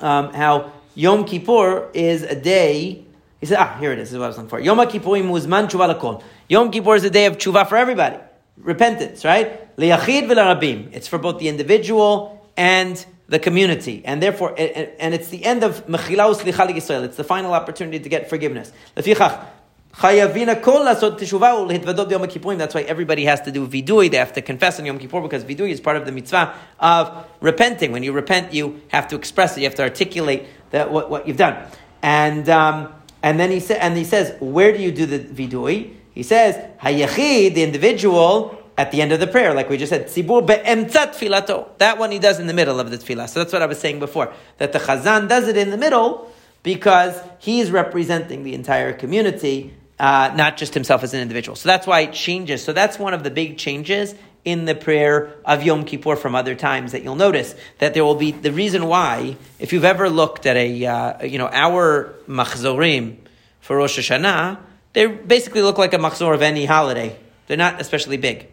um, 0.00 0.34
how 0.34 0.72
Yom 0.96 1.24
Kippur 1.24 1.92
is 1.94 2.24
a 2.24 2.34
day. 2.34 3.06
He 3.40 3.46
said, 3.46 3.58
ah, 3.58 3.78
here 3.78 3.92
it 3.92 3.98
is. 3.98 4.08
This 4.08 4.12
is 4.12 4.18
what 4.18 4.26
I 4.26 4.28
was 4.28 4.36
looking 4.36 4.50
for. 4.50 4.60
Yom 4.60 4.78
Kippurim 4.78 5.24
muzman 5.24 5.68
tshuva 5.70 5.94
lakol. 5.94 6.22
Yom 6.48 6.70
Kippur 6.70 6.94
is 6.96 7.04
a 7.04 7.10
day 7.10 7.24
of 7.26 7.38
tshuva 7.38 7.66
for 7.68 7.76
everybody. 7.76 8.18
Repentance, 8.58 9.24
right? 9.24 9.74
Liyachid 9.78 10.28
v'larabim. 10.28 10.90
It's 10.92 11.08
for 11.08 11.18
both 11.18 11.38
the 11.38 11.48
individual 11.48 12.46
and 12.56 13.04
the 13.28 13.38
community, 13.38 14.02
and 14.04 14.20
therefore, 14.20 14.54
and 14.58 15.14
it's 15.14 15.28
the 15.28 15.44
end 15.44 15.62
of 15.62 15.86
Mechila 15.86 16.34
Uslicha 16.34 16.68
Yisrael. 16.68 17.04
It's 17.04 17.16
the 17.16 17.24
final 17.24 17.54
opportunity 17.54 18.00
to 18.00 18.08
get 18.08 18.28
forgiveness. 18.28 18.72
Lefichach, 18.96 19.46
Chayavina 19.94 20.60
kol 20.60 20.84
lasot 20.84 21.16
teshuvah 21.16 21.68
ulhitvadot 21.68 22.10
Yom 22.10 22.22
Kippurim. 22.22 22.58
That's 22.58 22.74
why 22.74 22.82
everybody 22.82 23.24
has 23.24 23.40
to 23.42 23.52
do 23.52 23.66
vidui. 23.66 24.10
They 24.10 24.16
have 24.16 24.32
to 24.34 24.42
confess 24.42 24.78
on 24.80 24.84
Yom 24.84 24.98
Kippur 24.98 25.20
because 25.22 25.44
vidui 25.44 25.70
is 25.70 25.80
part 25.80 25.96
of 25.96 26.04
the 26.04 26.12
mitzvah 26.12 26.54
of 26.80 27.24
repenting. 27.40 27.92
When 27.92 28.02
you 28.02 28.12
repent, 28.12 28.52
you 28.52 28.82
have 28.88 29.08
to 29.08 29.16
express 29.16 29.56
it. 29.56 29.60
You 29.60 29.66
have 29.66 29.76
to 29.76 29.82
articulate 29.84 30.46
that 30.70 30.90
what, 30.90 31.08
what 31.08 31.26
you've 31.26 31.36
done. 31.36 31.66
And 32.02 32.48
um, 32.48 32.92
and 33.22 33.38
then 33.38 33.50
he 33.50 33.60
said, 33.60 33.78
and 33.80 33.96
he 33.96 34.04
says, 34.04 34.34
where 34.40 34.72
do 34.72 34.82
you 34.82 34.92
do 34.92 35.06
the 35.06 35.18
vidui? 35.18 35.94
He 36.12 36.22
says, 36.22 36.56
hayachid, 36.80 37.54
the 37.54 37.62
individual, 37.62 38.58
at 38.76 38.92
the 38.92 39.02
end 39.02 39.12
of 39.12 39.20
the 39.20 39.26
prayer, 39.26 39.52
like 39.52 39.68
we 39.68 39.76
just 39.76 39.90
said, 39.90 40.06
tzibur 40.06 40.46
be'emtzat 40.46 41.14
filato. 41.14 41.68
That 41.78 41.98
one 41.98 42.10
he 42.10 42.18
does 42.18 42.40
in 42.40 42.46
the 42.46 42.54
middle 42.54 42.80
of 42.80 42.90
the 42.90 42.96
tefillah. 42.96 43.28
So 43.28 43.40
that's 43.40 43.52
what 43.52 43.60
I 43.60 43.66
was 43.66 43.78
saying 43.78 43.98
before, 43.98 44.32
that 44.56 44.72
the 44.72 44.78
chazan 44.78 45.28
does 45.28 45.48
it 45.48 45.56
in 45.56 45.70
the 45.70 45.76
middle 45.76 46.32
because 46.62 47.20
he's 47.38 47.70
representing 47.70 48.42
the 48.42 48.54
entire 48.54 48.92
community, 48.94 49.74
uh, 49.98 50.32
not 50.34 50.56
just 50.56 50.72
himself 50.72 51.02
as 51.02 51.12
an 51.12 51.20
individual. 51.20 51.56
So 51.56 51.68
that's 51.68 51.86
why 51.86 52.00
it 52.00 52.14
changes. 52.14 52.64
So 52.64 52.72
that's 52.72 52.98
one 52.98 53.12
of 53.12 53.22
the 53.22 53.30
big 53.30 53.58
changes 53.58 54.14
in 54.44 54.64
the 54.64 54.74
prayer 54.74 55.34
of 55.44 55.62
Yom 55.62 55.84
Kippur 55.84 56.16
from 56.16 56.34
other 56.34 56.54
times 56.54 56.92
that 56.92 57.02
you'll 57.02 57.16
notice 57.16 57.54
that 57.78 57.94
there 57.94 58.04
will 58.04 58.14
be 58.14 58.32
the 58.32 58.52
reason 58.52 58.86
why, 58.86 59.36
if 59.58 59.72
you've 59.72 59.84
ever 59.84 60.08
looked 60.08 60.46
at 60.46 60.56
a, 60.56 60.86
uh, 60.86 61.24
you 61.24 61.38
know, 61.38 61.48
our 61.48 62.14
machzorim 62.26 63.16
for 63.60 63.76
Rosh 63.76 63.98
Hashanah, 63.98 64.58
they 64.92 65.06
basically 65.06 65.62
look 65.62 65.78
like 65.78 65.92
a 65.92 65.98
machzor 65.98 66.34
of 66.34 66.42
any 66.42 66.64
holiday. 66.64 67.16
They're 67.46 67.56
not 67.56 67.80
especially 67.80 68.16
big. 68.16 68.48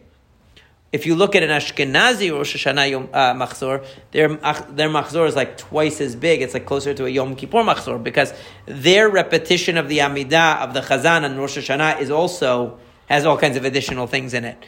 If 0.90 1.04
you 1.04 1.16
look 1.16 1.36
at 1.36 1.42
an 1.42 1.50
Ashkenazi 1.50 2.32
Rosh 2.32 2.56
Hashanah 2.56 2.90
Yom, 2.90 3.08
uh, 3.12 3.34
Machzor, 3.34 3.84
their, 4.12 4.28
their 4.28 4.88
Machzor 4.88 5.28
is 5.28 5.36
like 5.36 5.58
twice 5.58 6.00
as 6.00 6.16
big. 6.16 6.40
It's 6.40 6.54
like 6.54 6.64
closer 6.64 6.94
to 6.94 7.04
a 7.04 7.08
Yom 7.10 7.36
Kippur 7.36 7.58
Machzor 7.58 8.02
because 8.02 8.32
their 8.64 9.08
repetition 9.10 9.76
of 9.76 9.88
the 9.88 9.98
Amidah, 9.98 10.60
of 10.60 10.72
the 10.72 10.80
Chazan 10.80 11.24
and 11.24 11.38
Rosh 11.38 11.58
Hashanah 11.58 12.00
is 12.00 12.10
also, 12.10 12.78
has 13.06 13.26
all 13.26 13.36
kinds 13.36 13.58
of 13.58 13.66
additional 13.66 14.06
things 14.06 14.32
in 14.32 14.44
it, 14.44 14.64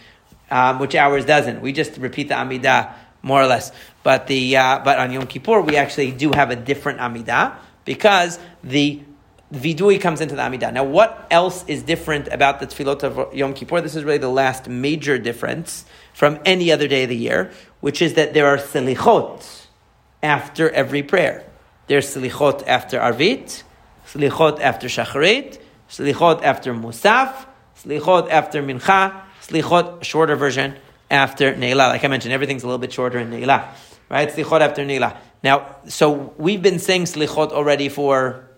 um, 0.50 0.78
which 0.78 0.94
ours 0.94 1.24
doesn't. 1.24 1.60
We 1.60 1.72
just 1.72 1.96
repeat 1.96 2.28
the 2.28 2.34
Amidah 2.34 2.92
more 3.22 3.42
or 3.42 3.46
less. 3.46 3.72
But, 4.02 4.26
the, 4.26 4.56
uh, 4.56 4.80
but 4.84 4.98
on 4.98 5.12
Yom 5.12 5.26
Kippur, 5.26 5.60
we 5.60 5.76
actually 5.76 6.12
do 6.12 6.32
have 6.32 6.50
a 6.50 6.56
different 6.56 6.98
Amidah 6.98 7.54
because 7.84 8.38
the 8.64 9.00
Vidui 9.52 10.00
comes 10.00 10.20
into 10.20 10.36
the 10.36 10.42
Amidah. 10.42 10.72
Now, 10.72 10.84
what 10.84 11.26
else 11.30 11.64
is 11.66 11.82
different 11.82 12.28
about 12.28 12.60
the 12.60 12.66
Tefillot 12.66 13.02
of 13.02 13.34
Yom 13.34 13.52
Kippur? 13.52 13.80
This 13.80 13.96
is 13.96 14.04
really 14.04 14.18
the 14.18 14.28
last 14.28 14.68
major 14.68 15.18
difference 15.18 15.84
from 16.14 16.38
any 16.44 16.70
other 16.70 16.86
day 16.86 17.02
of 17.02 17.08
the 17.08 17.16
year, 17.16 17.50
which 17.80 18.00
is 18.00 18.14
that 18.14 18.32
there 18.32 18.46
are 18.46 18.58
selichot 18.58 19.66
after 20.22 20.70
every 20.70 21.02
prayer. 21.02 21.44
There's 21.88 22.14
selichot 22.14 22.66
after 22.68 23.00
Arvit, 23.00 23.64
selichot 24.06 24.60
after 24.60 24.86
Shacharit, 24.86 25.58
selichot 25.88 26.42
after 26.44 26.72
Musaf, 26.72 27.46
selichot 27.76 28.30
after 28.30 28.62
Mincha, 28.62 29.22
selichot, 29.50 30.04
shorter 30.04 30.36
version, 30.36 30.76
after 31.10 31.54
Neila. 31.54 31.88
Like 31.88 32.04
I 32.04 32.08
mentioned, 32.08 32.32
everything's 32.32 32.62
a 32.62 32.66
little 32.66 32.78
bit 32.78 32.92
shorter 32.92 33.18
in 33.18 33.30
Neila, 33.30 33.68
right? 34.08 34.28
Selichot 34.28 34.60
after 34.60 34.84
Neila. 34.84 35.16
Now, 35.42 35.76
so 35.86 36.34
we've 36.38 36.62
been 36.62 36.78
saying 36.78 37.04
selichot 37.04 37.50
already 37.50 37.88
for 37.88 38.48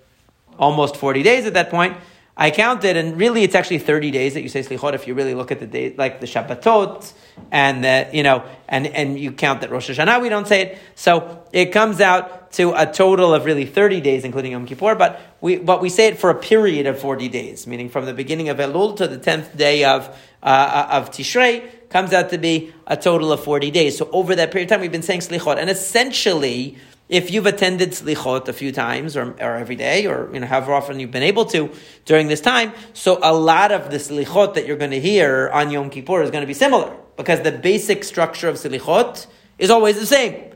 almost 0.58 0.96
40 0.96 1.22
days 1.22 1.46
at 1.46 1.54
that 1.54 1.70
point. 1.70 1.96
I 2.34 2.50
counted, 2.50 2.96
and 2.96 3.18
really 3.18 3.42
it's 3.42 3.54
actually 3.54 3.78
30 3.78 4.10
days 4.10 4.34
that 4.34 4.42
you 4.42 4.48
say 4.48 4.62
slichot 4.62 4.94
if 4.94 5.06
you 5.06 5.12
really 5.12 5.34
look 5.34 5.52
at 5.52 5.60
the 5.60 5.66
day, 5.66 5.94
like 5.96 6.20
the 6.20 6.26
Shabbatot, 6.26 7.12
and 7.50 7.84
the, 7.84 8.08
you 8.12 8.22
know, 8.22 8.42
and, 8.68 8.86
and 8.86 9.18
you 9.18 9.32
count 9.32 9.60
that 9.60 9.70
Rosh 9.70 9.90
Hashanah, 9.90 10.22
we 10.22 10.30
don't 10.30 10.48
say 10.48 10.62
it. 10.62 10.78
So 10.94 11.44
it 11.52 11.66
comes 11.72 12.00
out 12.00 12.52
to 12.52 12.72
a 12.72 12.90
total 12.90 13.34
of 13.34 13.44
really 13.44 13.66
30 13.66 14.00
days, 14.00 14.24
including 14.24 14.52
Yom 14.52 14.66
Kippur, 14.66 14.94
but 14.94 15.20
we, 15.42 15.56
but 15.56 15.82
we 15.82 15.90
say 15.90 16.08
it 16.08 16.18
for 16.18 16.30
a 16.30 16.34
period 16.34 16.86
of 16.86 16.98
40 16.98 17.28
days, 17.28 17.66
meaning 17.66 17.90
from 17.90 18.06
the 18.06 18.14
beginning 18.14 18.48
of 18.48 18.56
Elul 18.56 18.96
to 18.96 19.08
the 19.08 19.18
10th 19.18 19.54
day 19.56 19.84
of, 19.84 20.16
uh, 20.42 20.88
of 20.90 21.10
Tishrei, 21.10 21.68
comes 21.88 22.12
out 22.12 22.30
to 22.30 22.38
be 22.38 22.72
a 22.86 22.96
total 22.96 23.32
of 23.32 23.44
40 23.44 23.70
days. 23.70 23.98
So 23.98 24.08
over 24.12 24.34
that 24.34 24.50
period 24.50 24.70
of 24.70 24.76
time, 24.76 24.80
we've 24.80 24.92
been 24.92 25.02
saying 25.02 25.20
slichot, 25.20 25.58
and 25.58 25.68
essentially, 25.70 26.76
if 27.08 27.30
you've 27.30 27.46
attended 27.46 27.90
slichot 27.90 28.48
a 28.48 28.52
few 28.52 28.72
times 28.72 29.16
or, 29.16 29.32
or 29.32 29.56
every 29.56 29.76
day 29.76 30.06
or 30.06 30.30
you 30.32 30.40
know 30.40 30.46
however 30.46 30.72
often 30.72 30.98
you've 30.98 31.10
been 31.10 31.22
able 31.22 31.44
to 31.46 31.70
during 32.06 32.28
this 32.28 32.40
time, 32.40 32.72
so 32.94 33.18
a 33.22 33.34
lot 33.34 33.70
of 33.70 33.90
the 33.90 33.98
slichot 33.98 34.54
that 34.54 34.66
you're 34.66 34.78
going 34.78 34.92
to 34.92 35.00
hear 35.00 35.50
on 35.52 35.70
Yom 35.70 35.90
Kippur 35.90 36.22
is 36.22 36.30
going 36.30 36.42
to 36.42 36.46
be 36.46 36.54
similar 36.54 36.96
because 37.16 37.42
the 37.42 37.52
basic 37.52 38.02
structure 38.02 38.48
of 38.48 38.56
slichot 38.56 39.26
is 39.58 39.70
always 39.70 40.00
the 40.00 40.06
same. 40.06 40.52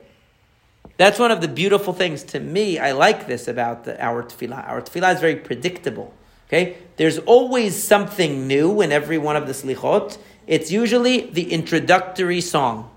That's 0.97 1.19
one 1.19 1.31
of 1.31 1.43
the 1.43 1.49
beautiful 1.49 1.93
things 1.93 2.23
to 2.25 2.41
me. 2.41 2.79
I 2.79 2.93
like 2.93 3.27
this 3.27 3.49
about 3.49 3.85
the, 3.85 4.03
our 4.03 4.23
tefillah. 4.23 4.67
Our 4.67 4.81
tefillah 4.81 5.15
is 5.15 5.21
very 5.21 5.37
predictable. 5.37 6.15
Okay, 6.47 6.77
there's 6.97 7.19
always 7.19 7.83
something 7.83 8.47
new 8.47 8.81
in 8.81 8.93
every 8.93 9.19
one 9.19 9.35
of 9.37 9.47
the 9.47 9.53
slichot. 9.53 10.19
It's 10.47 10.71
usually 10.71 11.29
the 11.31 11.53
introductory 11.53 12.41
song. 12.41 12.91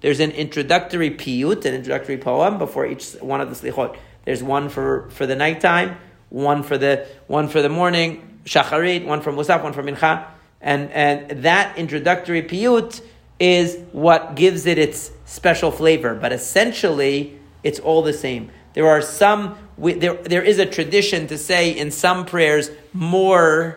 There's 0.00 0.18
an 0.18 0.32
introductory 0.32 1.10
piyut, 1.10 1.64
an 1.64 1.74
introductory 1.74 2.18
poem 2.18 2.58
before 2.58 2.86
each 2.86 3.12
one 3.20 3.40
of 3.40 3.48
the 3.50 3.70
slichot. 3.70 3.96
There's 4.24 4.42
one 4.42 4.68
for, 4.68 5.08
for 5.10 5.26
the 5.26 5.36
nighttime, 5.36 5.96
one 6.30 6.62
for 6.64 6.76
the 6.76 7.06
one 7.28 7.48
for 7.48 7.62
the 7.62 7.68
morning, 7.68 8.40
shacharit, 8.44 9.06
one 9.06 9.20
for 9.20 9.32
musaf, 9.32 9.62
one 9.62 9.72
for 9.72 9.82
mincha, 9.82 10.26
and 10.60 10.90
and 10.90 11.44
that 11.44 11.78
introductory 11.78 12.42
piyut 12.42 13.00
is 13.38 13.78
what 13.92 14.34
gives 14.34 14.66
it 14.66 14.76
its 14.76 15.12
special 15.24 15.70
flavor. 15.70 16.14
But 16.14 16.32
essentially, 16.32 17.38
it's 17.62 17.78
all 17.78 18.02
the 18.02 18.12
same. 18.12 18.50
There 18.74 18.86
are 18.86 19.02
some 19.02 19.58
there 19.78 20.14
there 20.14 20.42
is 20.42 20.58
a 20.58 20.66
tradition 20.66 21.26
to 21.28 21.38
say 21.38 21.70
in 21.70 21.90
some 21.90 22.26
prayers 22.26 22.70
more 22.92 23.76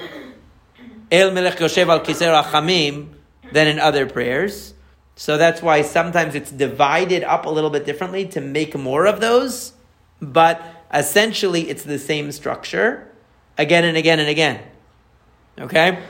El 1.11 1.31
Melech 1.31 1.57
Yoshev 1.57 1.87
al 1.89 1.99
Kisei 1.99 2.31
Rachamim 2.31 3.09
than 3.51 3.67
in 3.67 3.79
other 3.79 4.07
prayers. 4.07 4.73
So 5.15 5.37
that's 5.37 5.61
why 5.61 5.81
sometimes 5.81 6.35
it's 6.35 6.51
divided 6.51 7.23
up 7.23 7.45
a 7.45 7.49
little 7.49 7.69
bit 7.69 7.85
differently 7.85 8.25
to 8.29 8.41
make 8.41 8.75
more 8.75 9.05
of 9.05 9.19
those, 9.19 9.73
but 10.21 10.61
essentially 10.93 11.69
it's 11.69 11.83
the 11.83 11.99
same 11.99 12.31
structure 12.31 13.11
again 13.57 13.83
and 13.83 13.97
again 13.97 14.19
and 14.19 14.29
again. 14.29 14.63
Okay? 15.59 16.01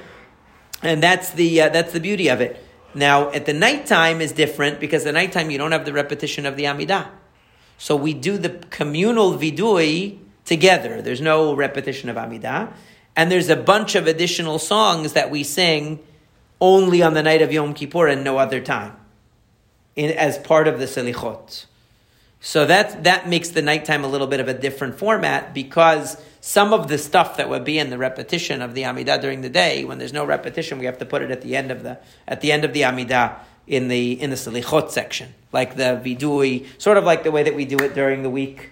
And 0.81 1.01
that's 1.01 1.31
the, 1.31 1.61
uh, 1.61 1.69
that's 1.69 1.93
the 1.93 1.99
beauty 1.99 2.29
of 2.29 2.41
it. 2.41 2.63
Now, 2.93 3.29
at 3.31 3.45
the 3.45 3.53
nighttime 3.53 4.21
is 4.21 4.31
different 4.31 4.79
because 4.79 5.03
the 5.03 5.11
nighttime 5.11 5.49
you 5.49 5.57
don't 5.57 5.71
have 5.71 5.85
the 5.85 5.93
repetition 5.93 6.45
of 6.45 6.55
the 6.55 6.63
Amidah. 6.63 7.07
So 7.81 7.95
we 7.95 8.13
do 8.13 8.37
the 8.37 8.49
communal 8.69 9.33
vidui 9.33 10.19
together. 10.45 11.01
There's 11.01 11.19
no 11.19 11.55
repetition 11.55 12.09
of 12.09 12.15
Amidah. 12.15 12.71
And 13.15 13.31
there's 13.31 13.49
a 13.49 13.55
bunch 13.55 13.95
of 13.95 14.05
additional 14.05 14.59
songs 14.59 15.13
that 15.13 15.31
we 15.31 15.43
sing 15.43 15.97
only 16.61 17.01
on 17.01 17.15
the 17.15 17.23
night 17.23 17.41
of 17.41 17.51
Yom 17.51 17.73
Kippur 17.73 18.07
and 18.07 18.23
no 18.23 18.37
other 18.37 18.61
time, 18.61 18.95
in, 19.95 20.11
as 20.11 20.37
part 20.37 20.67
of 20.67 20.77
the 20.77 20.85
Selichot. 20.85 21.65
So 22.39 22.67
that 22.67 23.03
that 23.03 23.27
makes 23.27 23.49
the 23.49 23.63
nighttime 23.63 24.03
a 24.03 24.07
little 24.07 24.27
bit 24.27 24.39
of 24.39 24.47
a 24.47 24.53
different 24.53 24.99
format 24.99 25.51
because 25.51 26.23
some 26.39 26.73
of 26.73 26.87
the 26.87 26.99
stuff 26.99 27.37
that 27.37 27.49
would 27.49 27.63
be 27.63 27.79
in 27.79 27.89
the 27.89 27.97
repetition 27.97 28.61
of 28.61 28.75
the 28.75 28.83
Amidah 28.83 29.19
during 29.19 29.41
the 29.41 29.49
day, 29.49 29.85
when 29.85 29.97
there's 29.97 30.13
no 30.13 30.23
repetition, 30.23 30.77
we 30.77 30.85
have 30.85 30.99
to 30.99 31.05
put 31.05 31.23
it 31.23 31.31
at 31.31 31.41
the 31.41 31.55
end 31.55 31.71
of 31.71 31.81
the 31.81 31.97
at 32.27 32.41
the 32.41 32.51
end 32.51 32.63
of 32.63 32.73
the 32.73 32.81
Amidah 32.81 33.39
in 33.71 33.87
the 33.87 34.21
in 34.21 34.29
the 34.29 34.35
Selichot 34.35 34.91
section, 34.91 35.33
like 35.53 35.77
the 35.77 36.01
Vidui, 36.03 36.67
sort 36.77 36.97
of 36.97 37.05
like 37.05 37.23
the 37.23 37.31
way 37.31 37.43
that 37.43 37.55
we 37.55 37.63
do 37.63 37.77
it 37.77 37.95
during 37.95 38.21
the 38.21 38.29
week 38.29 38.71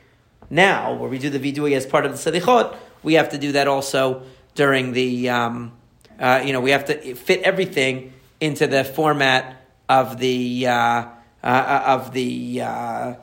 now, 0.49 0.93
where 0.93 1.09
we 1.09 1.17
do 1.17 1.29
the 1.29 1.39
Vidui 1.39 1.75
as 1.75 1.85
part 1.85 2.05
of 2.05 2.11
the 2.11 2.31
Selichot. 2.31 2.75
We 3.01 3.13
have 3.13 3.29
to 3.29 3.37
do 3.37 3.53
that 3.53 3.69
also 3.69 4.23
during 4.55 4.91
the 4.91 5.29
um, 5.29 5.71
uh, 6.19 6.43
you 6.45 6.51
know, 6.51 6.59
we 6.59 6.71
have 6.71 6.83
to 6.85 7.15
fit 7.15 7.41
everything 7.43 8.11
into 8.41 8.67
the 8.67 8.83
format 8.83 9.65
of 9.87 10.19
the 10.19 10.67
uh, 10.67 10.73
uh, 10.73 11.07
uh 11.43 11.83
of 11.87 12.11
the 12.11 12.61
uh, 12.61 13.13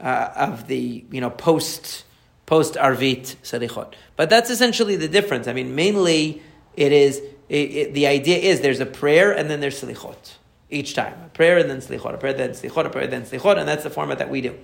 of 0.00 0.66
the 0.66 1.04
you 1.12 1.20
know 1.20 1.30
post 1.30 2.04
post 2.46 2.74
arvit 2.74 3.36
selichot. 3.44 3.94
But 4.16 4.30
that's 4.30 4.50
essentially 4.50 4.96
the 4.96 5.06
difference. 5.06 5.46
I 5.46 5.52
mean, 5.52 5.76
mainly 5.76 6.42
it 6.74 6.90
is 6.90 7.22
it, 7.48 7.54
it, 7.54 7.94
the 7.94 8.08
idea 8.08 8.38
is 8.38 8.62
there's 8.62 8.80
a 8.80 8.86
prayer 8.86 9.30
and 9.30 9.48
then 9.48 9.60
there's 9.60 9.80
slichot 9.80 10.38
each 10.70 10.94
time. 10.94 11.14
A 11.24 11.28
prayer 11.28 11.58
and 11.58 11.68
then 11.68 11.78
slichot, 11.78 12.14
a 12.14 12.18
prayer 12.18 12.32
then 12.32 12.50
slichot, 12.50 12.86
a 12.86 12.90
prayer 12.90 13.06
then 13.06 13.22
slichot, 13.22 13.58
and 13.58 13.68
that's 13.68 13.82
the 13.82 13.90
format 13.90 14.18
that 14.18 14.30
we 14.30 14.40
do. 14.40 14.56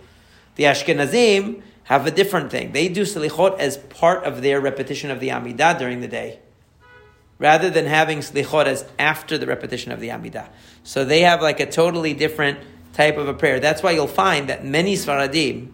The 0.55 0.65
Ashkenazim 0.65 1.63
have 1.85 2.07
a 2.07 2.11
different 2.11 2.51
thing. 2.51 2.73
They 2.73 2.89
do 2.89 3.03
slichot 3.03 3.59
as 3.59 3.77
part 3.77 4.25
of 4.25 4.43
their 4.43 4.61
repetition 4.61 5.11
of 5.11 5.21
the 5.21 5.29
Amidah 5.29 5.79
during 5.79 6.01
the 6.01 6.09
day, 6.09 6.41
rather 7.39 7.69
than 7.69 7.87
having 7.87 8.21
slichot 8.21 8.67
as 8.67 8.85
after 8.99 9.37
the 9.37 9.47
repetition 9.47 9.93
of 9.93 10.01
the 10.01 10.09
Amidah. 10.09 10.49
So 10.85 11.05
they 11.05 11.21
have 11.21 11.43
like 11.43 11.61
a 11.61 11.67
totally 11.67 12.15
different 12.15 12.61
type 12.93 13.19
of 13.19 13.29
a 13.29 13.35
prayer. 13.35 13.61
That's 13.61 13.83
why 13.83 13.91
you'll 13.93 14.07
find 14.07 14.49
that 14.49 14.65
many 14.65 14.95
Sfaradim, 14.95 15.73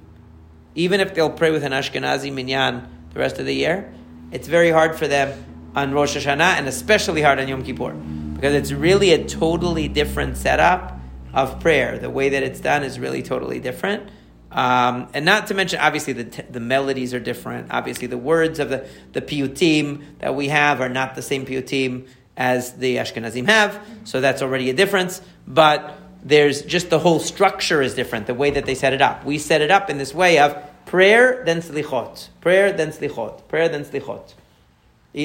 even 0.75 1.01
if 1.01 1.15
they'll 1.15 1.31
pray 1.31 1.51
with 1.51 1.63
an 1.63 1.73
Ashkenazi 1.73 2.33
minyan 2.33 2.89
the 3.13 3.21
rest 3.21 3.39
of 3.39 3.47
the 3.47 3.55
year, 3.55 3.93
it's 4.33 4.49
very 4.49 4.71
hard 4.71 4.97
for 4.97 5.07
them 5.07 5.45
on 5.77 5.93
Rosh 5.93 6.17
Hashanah 6.17 6.59
and 6.59 6.67
especially 6.67 7.23
hard 7.23 7.39
on 7.39 7.49
Yom 7.49 7.63
Kippur 7.63 7.95
because 8.43 8.57
it's 8.57 8.73
really 8.73 9.13
a 9.13 9.25
totally 9.25 9.87
different 9.87 10.37
setup 10.37 10.99
of 11.33 11.61
prayer. 11.61 11.97
The 11.97 12.11
way 12.11 12.31
that 12.31 12.43
it's 12.43 12.59
done 12.59 12.83
is 12.83 12.99
really 12.99 13.23
totally 13.23 13.61
different. 13.61 14.11
Um, 14.51 15.07
and 15.15 15.25
not 15.25 15.47
to 15.47 15.55
mention, 15.55 15.79
obviously, 15.79 16.13
the, 16.13 16.25
t- 16.25 16.43
the 16.51 16.59
melodies 16.59 17.15
are 17.15 17.21
different. 17.21 17.69
Obviously, 17.71 18.09
the 18.09 18.19
words 18.19 18.59
of 18.59 18.69
the, 18.69 18.89
the 19.13 19.23
piyutim 19.23 20.19
that 20.19 20.35
we 20.35 20.49
have 20.49 20.81
are 20.81 20.89
not 20.89 21.15
the 21.15 21.23
same 21.23 21.47
piyutim 21.47 22.09
as 22.37 22.73
the 22.73 22.97
Ashkenazim 22.97 23.47
have, 23.47 23.81
so 24.03 24.21
that's 24.21 24.43
already 24.43 24.71
a 24.71 24.75
difference. 24.75 25.23
But 25.47 25.97
there's 26.25 26.63
just 26.63 26.91
the 26.91 26.99
whole 26.99 27.21
structure 27.21 27.81
is 27.81 27.95
different, 27.95 28.27
the 28.27 28.35
way 28.35 28.51
that 28.51 28.67
they 28.67 28.75
set 28.75 28.93
it 28.93 29.01
up. 29.01 29.25
We 29.25 29.39
set 29.39 29.63
it 29.63 29.71
up 29.71 29.89
in 29.89 29.99
this 29.99 30.13
way 30.13 30.41
of 30.41 30.61
prayer, 30.85 31.45
then 31.47 31.63
slichot. 31.63 32.29
Prayer, 32.41 32.73
then 32.73 32.91
slichot. 32.91 33.47
Prayer, 33.47 33.69
then 33.69 33.85
slichot. 33.85 34.35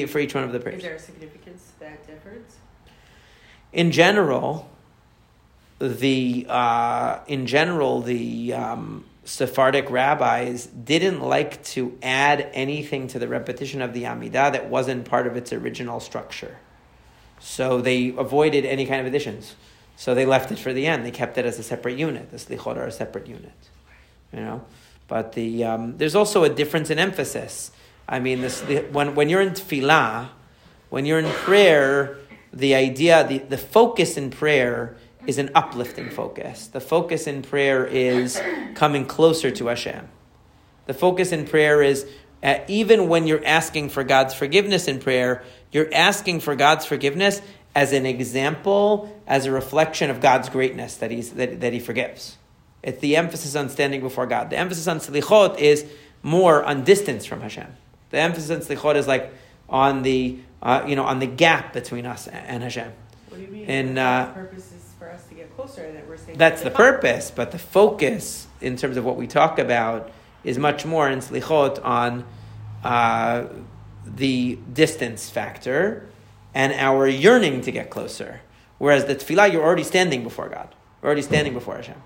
For 0.08 0.20
each 0.20 0.36
one 0.36 0.44
of 0.44 0.52
the 0.52 0.60
prayers. 0.60 0.76
Is 0.76 0.84
there 0.84 0.94
a 0.94 0.98
significance 1.00 1.72
to 1.72 1.80
that 1.80 2.06
difference? 2.06 2.57
In 3.72 3.90
general, 3.90 4.68
the 5.78 6.46
uh, 6.48 7.20
in 7.26 7.46
general 7.46 8.00
the 8.00 8.52
um, 8.54 9.04
Sephardic 9.24 9.90
rabbis 9.90 10.66
didn't 10.66 11.20
like 11.20 11.62
to 11.64 11.96
add 12.02 12.48
anything 12.54 13.08
to 13.08 13.18
the 13.18 13.28
repetition 13.28 13.82
of 13.82 13.92
the 13.92 14.04
Amidah 14.04 14.52
that 14.52 14.70
wasn't 14.70 15.04
part 15.04 15.26
of 15.26 15.36
its 15.36 15.52
original 15.52 16.00
structure. 16.00 16.56
So 17.40 17.80
they 17.80 18.08
avoided 18.08 18.64
any 18.64 18.86
kind 18.86 19.00
of 19.00 19.06
additions. 19.06 19.54
So 19.96 20.14
they 20.14 20.24
left 20.24 20.50
it 20.50 20.58
for 20.58 20.72
the 20.72 20.86
end. 20.86 21.04
They 21.04 21.10
kept 21.10 21.38
it 21.38 21.44
as 21.44 21.58
a 21.58 21.62
separate 21.62 21.98
unit. 21.98 22.30
The 22.30 22.38
slichot 22.38 22.76
are 22.76 22.86
a 22.86 22.92
separate 22.92 23.26
unit, 23.26 23.52
you 24.32 24.40
know. 24.40 24.64
But 25.08 25.32
the 25.32 25.64
um, 25.64 25.98
there's 25.98 26.14
also 26.14 26.44
a 26.44 26.48
difference 26.48 26.90
in 26.90 26.98
emphasis. 26.98 27.70
I 28.08 28.20
mean, 28.20 28.40
this, 28.40 28.60
the, 28.62 28.78
when 28.92 29.14
when 29.14 29.28
you're 29.28 29.42
in 29.42 29.50
tefillah, 29.50 30.28
when 30.88 31.04
you're 31.04 31.18
in 31.18 31.30
prayer, 31.30 32.16
the 32.58 32.74
idea, 32.74 33.26
the, 33.26 33.38
the 33.38 33.58
focus 33.58 34.16
in 34.16 34.30
prayer 34.30 34.96
is 35.26 35.38
an 35.38 35.50
uplifting 35.54 36.10
focus. 36.10 36.66
The 36.66 36.80
focus 36.80 37.26
in 37.26 37.42
prayer 37.42 37.86
is 37.86 38.40
coming 38.74 39.06
closer 39.06 39.50
to 39.52 39.66
Hashem. 39.66 40.08
The 40.86 40.94
focus 40.94 41.32
in 41.32 41.46
prayer 41.46 41.82
is 41.82 42.06
uh, 42.42 42.58
even 42.66 43.08
when 43.08 43.26
you're 43.26 43.44
asking 43.44 43.90
for 43.90 44.04
God's 44.04 44.34
forgiveness 44.34 44.88
in 44.88 45.00
prayer, 45.00 45.42
you're 45.70 45.92
asking 45.92 46.40
for 46.40 46.56
God's 46.56 46.84
forgiveness 46.84 47.42
as 47.74 47.92
an 47.92 48.06
example, 48.06 49.14
as 49.26 49.46
a 49.46 49.52
reflection 49.52 50.10
of 50.10 50.20
God's 50.20 50.48
greatness 50.48 50.96
that, 50.96 51.10
he's, 51.10 51.32
that, 51.32 51.60
that 51.60 51.72
He 51.72 51.78
forgives. 51.78 52.36
It's 52.82 53.00
the 53.00 53.16
emphasis 53.16 53.54
on 53.54 53.68
standing 53.68 54.00
before 54.00 54.26
God. 54.26 54.50
The 54.50 54.56
emphasis 54.56 54.88
on 54.88 54.98
slichot 54.98 55.58
is 55.58 55.84
more 56.22 56.64
on 56.64 56.84
distance 56.84 57.24
from 57.26 57.40
Hashem. 57.40 57.68
The 58.10 58.18
emphasis 58.18 58.50
on 58.50 58.60
slichot 58.60 58.96
is 58.96 59.06
like 59.06 59.32
on 59.68 60.02
the 60.02 60.38
uh, 60.62 60.84
you 60.86 60.96
know 60.96 61.04
on 61.04 61.18
the 61.18 61.26
gap 61.26 61.72
between 61.72 62.06
us 62.06 62.28
and 62.28 62.62
Hashem. 62.62 62.92
What 63.28 63.38
do 63.38 63.42
you 63.42 63.48
mean? 63.48 63.66
And, 63.66 63.96
the 63.96 64.02
uh, 64.02 64.32
purpose 64.32 64.72
is 64.72 64.92
for 64.98 65.10
us 65.10 65.24
to 65.26 65.34
get 65.34 65.54
closer. 65.54 65.90
That 65.92 66.08
we're 66.08 66.16
saying 66.16 66.38
That's 66.38 66.62
the 66.62 66.70
purpose, 66.70 67.30
but 67.30 67.52
the 67.52 67.58
focus 67.58 68.46
in 68.60 68.76
terms 68.76 68.96
of 68.96 69.04
what 69.04 69.16
we 69.16 69.26
talk 69.26 69.58
about 69.58 70.10
is 70.44 70.58
much 70.58 70.84
more 70.84 71.08
in 71.08 71.18
slichot 71.20 71.84
on 71.84 72.24
uh, 72.84 73.44
the 74.04 74.58
distance 74.72 75.28
factor 75.28 76.08
and 76.54 76.72
our 76.72 77.06
yearning 77.06 77.60
to 77.62 77.72
get 77.72 77.90
closer. 77.90 78.40
Whereas 78.78 79.04
the 79.04 79.16
tefillah, 79.16 79.52
you're 79.52 79.62
already 79.62 79.84
standing 79.84 80.22
before 80.22 80.48
God. 80.48 80.74
You're 81.02 81.08
already 81.08 81.22
standing 81.22 81.52
before 81.52 81.76
Hashem. 81.76 82.00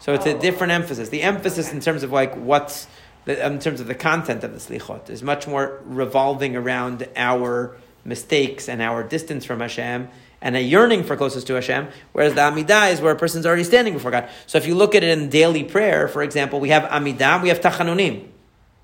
So 0.00 0.14
it's 0.14 0.26
a 0.26 0.38
different 0.38 0.72
emphasis. 0.72 1.08
The 1.08 1.22
emphasis 1.22 1.72
in 1.72 1.80
terms 1.80 2.02
of 2.02 2.12
like 2.12 2.34
what's 2.36 2.86
Um, 3.28 3.54
in 3.54 3.58
terms 3.58 3.80
of 3.80 3.88
the 3.88 3.94
content 3.94 4.44
of 4.44 4.52
the 4.52 4.58
slichot 4.58 5.10
is 5.10 5.20
much 5.20 5.48
more 5.48 5.80
revolving 5.84 6.54
around 6.54 7.08
our 7.16 7.76
mistakes 8.04 8.68
and 8.68 8.80
our 8.80 9.02
distance 9.02 9.44
from 9.44 9.58
Hashem 9.58 10.08
and 10.40 10.56
a 10.56 10.60
yearning 10.60 11.02
for 11.02 11.16
closest 11.16 11.48
to 11.48 11.54
Hashem, 11.54 11.88
whereas 12.12 12.34
the 12.34 12.40
Amidah 12.40 12.92
is 12.92 13.00
where 13.00 13.12
a 13.12 13.16
person's 13.16 13.44
already 13.44 13.64
standing 13.64 13.94
before 13.94 14.12
God. 14.12 14.28
So 14.46 14.58
if 14.58 14.66
you 14.66 14.76
look 14.76 14.94
at 14.94 15.02
it 15.02 15.18
in 15.18 15.28
daily 15.28 15.64
prayer, 15.64 16.06
for 16.06 16.22
example, 16.22 16.60
we 16.60 16.68
have 16.68 16.84
Amidah, 16.84 17.42
we 17.42 17.48
have 17.48 17.60
Tachanunim, 17.60 18.28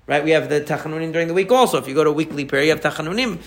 right? 0.07 0.23
We 0.23 0.31
have 0.31 0.49
the 0.49 0.59
Tachanunim 0.59 1.13
during 1.13 1.29
the 1.29 1.33
week 1.33 1.49
also. 1.51 1.77
If 1.77 1.87
you 1.87 1.93
go 1.93 2.03
to 2.03 2.11
weekly 2.11 2.43
prayer, 2.43 2.63
you 2.63 2.71
have 2.71 2.81
Tachanunim. 2.81 3.39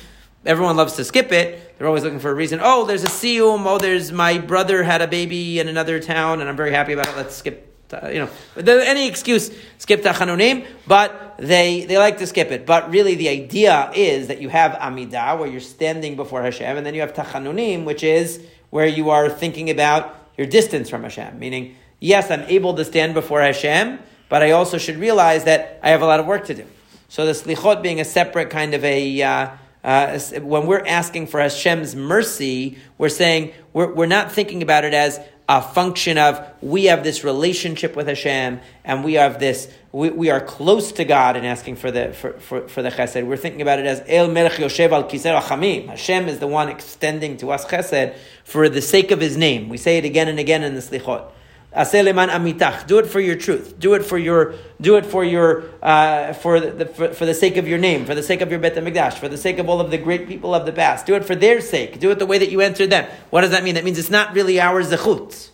Everyone 0.46 0.76
loves 0.76 0.94
to 0.94 1.04
skip 1.04 1.30
it. 1.30 1.76
They're 1.76 1.88
always 1.88 2.04
looking 2.04 2.20
for 2.20 2.30
a 2.30 2.34
reason. 2.34 2.60
Oh, 2.62 2.86
there's 2.86 3.04
a 3.04 3.08
siyum. 3.08 3.66
Oh, 3.66 3.76
there's 3.76 4.12
my 4.12 4.38
brother 4.38 4.82
had 4.82 5.02
a 5.02 5.08
baby 5.08 5.58
in 5.58 5.68
another 5.68 6.00
town, 6.00 6.40
and 6.40 6.48
I'm 6.48 6.56
very 6.56 6.70
happy 6.70 6.94
about 6.94 7.08
it. 7.08 7.16
Let's 7.16 7.34
skip. 7.34 7.75
Uh, 7.92 8.08
you 8.08 8.18
know, 8.18 8.78
any 8.78 9.06
excuse, 9.06 9.50
skip 9.78 10.02
tachanunim, 10.02 10.66
but 10.88 11.36
they, 11.38 11.84
they 11.84 11.98
like 11.98 12.18
to 12.18 12.26
skip 12.26 12.50
it. 12.50 12.66
But 12.66 12.90
really, 12.90 13.14
the 13.14 13.28
idea 13.28 13.92
is 13.94 14.26
that 14.26 14.40
you 14.40 14.48
have 14.48 14.72
amidah, 14.72 15.38
where 15.38 15.48
you're 15.48 15.60
standing 15.60 16.16
before 16.16 16.42
Hashem, 16.42 16.76
and 16.76 16.84
then 16.84 16.94
you 16.94 17.00
have 17.00 17.14
tachanunim, 17.14 17.84
which 17.84 18.02
is 18.02 18.44
where 18.70 18.86
you 18.86 19.10
are 19.10 19.30
thinking 19.30 19.70
about 19.70 20.14
your 20.36 20.46
distance 20.48 20.90
from 20.90 21.04
Hashem. 21.04 21.38
Meaning, 21.38 21.76
yes, 22.00 22.30
I'm 22.30 22.42
able 22.42 22.74
to 22.74 22.84
stand 22.84 23.14
before 23.14 23.40
Hashem, 23.40 24.00
but 24.28 24.42
I 24.42 24.50
also 24.50 24.78
should 24.78 24.96
realize 24.96 25.44
that 25.44 25.78
I 25.82 25.90
have 25.90 26.02
a 26.02 26.06
lot 26.06 26.18
of 26.18 26.26
work 26.26 26.46
to 26.46 26.54
do. 26.54 26.66
So 27.08 27.24
the 27.24 27.32
slichot 27.32 27.82
being 27.82 28.00
a 28.00 28.04
separate 28.04 28.50
kind 28.50 28.74
of 28.74 28.84
a 28.84 29.22
uh, 29.22 29.48
uh, 29.86 30.18
when 30.40 30.66
we're 30.66 30.84
asking 30.84 31.28
for 31.28 31.38
Hashem's 31.38 31.94
mercy, 31.94 32.76
we're 32.98 33.08
saying 33.08 33.52
we're, 33.72 33.94
we're 33.94 34.06
not 34.06 34.32
thinking 34.32 34.60
about 34.60 34.84
it 34.84 34.92
as 34.92 35.20
a 35.48 35.62
function 35.62 36.18
of 36.18 36.44
we 36.60 36.86
have 36.86 37.04
this 37.04 37.22
relationship 37.22 37.94
with 37.94 38.08
Hashem 38.08 38.60
and 38.84 39.04
we 39.04 39.14
have 39.14 39.38
this 39.38 39.68
we, 39.92 40.10
we 40.10 40.28
are 40.28 40.40
close 40.40 40.92
to 40.92 41.04
God 41.04 41.36
and 41.36 41.46
asking 41.46 41.76
for 41.76 41.90
the 41.90 42.12
for, 42.12 42.32
for, 42.34 42.68
for 42.68 42.82
the 42.82 42.90
chesed. 42.90 43.24
We're 43.24 43.36
thinking 43.36 43.62
about 43.62 43.78
it 43.78 43.86
as 43.86 44.02
El 44.08 44.28
Melech 44.28 44.54
Yoshev 44.54 44.90
al 44.90 45.04
Kisei 45.04 45.40
Rachamim. 45.40 45.88
Hashem 45.88 46.28
is 46.28 46.40
the 46.40 46.48
one 46.48 46.68
extending 46.68 47.36
to 47.38 47.52
us 47.52 47.64
chesed 47.64 48.14
for 48.44 48.68
the 48.68 48.82
sake 48.82 49.10
of 49.10 49.20
His 49.20 49.36
name. 49.36 49.68
We 49.68 49.76
say 49.76 49.98
it 49.98 50.04
again 50.04 50.28
and 50.28 50.38
again 50.38 50.62
in 50.64 50.74
the 50.74 50.80
slichot. 50.80 51.30
Aseleman 51.74 52.28
amitach. 52.28 52.86
Do 52.86 52.98
it 52.98 53.06
for 53.06 53.20
your 53.20 53.36
truth. 53.36 53.78
Do 53.78 53.94
it 53.94 54.04
for 54.04 54.18
your. 54.18 54.54
Do 54.80 54.96
it 54.96 55.06
for 55.06 55.24
your. 55.24 55.64
Uh, 55.82 56.32
for 56.32 56.60
the 56.60 56.86
for, 56.86 57.12
for, 57.12 57.26
the 57.26 57.34
sake 57.34 57.56
of 57.56 57.68
your 57.68 57.78
name. 57.78 58.06
For 58.06 58.14
the 58.14 58.22
sake 58.22 58.40
of 58.40 58.50
your 58.50 58.58
bet 58.58 58.74
Hamikdash. 58.74 59.14
For 59.14 59.28
the 59.28 59.36
sake 59.36 59.58
of 59.58 59.68
all 59.68 59.80
of 59.80 59.90
the 59.90 59.98
great 59.98 60.26
people 60.26 60.54
of 60.54 60.64
the 60.64 60.72
past. 60.72 61.06
Do 61.06 61.14
it 61.14 61.24
for 61.24 61.34
their 61.34 61.60
sake. 61.60 62.00
Do 62.00 62.10
it 62.10 62.18
the 62.18 62.26
way 62.26 62.38
that 62.38 62.50
you 62.50 62.62
answered 62.62 62.90
them. 62.90 63.10
What 63.30 63.42
does 63.42 63.50
that 63.50 63.62
mean? 63.62 63.74
That 63.74 63.84
means 63.84 63.98
it's 63.98 64.10
not 64.10 64.34
really 64.34 64.60
our 64.60 64.82
zechut. 64.82 65.50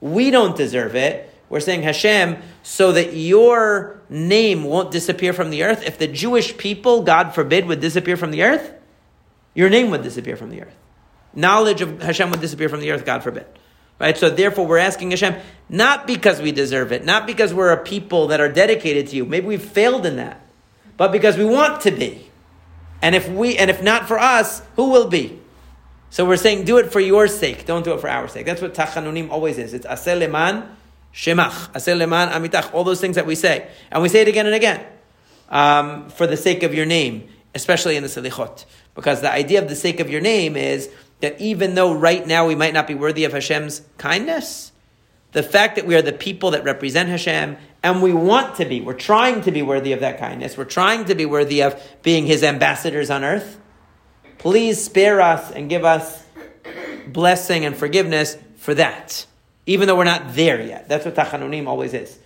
We 0.00 0.30
don't 0.30 0.56
deserve 0.56 0.94
it. 0.94 1.32
We're 1.48 1.60
saying 1.60 1.82
Hashem, 1.82 2.38
so 2.62 2.92
that 2.92 3.14
your 3.14 4.00
name 4.08 4.64
won't 4.64 4.90
disappear 4.90 5.32
from 5.32 5.50
the 5.50 5.62
earth. 5.62 5.84
If 5.84 5.98
the 5.98 6.08
Jewish 6.08 6.56
people, 6.56 7.02
God 7.02 7.34
forbid, 7.34 7.66
would 7.66 7.80
disappear 7.80 8.16
from 8.16 8.32
the 8.32 8.42
earth, 8.42 8.72
your 9.54 9.70
name 9.70 9.90
would 9.90 10.02
disappear 10.02 10.36
from 10.36 10.50
the 10.50 10.62
earth. 10.62 10.74
Knowledge 11.34 11.82
of 11.82 12.02
Hashem 12.02 12.30
would 12.30 12.40
disappear 12.40 12.68
from 12.68 12.80
the 12.80 12.90
earth, 12.90 13.04
God 13.04 13.22
forbid. 13.22 13.46
Right? 13.98 14.16
So 14.16 14.28
therefore 14.28 14.66
we're 14.66 14.78
asking 14.78 15.10
Hashem, 15.10 15.36
not 15.68 16.06
because 16.06 16.40
we 16.40 16.52
deserve 16.52 16.92
it, 16.92 17.04
not 17.04 17.26
because 17.26 17.54
we're 17.54 17.72
a 17.72 17.82
people 17.82 18.28
that 18.28 18.40
are 18.40 18.50
dedicated 18.50 19.08
to 19.08 19.16
you. 19.16 19.24
Maybe 19.24 19.46
we've 19.46 19.62
failed 19.62 20.06
in 20.06 20.16
that. 20.16 20.40
But 20.96 21.12
because 21.12 21.36
we 21.36 21.44
want 21.44 21.82
to 21.82 21.90
be. 21.90 22.30
And 23.02 23.14
if 23.14 23.28
we 23.28 23.56
and 23.56 23.70
if 23.70 23.82
not 23.82 24.08
for 24.08 24.18
us, 24.18 24.62
who 24.76 24.90
will 24.90 25.08
be? 25.08 25.40
So 26.10 26.24
we're 26.24 26.36
saying 26.36 26.64
do 26.64 26.78
it 26.78 26.92
for 26.92 27.00
your 27.00 27.28
sake, 27.28 27.66
don't 27.66 27.84
do 27.84 27.92
it 27.92 28.00
for 28.00 28.08
our 28.08 28.28
sake. 28.28 28.46
That's 28.46 28.62
what 28.62 28.74
tachanunim 28.74 29.30
always 29.30 29.58
is. 29.58 29.74
It's 29.74 29.86
asel 29.86 30.20
leman 30.20 30.64
shemach, 31.12 31.72
asel 31.72 31.98
leman 31.98 32.30
amitach, 32.30 32.72
all 32.72 32.84
those 32.84 33.00
things 33.00 33.16
that 33.16 33.26
we 33.26 33.34
say. 33.34 33.68
And 33.90 34.02
we 34.02 34.08
say 34.08 34.22
it 34.22 34.28
again 34.28 34.46
and 34.46 34.54
again. 34.54 34.84
Um, 35.48 36.08
for 36.08 36.26
the 36.26 36.36
sake 36.36 36.62
of 36.62 36.74
your 36.74 36.86
name, 36.86 37.28
especially 37.54 37.96
in 37.96 38.02
the 38.02 38.08
selichot. 38.08 38.64
Because 38.94 39.20
the 39.20 39.30
idea 39.30 39.62
of 39.62 39.68
the 39.68 39.76
sake 39.76 40.00
of 40.00 40.10
your 40.10 40.20
name 40.20 40.56
is 40.56 40.90
that 41.20 41.40
even 41.40 41.74
though 41.74 41.94
right 41.94 42.26
now 42.26 42.46
we 42.46 42.54
might 42.54 42.74
not 42.74 42.86
be 42.86 42.94
worthy 42.94 43.24
of 43.24 43.32
Hashem's 43.32 43.82
kindness, 43.98 44.72
the 45.32 45.42
fact 45.42 45.76
that 45.76 45.86
we 45.86 45.94
are 45.94 46.02
the 46.02 46.12
people 46.12 46.52
that 46.52 46.64
represent 46.64 47.08
Hashem 47.08 47.56
and 47.82 48.02
we 48.02 48.12
want 48.12 48.56
to 48.56 48.64
be, 48.64 48.80
we're 48.80 48.94
trying 48.94 49.42
to 49.42 49.50
be 49.50 49.62
worthy 49.62 49.92
of 49.92 50.00
that 50.00 50.18
kindness, 50.18 50.56
we're 50.56 50.64
trying 50.64 51.06
to 51.06 51.14
be 51.14 51.26
worthy 51.26 51.62
of 51.62 51.80
being 52.02 52.26
His 52.26 52.42
ambassadors 52.42 53.10
on 53.10 53.24
earth, 53.24 53.58
please 54.38 54.82
spare 54.82 55.20
us 55.20 55.50
and 55.50 55.68
give 55.68 55.84
us 55.84 56.24
blessing 57.06 57.64
and 57.64 57.76
forgiveness 57.76 58.36
for 58.56 58.74
that, 58.74 59.26
even 59.66 59.86
though 59.86 59.96
we're 59.96 60.04
not 60.04 60.34
there 60.34 60.60
yet. 60.60 60.88
That's 60.88 61.04
what 61.04 61.14
Tachanunim 61.14 61.66
always 61.66 61.94
is. 61.94 62.18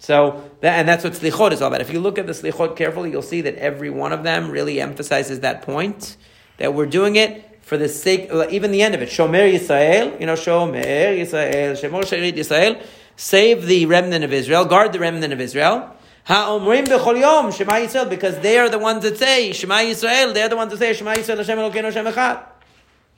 So, 0.00 0.48
that, 0.60 0.78
and 0.78 0.88
that's 0.88 1.02
what 1.02 1.14
Slichot 1.14 1.52
is 1.52 1.60
all 1.60 1.68
about. 1.68 1.80
If 1.80 1.92
you 1.92 1.98
look 1.98 2.18
at 2.18 2.26
the 2.26 2.32
Slichot 2.32 2.76
carefully, 2.76 3.10
you'll 3.10 3.22
see 3.22 3.40
that 3.42 3.56
every 3.56 3.90
one 3.90 4.12
of 4.12 4.22
them 4.22 4.50
really 4.50 4.80
emphasizes 4.80 5.40
that 5.40 5.62
point 5.62 6.16
that 6.58 6.72
we're 6.74 6.86
doing 6.86 7.16
it 7.16 7.47
for 7.68 7.76
the 7.76 7.88
sake, 7.88 8.30
even 8.50 8.70
the 8.70 8.80
end 8.80 8.94
of 8.94 9.02
it, 9.02 9.10
Shomer 9.10 9.52
Yisrael, 9.52 10.18
you 10.18 10.24
know, 10.24 10.32
Shomer 10.32 10.82
Yisrael, 10.82 11.78
Shemor 11.78 12.00
Sherit 12.00 12.32
Yisrael, 12.32 12.82
save 13.14 13.66
the 13.66 13.84
remnant 13.84 14.24
of 14.24 14.32
Israel, 14.32 14.64
guard 14.64 14.94
the 14.94 14.98
remnant 14.98 15.34
of 15.34 15.40
Israel. 15.40 15.94
Ha'omrim 16.24 16.86
b'chol 16.86 17.20
yom 17.20 17.52
Shema 17.52 17.74
Yisrael, 17.74 18.08
because 18.08 18.38
they 18.38 18.58
are 18.58 18.70
the 18.70 18.78
ones 18.78 19.02
that 19.02 19.18
say 19.18 19.52
Shema 19.52 19.80
Yisrael. 19.80 20.32
They're 20.32 20.48
the 20.48 20.56
ones 20.56 20.70
that 20.70 20.78
say 20.78 20.94
Shema 20.94 21.12
Yisrael 21.12 21.36
Hashem 21.36 21.58
Elokeinu 21.58 21.84
Hashem 21.84 22.06
Echad. 22.06 22.42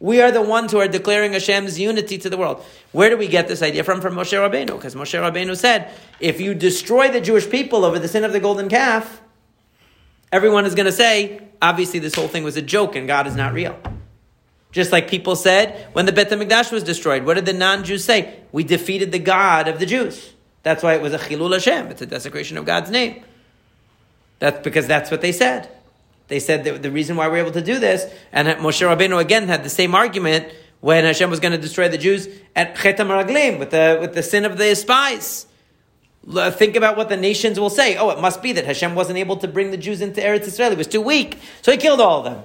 We 0.01 0.21
are 0.21 0.33
the 0.33 0.43
ones 0.43 0.73
who 0.73 0.81
are 0.81 0.89
declaring 0.89 1.33
Hashem's 1.33 1.79
unity 1.79 2.19
to 2.19 2.29
the 2.29 2.37
world. 2.37 2.65
Where 2.91 3.09
do 3.09 3.17
we 3.17 3.29
get 3.29 3.47
this 3.47 3.63
idea 3.63 3.85
from? 3.85 4.01
From 4.01 4.17
Moshe 4.17 4.33
Rabbeinu, 4.33 4.75
because 4.75 4.97
Moshe 4.97 5.17
Rabbeinu 5.17 5.57
said, 5.57 5.93
if 6.19 6.41
you 6.41 6.55
destroy 6.55 7.09
the 7.09 7.21
Jewish 7.21 7.49
people 7.49 7.85
over 7.85 8.01
the 8.01 8.09
sin 8.09 8.25
of 8.25 8.33
the 8.33 8.41
golden 8.41 8.69
calf, 8.69 9.23
everyone 10.33 10.67
is 10.67 10.75
going 10.75 10.87
to 10.87 10.93
say, 10.93 11.41
obviously 11.63 12.01
this 12.01 12.17
whole 12.17 12.27
thing 12.27 12.43
was 12.43 12.57
a 12.57 12.63
joke 12.63 12.97
and 12.97 13.07
God 13.07 13.29
is 13.29 13.37
not 13.37 13.53
real. 13.53 13.79
Just 14.73 14.93
like 14.93 15.09
people 15.09 15.35
said 15.35 15.89
when 15.93 16.07
the 16.07 16.13
Bet 16.13 16.31
HaMikdash 16.31 16.71
was 16.71 16.83
destroyed, 16.83 17.25
what 17.25 17.35
did 17.35 17.47
the 17.47 17.53
non-Jews 17.53 18.05
say? 18.05 18.41
We 18.53 18.63
defeated 18.65 19.11
the 19.11 19.19
God 19.19 19.67
of 19.69 19.79
the 19.79 19.87
Jews. 19.87 20.33
That's 20.63 20.83
why 20.83 20.95
it 20.95 21.03
was 21.03 21.13
a 21.13 21.19
Chilul 21.19 21.53
Hashem. 21.53 21.89
It's 21.89 22.03
a 22.03 22.07
desecration 22.07 22.57
of 22.57 22.65
God's 22.65 22.91
name. 22.91 23.25
That's 24.39 24.63
because 24.63 24.87
that's 24.87 25.11
what 25.11 25.21
they 25.21 25.33
said. 25.33 25.69
They 26.29 26.39
said 26.39 26.65
that 26.65 26.83
the 26.83 26.91
reason 26.91 27.17
why 27.17 27.27
we're 27.29 27.39
able 27.39 27.51
to 27.53 27.63
do 27.63 27.79
this, 27.79 28.13
and 28.33 28.47
Moshe 28.47 28.87
Rabbeinu 28.87 29.21
again 29.21 29.49
had 29.49 29.65
the 29.65 29.71
same 29.71 29.95
argument 29.95 30.53
when 30.81 31.05
Hashem 31.05 31.29
was 31.29 31.41
going 31.41 31.53
to 31.53 31.59
destroy 31.59 31.89
the 31.89 31.99
Jews 31.99 32.29
at 32.55 32.77
Chet 32.77 32.99
HaMeraglim, 32.99 33.59
with 33.59 33.71
the, 33.71 33.99
with 34.01 34.15
the 34.15 34.23
sin 34.23 34.45
of 34.45 34.57
the 34.57 34.75
spies. 34.77 35.47
Think 36.27 36.77
about 36.77 36.97
what 36.97 37.09
the 37.09 37.17
nations 37.17 37.59
will 37.59 37.71
say. 37.71 37.97
Oh, 37.97 38.11
it 38.11 38.21
must 38.21 38.43
be 38.43 38.53
that 38.53 38.65
Hashem 38.65 38.95
wasn't 38.95 39.19
able 39.19 39.37
to 39.39 39.49
bring 39.49 39.73
the 39.73 39.77
Jews 39.77 40.01
into 40.01 40.21
Eretz 40.21 40.47
Israel. 40.47 40.71
He 40.71 40.77
was 40.77 40.87
too 40.87 41.01
weak. 41.01 41.39
So 41.63 41.73
he 41.73 41.79
killed 41.79 42.01
all 42.01 42.19
of 42.19 42.25
them. 42.25 42.45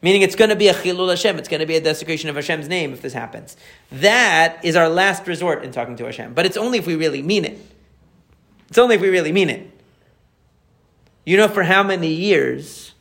Meaning 0.00 0.22
it's 0.22 0.36
going 0.36 0.50
to 0.50 0.56
be 0.56 0.68
a 0.68 0.74
chilul 0.74 1.10
Hashem. 1.10 1.38
It's 1.38 1.48
going 1.48 1.60
to 1.60 1.66
be 1.66 1.76
a 1.76 1.80
desecration 1.80 2.30
of 2.30 2.36
Hashem's 2.36 2.68
name 2.68 2.92
if 2.92 3.02
this 3.02 3.12
happens. 3.12 3.56
That 3.90 4.64
is 4.64 4.76
our 4.76 4.88
last 4.88 5.26
resort 5.26 5.64
in 5.64 5.72
talking 5.72 5.96
to 5.96 6.04
Hashem. 6.04 6.34
But 6.34 6.46
it's 6.46 6.56
only 6.56 6.78
if 6.78 6.86
we 6.86 6.94
really 6.94 7.22
mean 7.22 7.44
it. 7.44 7.58
It's 8.68 8.78
only 8.78 8.94
if 8.94 9.00
we 9.00 9.08
really 9.08 9.32
mean 9.32 9.50
it. 9.50 9.70
You 11.24 11.36
know, 11.36 11.48
for 11.48 11.64
how 11.64 11.82
many 11.82 12.12
years 12.12 12.94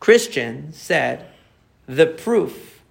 Christians 0.00 0.76
said 0.78 1.26
the 1.86 2.06
proof 2.06 2.82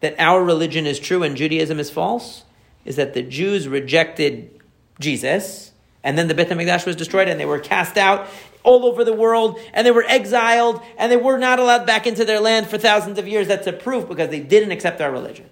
that 0.00 0.14
our 0.18 0.42
religion 0.42 0.86
is 0.86 0.98
true 0.98 1.22
and 1.22 1.36
Judaism 1.36 1.78
is 1.78 1.90
false 1.90 2.44
is 2.84 2.96
that 2.96 3.14
the 3.14 3.22
Jews 3.22 3.68
rejected 3.68 4.60
Jesus, 4.98 5.72
and 6.02 6.16
then 6.16 6.28
the 6.28 6.34
Beit 6.34 6.48
HaMikdash 6.48 6.86
was 6.86 6.96
destroyed 6.96 7.28
and 7.28 7.38
they 7.38 7.44
were 7.44 7.58
cast 7.58 7.96
out 7.96 8.28
all 8.62 8.84
over 8.84 9.04
the 9.04 9.12
world 9.12 9.58
and 9.72 9.86
they 9.86 9.90
were 9.90 10.04
exiled 10.06 10.82
and 10.98 11.10
they 11.10 11.16
were 11.16 11.38
not 11.38 11.58
allowed 11.58 11.86
back 11.86 12.06
into 12.06 12.24
their 12.24 12.40
land 12.40 12.66
for 12.66 12.78
thousands 12.78 13.18
of 13.18 13.26
years. 13.26 13.48
That's 13.48 13.66
a 13.66 13.72
proof 13.72 14.08
because 14.08 14.30
they 14.30 14.40
didn't 14.40 14.70
accept 14.70 15.00
our 15.00 15.10
religion. 15.10 15.48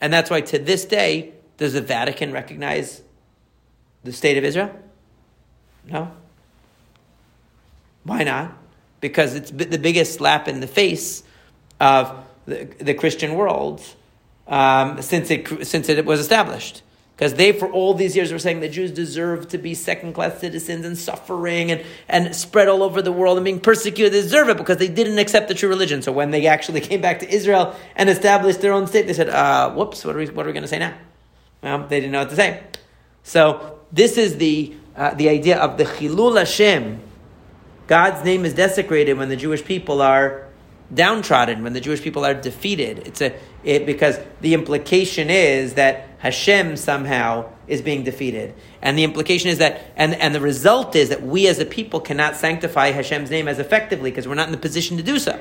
And 0.00 0.12
that's 0.12 0.30
why 0.30 0.40
to 0.40 0.58
this 0.58 0.84
day, 0.84 1.34
does 1.56 1.74
the 1.74 1.82
Vatican 1.82 2.32
recognize 2.32 3.02
the 4.02 4.12
state 4.12 4.38
of 4.38 4.44
Israel? 4.44 4.74
No. 5.86 6.10
Why 8.04 8.24
not? 8.24 8.56
Because 9.00 9.34
it's 9.34 9.50
the 9.50 9.78
biggest 9.78 10.14
slap 10.14 10.48
in 10.48 10.60
the 10.60 10.66
face 10.66 11.22
of 11.78 12.24
the, 12.46 12.64
the 12.78 12.94
Christian 12.94 13.34
world 13.34 13.82
um, 14.46 15.00
since, 15.02 15.30
it, 15.30 15.66
since 15.66 15.88
it 15.88 16.04
was 16.04 16.20
established. 16.20 16.82
Because 17.20 17.34
they, 17.34 17.52
for 17.52 17.70
all 17.70 17.92
these 17.92 18.16
years, 18.16 18.32
were 18.32 18.38
saying 18.38 18.60
that 18.60 18.70
Jews 18.70 18.90
deserve 18.90 19.48
to 19.48 19.58
be 19.58 19.74
second 19.74 20.14
class 20.14 20.40
citizens 20.40 20.86
and 20.86 20.96
suffering 20.96 21.70
and, 21.70 21.84
and 22.08 22.34
spread 22.34 22.66
all 22.66 22.82
over 22.82 23.02
the 23.02 23.12
world 23.12 23.36
and 23.36 23.44
being 23.44 23.60
persecuted. 23.60 24.14
They 24.14 24.22
deserve 24.22 24.48
it 24.48 24.56
because 24.56 24.78
they 24.78 24.88
didn't 24.88 25.18
accept 25.18 25.48
the 25.48 25.52
true 25.52 25.68
religion. 25.68 26.00
So 26.00 26.12
when 26.12 26.30
they 26.30 26.46
actually 26.46 26.80
came 26.90 27.02
back 27.02 27.18
to 27.18 27.28
Israel 27.28 27.76
and 27.94 28.08
established 28.08 28.62
their 28.62 28.72
own 28.72 28.86
state, 28.86 29.06
they 29.06 29.12
said, 29.12 29.28
uh, 29.28 29.70
whoops, 29.70 30.02
what 30.02 30.16
are 30.16 30.18
we, 30.18 30.24
we 30.24 30.32
going 30.32 30.62
to 30.62 30.66
say 30.66 30.78
now? 30.78 30.94
Well, 31.62 31.86
they 31.88 32.00
didn't 32.00 32.12
know 32.12 32.20
what 32.20 32.30
to 32.30 32.36
say. 32.36 32.62
So 33.22 33.80
this 33.92 34.16
is 34.16 34.38
the, 34.38 34.74
uh, 34.96 35.12
the 35.12 35.28
idea 35.28 35.58
of 35.58 35.76
the 35.76 35.84
Chilul 35.84 36.38
Hashem. 36.38 37.02
God's 37.86 38.24
name 38.24 38.46
is 38.46 38.54
desecrated 38.54 39.18
when 39.18 39.28
the 39.28 39.36
Jewish 39.36 39.62
people 39.62 40.00
are 40.00 40.48
downtrodden, 40.92 41.62
when 41.62 41.72
the 41.72 41.80
Jewish 41.80 42.02
people 42.02 42.24
are 42.24 42.34
defeated. 42.34 43.06
It's 43.06 43.20
a, 43.20 43.34
it, 43.64 43.86
because 43.86 44.18
the 44.40 44.54
implication 44.54 45.30
is 45.30 45.74
that 45.74 46.08
Hashem 46.18 46.76
somehow 46.76 47.50
is 47.66 47.82
being 47.82 48.04
defeated. 48.04 48.54
And 48.82 48.98
the 48.98 49.04
implication 49.04 49.50
is 49.50 49.58
that, 49.58 49.92
and, 49.96 50.14
and 50.14 50.34
the 50.34 50.40
result 50.40 50.96
is 50.96 51.08
that 51.10 51.22
we 51.22 51.46
as 51.46 51.58
a 51.58 51.64
people 51.64 52.00
cannot 52.00 52.36
sanctify 52.36 52.90
Hashem's 52.90 53.30
name 53.30 53.48
as 53.48 53.58
effectively 53.58 54.10
because 54.10 54.26
we're 54.26 54.34
not 54.34 54.48
in 54.48 54.52
the 54.52 54.58
position 54.58 54.96
to 54.96 55.02
do 55.02 55.18
so. 55.18 55.38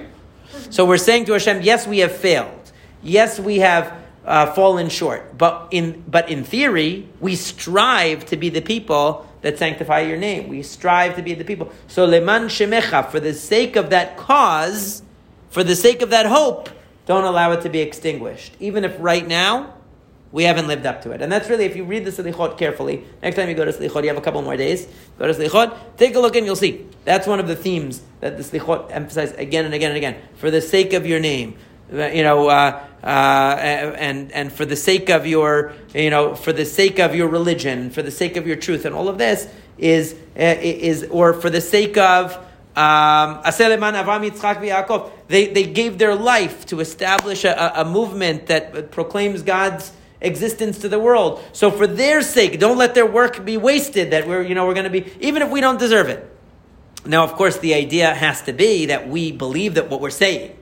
So 0.69 0.85
we're 0.85 0.97
saying 0.97 1.25
to 1.25 1.33
Hashem, 1.33 1.61
yes, 1.63 1.87
we 1.87 1.99
have 1.99 2.11
failed. 2.11 2.71
Yes, 3.01 3.39
we 3.39 3.59
have 3.59 3.97
uh, 4.25 4.53
fallen 4.53 4.89
short. 4.89 5.37
But 5.37 5.69
in, 5.71 6.03
but 6.07 6.29
in 6.29 6.43
theory, 6.43 7.09
we 7.19 7.35
strive 7.35 8.25
to 8.27 8.37
be 8.37 8.49
the 8.49 8.61
people 8.61 9.27
that 9.41 9.57
sanctify 9.57 10.01
your 10.01 10.17
name. 10.17 10.49
We 10.49 10.63
strive 10.63 11.15
to 11.15 11.21
be 11.21 11.33
the 11.33 11.45
people. 11.45 11.71
So 11.87 12.05
leman 12.05 12.43
shemecha, 12.43 13.09
for 13.09 13.19
the 13.19 13.33
sake 13.33 13.75
of 13.75 13.89
that 13.89 14.17
cause, 14.17 15.01
for 15.49 15.63
the 15.63 15.75
sake 15.75 16.01
of 16.01 16.09
that 16.11 16.25
hope, 16.25 16.69
don't 17.05 17.23
allow 17.23 17.51
it 17.51 17.61
to 17.61 17.69
be 17.69 17.79
extinguished. 17.79 18.55
Even 18.59 18.83
if 18.83 18.95
right 18.99 19.27
now, 19.27 19.73
we 20.31 20.43
haven't 20.43 20.67
lived 20.67 20.85
up 20.85 21.01
to 21.01 21.11
it. 21.11 21.21
And 21.21 21.31
that's 21.31 21.49
really, 21.49 21.65
if 21.65 21.75
you 21.75 21.83
read 21.83 22.05
the 22.05 22.11
Slichot 22.11 22.57
carefully, 22.57 23.03
next 23.21 23.35
time 23.35 23.49
you 23.49 23.55
go 23.55 23.65
to 23.65 23.71
Slichot, 23.71 24.03
you 24.03 24.09
have 24.09 24.17
a 24.17 24.21
couple 24.21 24.41
more 24.41 24.55
days, 24.55 24.87
go 25.17 25.25
to 25.25 25.33
Slichot, 25.33 25.75
take 25.97 26.13
a 26.15 26.19
look 26.19 26.35
and 26.35 26.45
you'll 26.45 26.55
see. 26.55 26.85
That's 27.03 27.25
one 27.25 27.39
of 27.39 27.47
the 27.47 27.55
themes 27.55 28.01
that 28.19 28.37
the 28.37 28.43
Slichot 28.43 28.91
emphasize 28.91 29.31
again 29.33 29.65
and 29.65 29.73
again 29.73 29.89
and 29.89 29.97
again. 29.97 30.21
For 30.35 30.51
the 30.51 30.61
sake 30.61 30.93
of 30.93 31.07
your 31.07 31.19
name, 31.19 31.57
uh, 31.91 32.05
you 32.07 32.21
know, 32.21 32.47
uh, 32.47 32.83
uh, 33.03 33.07
and, 33.07 34.31
and 34.31 34.53
for 34.53 34.65
the 34.65 34.75
sake 34.75 35.09
of 35.09 35.25
your, 35.25 35.73
you 35.95 36.11
know, 36.11 36.35
for 36.35 36.53
the 36.53 36.65
sake 36.65 36.99
of 36.99 37.15
your 37.15 37.27
religion, 37.27 37.89
for 37.89 38.03
the 38.03 38.11
sake 38.11 38.37
of 38.37 38.45
your 38.45 38.57
truth, 38.57 38.85
and 38.85 38.93
all 38.93 39.09
of 39.09 39.17
this 39.17 39.47
is, 39.79 40.13
uh, 40.37 40.55
is 40.61 41.07
or 41.09 41.33
for 41.33 41.49
the 41.49 41.61
sake 41.61 41.97
of, 41.97 42.37
um, 42.79 43.41
they, 45.27 45.47
they 45.47 45.63
gave 45.63 45.97
their 45.97 46.15
life 46.15 46.65
to 46.67 46.79
establish 46.79 47.43
a, 47.43 47.73
a 47.75 47.83
movement 47.83 48.47
that 48.47 48.91
proclaims 48.91 49.41
God's 49.41 49.91
existence 50.21 50.79
to 50.79 50.89
the 50.89 50.99
world. 50.99 51.43
So 51.51 51.71
for 51.71 51.87
their 51.87 52.21
sake, 52.21 52.57
don't 52.59 52.77
let 52.77 52.95
their 52.95 53.05
work 53.05 53.43
be 53.43 53.57
wasted 53.57 54.11
that 54.11 54.27
we're, 54.27 54.43
you 54.43 54.55
know, 54.55 54.65
we're 54.65 54.75
going 54.75 54.91
to 54.91 55.01
be, 55.01 55.11
even 55.19 55.41
if 55.41 55.49
we 55.49 55.59
don't 55.59 55.77
deserve 55.77 56.07
it. 56.07 56.25
Now, 57.05 57.23
of 57.23 57.33
course, 57.33 57.57
the 57.57 57.73
idea 57.73 58.13
has 58.13 58.43
to 58.43 58.53
be 58.53 58.87
that 58.87 59.09
we 59.09 59.31
believe 59.33 59.75
that 59.75 59.89
what 59.89 59.99
we're 59.99 60.09
saying. 60.09 60.57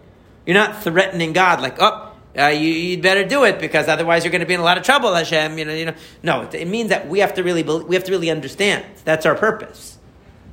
You're 0.45 0.55
not 0.55 0.83
threatening 0.83 1.33
God 1.33 1.61
like, 1.61 1.77
oh, 1.79 2.13
uh, 2.37 2.47
you, 2.47 2.95
would 2.95 3.03
better 3.03 3.25
do 3.25 3.43
it 3.43 3.59
because 3.59 3.87
otherwise 3.87 4.23
you're 4.23 4.31
going 4.31 4.41
to 4.41 4.47
be 4.47 4.53
in 4.53 4.59
a 4.59 4.63
lot 4.63 4.77
of 4.77 4.83
trouble, 4.83 5.13
Hashem. 5.13 5.57
You 5.57 5.65
know, 5.65 5.73
you 5.73 5.85
know. 5.85 5.95
No, 6.23 6.41
it, 6.43 6.53
it 6.53 6.67
means 6.67 6.89
that 6.89 7.07
we 7.07 7.19
have 7.19 7.33
to 7.35 7.43
really, 7.43 7.63
we 7.63 7.95
have 7.95 8.03
to 8.05 8.11
really 8.11 8.29
understand 8.29 8.85
that's 9.05 9.25
our 9.25 9.35
purpose. 9.35 9.97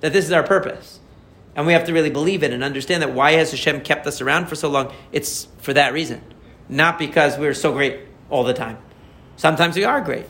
That 0.01 0.13
this 0.13 0.25
is 0.25 0.33
our 0.33 0.43
purpose. 0.43 1.01
And 1.57 1.67
we 1.67 1.73
have 1.73 1.85
to 1.85 1.93
really 1.93 2.11
believe 2.11 2.43
it 2.43 2.53
and 2.53 2.65
understand 2.65 3.03
that 3.03 3.13
why 3.13 3.33
has 3.33 3.51
Hashem 3.51 3.83
kept 3.83 4.07
us 4.07 4.21
around 4.21 4.47
for 4.47 4.57
so 4.57 4.69
long? 4.69 4.93
It's 5.13 5.47
for 5.59 5.73
that 5.73 5.93
reason. 5.93 6.23
Not 6.69 6.99
because 6.99 7.39
we're 7.39 7.55
so 7.55 7.73
great 7.73 8.01
all 8.31 8.45
the 8.45 8.55
time. 8.55 8.79
Sometimes 9.37 9.77
we 9.77 9.85
are 9.85 10.01
great, 10.01 10.27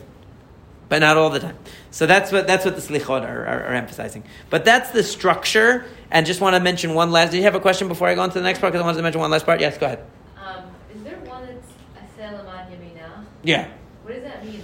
but 0.89 0.99
not 0.99 1.17
all 1.17 1.29
the 1.29 1.39
time. 1.39 1.57
So 1.91 2.05
that's 2.05 2.31
what 2.31 2.47
that's 2.47 2.65
what 2.65 2.75
the 2.75 2.81
slichot 2.81 3.21
are, 3.21 3.45
are, 3.45 3.63
are, 3.63 3.73
emphasizing. 3.73 4.23
But 4.49 4.65
that's 4.65 4.91
the 4.91 5.03
structure. 5.03 5.85
And 6.11 6.25
just 6.25 6.41
want 6.41 6.55
to 6.55 6.59
mention 6.59 6.93
one 6.93 7.11
last. 7.11 7.31
Do 7.31 7.37
you 7.37 7.43
have 7.43 7.55
a 7.55 7.59
question 7.59 7.87
before 7.87 8.07
I 8.07 8.15
go 8.15 8.21
on 8.21 8.29
to 8.29 8.39
the 8.39 8.43
next 8.43 8.59
part? 8.59 8.73
Because 8.73 8.83
I 8.83 8.85
wanted 8.85 8.97
to 8.97 9.03
mention 9.03 9.21
one 9.21 9.31
last 9.31 9.45
part. 9.45 9.61
Yes, 9.61 9.77
go 9.77 9.85
ahead. 9.85 10.05
Um, 10.37 10.65
is 10.93 11.03
there 11.03 11.17
one 11.19 11.45
that's 11.45 12.19
yamina? 12.19 13.25
Yeah. 13.43 13.69
What 14.03 14.13
does 14.13 14.23
that 14.23 14.45
mean? 14.45 14.61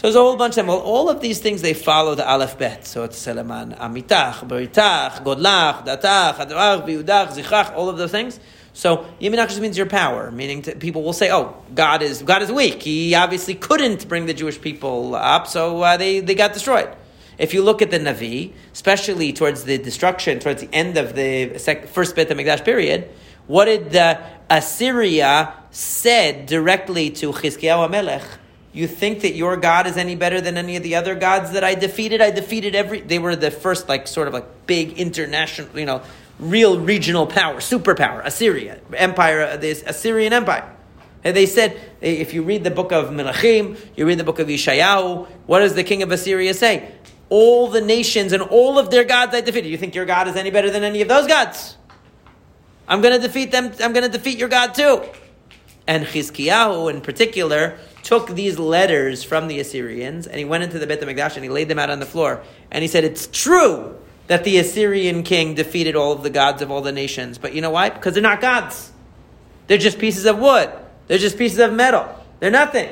So 0.00 0.06
there's 0.06 0.16
a 0.16 0.20
whole 0.20 0.36
bunch 0.36 0.52
of 0.52 0.56
them. 0.56 0.68
Well, 0.68 0.78
all 0.78 1.10
of 1.10 1.20
these 1.20 1.40
things 1.40 1.60
they 1.60 1.74
follow 1.74 2.14
the 2.14 2.26
aleph 2.26 2.56
bet. 2.56 2.86
So 2.86 3.04
it's 3.04 3.22
selaman 3.22 3.78
amitach, 3.78 4.48
beritach, 4.48 5.22
godlach, 5.22 5.84
datach, 5.84 6.36
adarach, 6.36 6.86
biudach, 6.88 7.36
zichach, 7.36 7.74
all 7.74 7.90
of 7.90 7.98
those 7.98 8.10
things. 8.10 8.40
So 8.72 9.04
Yeminach 9.20 9.48
just 9.48 9.60
means 9.60 9.76
your 9.76 9.84
power, 9.84 10.30
meaning 10.30 10.62
to, 10.62 10.74
people 10.74 11.02
will 11.02 11.12
say, 11.12 11.30
"Oh, 11.30 11.54
God 11.74 12.00
is 12.00 12.22
God 12.22 12.40
is 12.40 12.50
weak. 12.50 12.82
He 12.82 13.14
obviously 13.14 13.54
couldn't 13.54 14.08
bring 14.08 14.24
the 14.24 14.32
Jewish 14.32 14.58
people 14.58 15.14
up, 15.14 15.46
so 15.46 15.82
uh, 15.82 15.98
they 15.98 16.20
they 16.20 16.34
got 16.34 16.54
destroyed." 16.54 16.88
If 17.36 17.52
you 17.52 17.62
look 17.62 17.82
at 17.82 17.90
the 17.90 17.98
Navi, 17.98 18.54
especially 18.72 19.34
towards 19.34 19.64
the 19.64 19.76
destruction, 19.76 20.38
towards 20.38 20.62
the 20.62 20.74
end 20.74 20.96
of 20.96 21.14
the 21.14 21.58
first 21.92 22.16
Beit 22.16 22.30
Hamikdash 22.30 22.64
period, 22.64 23.10
what 23.46 23.66
did 23.66 23.90
the 23.90 24.18
Assyria 24.48 25.52
said 25.70 26.46
directly 26.46 27.10
to 27.10 27.32
Chizkiyahu 27.32 27.90
Melech? 27.90 28.24
You 28.72 28.86
think 28.86 29.22
that 29.22 29.34
your 29.34 29.56
God 29.56 29.86
is 29.86 29.96
any 29.96 30.14
better 30.14 30.40
than 30.40 30.56
any 30.56 30.76
of 30.76 30.82
the 30.82 30.94
other 30.94 31.14
gods 31.16 31.52
that 31.52 31.64
I 31.64 31.74
defeated? 31.74 32.20
I 32.20 32.30
defeated 32.30 32.74
every. 32.74 33.00
They 33.00 33.18
were 33.18 33.34
the 33.34 33.50
first, 33.50 33.88
like, 33.88 34.06
sort 34.06 34.28
of 34.28 34.34
like 34.34 34.66
big 34.66 34.92
international, 34.98 35.76
you 35.78 35.86
know, 35.86 36.02
real 36.38 36.78
regional 36.78 37.26
power, 37.26 37.56
superpower, 37.56 38.24
Assyria, 38.24 38.80
empire, 38.94 39.42
uh, 39.42 39.56
this 39.56 39.82
Assyrian 39.84 40.32
empire. 40.32 40.72
And 41.22 41.36
they 41.36 41.46
said, 41.46 41.78
if 42.00 42.32
you 42.32 42.42
read 42.42 42.64
the 42.64 42.70
book 42.70 42.92
of 42.92 43.10
Melachim, 43.10 43.78
you 43.94 44.06
read 44.06 44.18
the 44.18 44.24
book 44.24 44.38
of 44.38 44.48
Yeshayahu, 44.48 45.26
what 45.46 45.58
does 45.60 45.74
the 45.74 45.84
king 45.84 46.02
of 46.02 46.10
Assyria 46.10 46.54
say? 46.54 46.92
All 47.28 47.68
the 47.68 47.80
nations 47.80 48.32
and 48.32 48.42
all 48.42 48.78
of 48.78 48.90
their 48.90 49.04
gods 49.04 49.34
I 49.34 49.42
defeated. 49.42 49.68
You 49.68 49.76
think 49.76 49.94
your 49.94 50.06
God 50.06 50.28
is 50.28 50.36
any 50.36 50.50
better 50.50 50.70
than 50.70 50.82
any 50.82 51.02
of 51.02 51.08
those 51.08 51.26
gods? 51.26 51.76
I'm 52.88 53.02
going 53.02 53.20
to 53.20 53.24
defeat 53.24 53.52
them. 53.52 53.72
I'm 53.80 53.92
going 53.92 54.04
to 54.04 54.08
defeat 54.08 54.38
your 54.38 54.48
God 54.48 54.74
too. 54.74 55.04
And 55.86 56.06
Chizkiyahu, 56.06 56.90
in 56.90 57.02
particular, 57.02 57.78
took 58.10 58.26
these 58.30 58.58
letters 58.58 59.22
from 59.22 59.46
the 59.46 59.60
Assyrians 59.60 60.26
and 60.26 60.36
he 60.36 60.44
went 60.44 60.64
into 60.64 60.80
the 60.80 60.86
Beit 60.88 61.00
HaMikdash 61.00 61.36
and 61.36 61.44
he 61.44 61.48
laid 61.48 61.68
them 61.68 61.78
out 61.78 61.90
on 61.90 62.00
the 62.00 62.06
floor. 62.06 62.42
And 62.68 62.82
he 62.82 62.88
said, 62.88 63.04
It's 63.04 63.28
true 63.28 63.96
that 64.26 64.42
the 64.42 64.58
Assyrian 64.58 65.22
king 65.22 65.54
defeated 65.54 65.94
all 65.94 66.10
of 66.10 66.24
the 66.24 66.30
gods 66.30 66.60
of 66.60 66.72
all 66.72 66.80
the 66.80 66.90
nations. 66.90 67.38
But 67.38 67.54
you 67.54 67.60
know 67.60 67.70
why? 67.70 67.88
Because 67.88 68.14
they're 68.14 68.22
not 68.22 68.40
gods. 68.40 68.90
They're 69.68 69.78
just 69.78 70.00
pieces 70.00 70.26
of 70.26 70.40
wood. 70.40 70.72
They're 71.06 71.18
just 71.18 71.38
pieces 71.38 71.60
of 71.60 71.72
metal. 71.72 72.12
They're 72.40 72.50
nothing. 72.50 72.90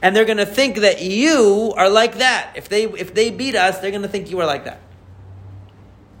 And 0.00 0.16
they're 0.16 0.24
going 0.24 0.38
to 0.38 0.46
think 0.46 0.78
that 0.78 1.02
you 1.02 1.74
are 1.76 1.90
like 1.90 2.16
that. 2.16 2.54
If 2.56 2.70
they, 2.70 2.84
if 2.84 3.12
they 3.12 3.28
beat 3.30 3.54
us, 3.54 3.78
they're 3.80 3.90
going 3.90 4.02
to 4.04 4.08
think 4.08 4.30
you 4.30 4.40
are 4.40 4.46
like 4.46 4.64
that. 4.64 4.80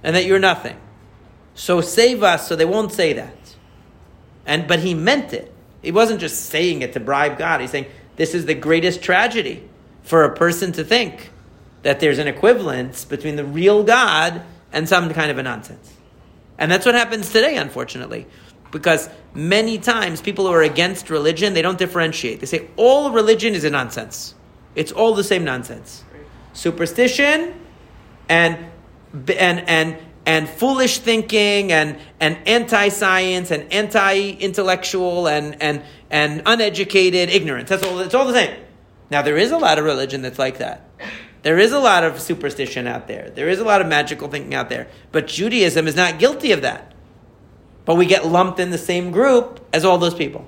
And 0.02 0.14
that 0.14 0.26
you're 0.26 0.38
nothing. 0.38 0.76
So 1.54 1.80
save 1.80 2.22
us 2.22 2.46
so 2.46 2.54
they 2.54 2.66
won't 2.66 2.92
say 2.92 3.14
that. 3.14 3.56
And, 4.44 4.68
but 4.68 4.80
he 4.80 4.92
meant 4.92 5.32
it. 5.32 5.53
He 5.84 5.92
wasn't 5.92 6.20
just 6.20 6.46
saying 6.46 6.82
it 6.82 6.92
to 6.94 7.00
bribe 7.00 7.38
God. 7.38 7.60
He's 7.60 7.70
saying, 7.70 7.86
this 8.16 8.34
is 8.34 8.46
the 8.46 8.54
greatest 8.54 9.02
tragedy 9.02 9.68
for 10.02 10.24
a 10.24 10.34
person 10.34 10.72
to 10.72 10.84
think 10.84 11.30
that 11.82 12.00
there's 12.00 12.18
an 12.18 12.26
equivalence 12.28 13.04
between 13.04 13.36
the 13.36 13.44
real 13.44 13.84
God 13.84 14.42
and 14.72 14.88
some 14.88 15.12
kind 15.12 15.30
of 15.30 15.38
a 15.38 15.42
nonsense. 15.42 15.92
And 16.58 16.70
that's 16.70 16.86
what 16.86 16.94
happens 16.94 17.30
today, 17.30 17.56
unfortunately. 17.56 18.26
Because 18.70 19.08
many 19.34 19.78
times 19.78 20.20
people 20.20 20.46
who 20.46 20.52
are 20.52 20.62
against 20.62 21.10
religion, 21.10 21.54
they 21.54 21.62
don't 21.62 21.78
differentiate. 21.78 22.40
They 22.40 22.46
say 22.46 22.68
all 22.76 23.10
religion 23.10 23.54
is 23.54 23.64
a 23.64 23.70
nonsense. 23.70 24.34
It's 24.74 24.90
all 24.90 25.14
the 25.14 25.24
same 25.24 25.44
nonsense. 25.44 26.02
Superstition 26.52 27.54
and 28.28 28.58
and 29.12 29.68
and 29.68 29.96
and 30.26 30.48
foolish 30.48 30.98
thinking 30.98 31.72
and, 31.72 31.98
and 32.20 32.38
anti-science 32.46 33.50
and 33.50 33.70
anti-intellectual 33.72 35.28
and, 35.28 35.60
and, 35.62 35.82
and 36.10 36.42
uneducated 36.46 37.28
ignorance. 37.30 37.68
That's 37.68 37.82
all, 37.82 38.00
it's 38.00 38.14
all 38.14 38.26
the 38.26 38.32
same. 38.32 38.62
Now, 39.10 39.22
there 39.22 39.36
is 39.36 39.50
a 39.50 39.58
lot 39.58 39.78
of 39.78 39.84
religion 39.84 40.22
that's 40.22 40.38
like 40.38 40.58
that. 40.58 40.88
There 41.42 41.58
is 41.58 41.72
a 41.72 41.78
lot 41.78 42.04
of 42.04 42.20
superstition 42.20 42.86
out 42.86 43.06
there. 43.06 43.30
There 43.30 43.50
is 43.50 43.58
a 43.58 43.64
lot 43.64 43.82
of 43.82 43.86
magical 43.86 44.28
thinking 44.28 44.54
out 44.54 44.70
there. 44.70 44.88
But 45.12 45.26
Judaism 45.26 45.86
is 45.86 45.94
not 45.94 46.18
guilty 46.18 46.52
of 46.52 46.62
that. 46.62 46.94
But 47.84 47.96
we 47.96 48.06
get 48.06 48.24
lumped 48.24 48.58
in 48.60 48.70
the 48.70 48.78
same 48.78 49.10
group 49.10 49.60
as 49.74 49.84
all 49.84 49.98
those 49.98 50.14
people. 50.14 50.46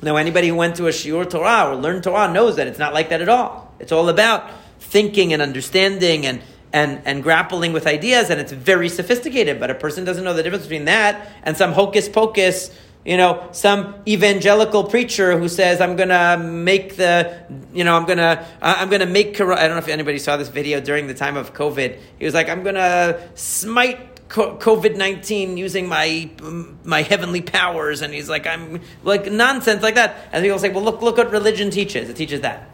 Now, 0.00 0.16
anybody 0.16 0.48
who 0.48 0.54
went 0.54 0.76
to 0.76 0.86
a 0.86 0.90
Shiur 0.90 1.28
Torah 1.28 1.70
or 1.70 1.76
learned 1.76 2.04
Torah 2.04 2.32
knows 2.32 2.56
that 2.56 2.66
it's 2.66 2.78
not 2.78 2.94
like 2.94 3.10
that 3.10 3.20
at 3.20 3.28
all. 3.28 3.74
It's 3.78 3.92
all 3.92 4.08
about 4.08 4.50
thinking 4.78 5.34
and 5.34 5.42
understanding 5.42 6.24
and, 6.24 6.40
and, 6.74 7.00
and 7.04 7.22
grappling 7.22 7.72
with 7.72 7.86
ideas, 7.86 8.30
and 8.30 8.40
it's 8.40 8.50
very 8.50 8.88
sophisticated. 8.88 9.60
But 9.60 9.70
a 9.70 9.76
person 9.76 10.04
doesn't 10.04 10.24
know 10.24 10.34
the 10.34 10.42
difference 10.42 10.64
between 10.64 10.86
that 10.86 11.30
and 11.44 11.56
some 11.56 11.72
hocus 11.72 12.08
pocus, 12.08 12.68
you 13.04 13.16
know, 13.16 13.48
some 13.52 13.94
evangelical 14.08 14.82
preacher 14.84 15.38
who 15.38 15.48
says, 15.48 15.80
"I'm 15.80 15.94
gonna 15.94 16.36
make 16.36 16.96
the, 16.96 17.44
you 17.72 17.84
know, 17.84 17.96
I'm 17.96 18.06
gonna, 18.06 18.44
uh, 18.60 18.74
I'm 18.78 18.90
gonna 18.90 19.06
make." 19.06 19.40
I 19.40 19.44
don't 19.44 19.70
know 19.70 19.76
if 19.78 19.88
anybody 19.88 20.18
saw 20.18 20.36
this 20.36 20.48
video 20.48 20.80
during 20.80 21.06
the 21.06 21.14
time 21.14 21.36
of 21.36 21.54
COVID. 21.54 21.96
He 22.18 22.24
was 22.24 22.34
like, 22.34 22.48
"I'm 22.50 22.62
gonna 22.64 23.20
smite." 23.36 24.10
COVID 24.26 24.96
nineteen 24.96 25.56
using 25.56 25.86
my 25.86 26.28
my 26.82 27.02
heavenly 27.02 27.40
powers, 27.40 28.02
and 28.02 28.12
he's 28.12 28.28
like, 28.28 28.48
I'm 28.48 28.80
like 29.04 29.30
nonsense 29.30 29.80
like 29.80 29.94
that. 29.94 30.16
And 30.32 30.42
people 30.42 30.58
say, 30.58 30.70
well, 30.70 30.82
look, 30.82 31.02
look 31.02 31.18
what 31.18 31.30
religion 31.30 31.70
teaches. 31.70 32.08
It 32.08 32.16
teaches 32.16 32.40
that. 32.40 32.73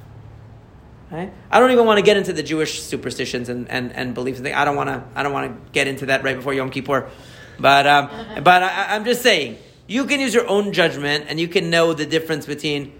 I 1.50 1.58
don't 1.58 1.72
even 1.72 1.86
want 1.86 1.98
to 1.98 2.04
get 2.04 2.16
into 2.16 2.32
the 2.32 2.42
Jewish 2.42 2.82
superstitions 2.82 3.48
and, 3.48 3.68
and, 3.68 3.92
and 3.92 4.14
beliefs. 4.14 4.40
I 4.40 4.64
don't 4.64 4.76
want 4.76 4.90
to. 4.90 5.02
I 5.14 5.22
don't 5.22 5.32
want 5.32 5.52
to 5.52 5.72
get 5.72 5.88
into 5.88 6.06
that 6.06 6.22
right 6.22 6.36
before 6.36 6.54
Yom 6.54 6.70
Kippur. 6.70 7.08
But 7.58 7.86
um, 7.86 8.10
but 8.42 8.62
I, 8.62 8.94
I'm 8.94 9.04
just 9.04 9.22
saying 9.22 9.58
you 9.86 10.04
can 10.04 10.20
use 10.20 10.32
your 10.32 10.46
own 10.48 10.72
judgment 10.72 11.26
and 11.28 11.40
you 11.40 11.48
can 11.48 11.70
know 11.70 11.92
the 11.92 12.06
difference 12.06 12.46
between 12.46 12.98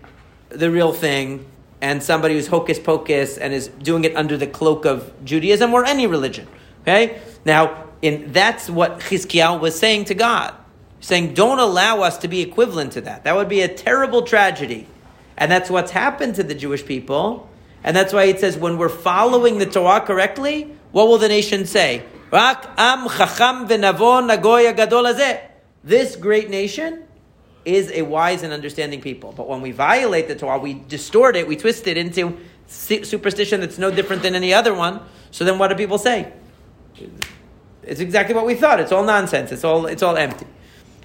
the 0.48 0.70
real 0.70 0.92
thing 0.92 1.46
and 1.80 2.02
somebody 2.02 2.34
who's 2.34 2.48
hocus 2.48 2.78
pocus 2.78 3.38
and 3.38 3.54
is 3.54 3.68
doing 3.68 4.04
it 4.04 4.16
under 4.16 4.36
the 4.36 4.46
cloak 4.46 4.84
of 4.84 5.12
Judaism 5.24 5.72
or 5.72 5.84
any 5.84 6.06
religion. 6.06 6.48
Okay. 6.82 7.20
Now, 7.44 7.84
in 8.02 8.32
that's 8.32 8.68
what 8.68 9.00
Chizkiyahu 9.00 9.60
was 9.60 9.78
saying 9.78 10.06
to 10.06 10.14
God, 10.14 10.54
saying, 10.98 11.34
"Don't 11.34 11.60
allow 11.60 12.00
us 12.00 12.18
to 12.18 12.28
be 12.28 12.40
equivalent 12.40 12.92
to 12.92 13.02
that. 13.02 13.22
That 13.22 13.36
would 13.36 13.48
be 13.48 13.60
a 13.60 13.68
terrible 13.68 14.22
tragedy." 14.22 14.88
And 15.36 15.50
that's 15.50 15.70
what's 15.70 15.92
happened 15.92 16.34
to 16.34 16.42
the 16.42 16.54
Jewish 16.54 16.84
people 16.84 17.48
and 17.82 17.96
that's 17.96 18.12
why 18.12 18.24
it 18.24 18.40
says 18.40 18.56
when 18.56 18.78
we're 18.78 18.88
following 18.88 19.58
the 19.58 19.66
Torah 19.66 20.00
correctly, 20.00 20.74
what 20.92 21.08
will 21.08 21.18
the 21.18 21.28
nation 21.28 21.66
say? 21.66 22.04
This 25.82 26.16
great 26.16 26.50
nation 26.50 27.04
is 27.64 27.90
a 27.92 28.02
wise 28.02 28.42
and 28.42 28.52
understanding 28.52 29.00
people. 29.00 29.32
But 29.32 29.48
when 29.48 29.60
we 29.60 29.72
violate 29.72 30.28
the 30.28 30.36
Torah, 30.36 30.58
we 30.58 30.74
distort 30.74 31.36
it, 31.36 31.46
we 31.46 31.56
twist 31.56 31.86
it 31.86 31.96
into 31.96 32.38
superstition 32.66 33.60
that's 33.60 33.78
no 33.78 33.90
different 33.90 34.22
than 34.22 34.34
any 34.34 34.54
other 34.54 34.74
one. 34.74 35.00
So 35.30 35.44
then 35.44 35.58
what 35.58 35.68
do 35.68 35.74
people 35.74 35.98
say? 35.98 36.32
It's 37.82 38.00
exactly 38.00 38.34
what 38.34 38.46
we 38.46 38.54
thought. 38.54 38.80
It's 38.80 38.92
all 38.92 39.04
nonsense. 39.04 39.52
It's 39.52 39.64
all, 39.64 39.86
it's 39.86 40.02
all 40.02 40.16
empty. 40.16 40.46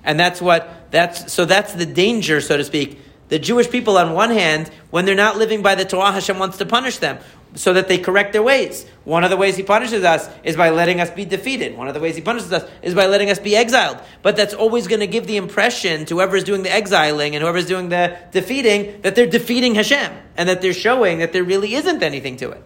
And 0.04 0.20
that's 0.20 0.42
what, 0.42 0.92
that's, 0.92 1.34
so 1.34 1.46
that's 1.46 1.74
the 1.74 1.86
danger, 1.86 2.42
so 2.42 2.58
to 2.58 2.64
speak, 2.64 3.00
the 3.28 3.40
Jewish 3.40 3.70
people, 3.70 3.98
on 3.98 4.14
one 4.14 4.30
hand, 4.30 4.70
when 4.92 5.06
they're 5.06 5.16
not 5.16 5.38
living 5.38 5.64
by 5.64 5.76
the 5.76 5.86
Torah, 5.86 6.12
Hashem 6.12 6.38
wants 6.38 6.58
to 6.58 6.66
punish 6.66 6.98
them 6.98 7.18
so 7.56 7.74
that 7.74 7.88
they 7.88 7.98
correct 7.98 8.34
their 8.34 8.44
ways. 8.44 8.86
One 9.04 9.24
of 9.24 9.30
the 9.30 9.38
ways 9.38 9.56
He 9.56 9.64
punishes 9.64 10.04
us 10.04 10.30
is 10.44 10.56
by 10.56 10.70
letting 10.70 11.00
us 11.00 11.10
be 11.10 11.26
defeated. 11.26 11.76
One 11.76 11.88
of 11.88 11.94
the 11.94 12.00
ways 12.00 12.16
He 12.16 12.22
punishes 12.22 12.52
us 12.52 12.70
is 12.84 12.94
by 12.94 13.08
letting 13.08 13.30
us 13.32 13.40
be 13.40 13.56
exiled. 13.56 13.98
But 14.22 14.36
that's 14.36 14.54
always 14.54 14.88
going 14.88 15.00
to 15.00 15.08
give 15.08 15.26
the 15.26 15.38
impression 15.38 16.06
to 16.06 16.16
whoever 16.16 16.36
is 16.36 16.44
doing 16.44 16.64
the 16.64 16.72
exiling 16.72 17.34
and 17.34 17.42
whoever 17.42 17.58
is 17.58 17.66
doing 17.66 17.90
the 17.90 18.18
defeating 18.32 19.02
that 19.02 19.16
they're 19.16 19.26
defeating 19.26 19.76
Hashem 19.76 20.12
and 20.38 20.50
that 20.50 20.62
they're 20.62 20.74
showing 20.74 21.20
that 21.20 21.34
there 21.34 21.44
really 21.44 21.74
isn't 21.74 22.04
anything 22.04 22.38
to 22.38 22.52
it. 22.52 22.64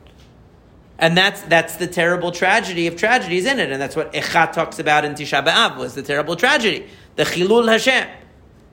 And 0.97 1.17
that's, 1.17 1.41
that's 1.43 1.77
the 1.77 1.87
terrible 1.87 2.33
tragedy 2.33 2.87
of 2.87 2.97
tragedies 2.97 3.45
in 3.45 3.59
it. 3.59 3.71
And 3.71 3.81
that's 3.81 3.95
what 3.95 4.11
Eicha 4.11 4.51
talks 4.51 4.79
about 4.79 5.05
in 5.05 5.13
Tisha 5.13 5.45
B'Av, 5.45 5.77
was 5.77 5.95
the 5.95 6.03
terrible 6.03 6.35
tragedy. 6.35 6.87
The 7.15 7.23
Chilul 7.23 7.69
Hashem 7.69 8.05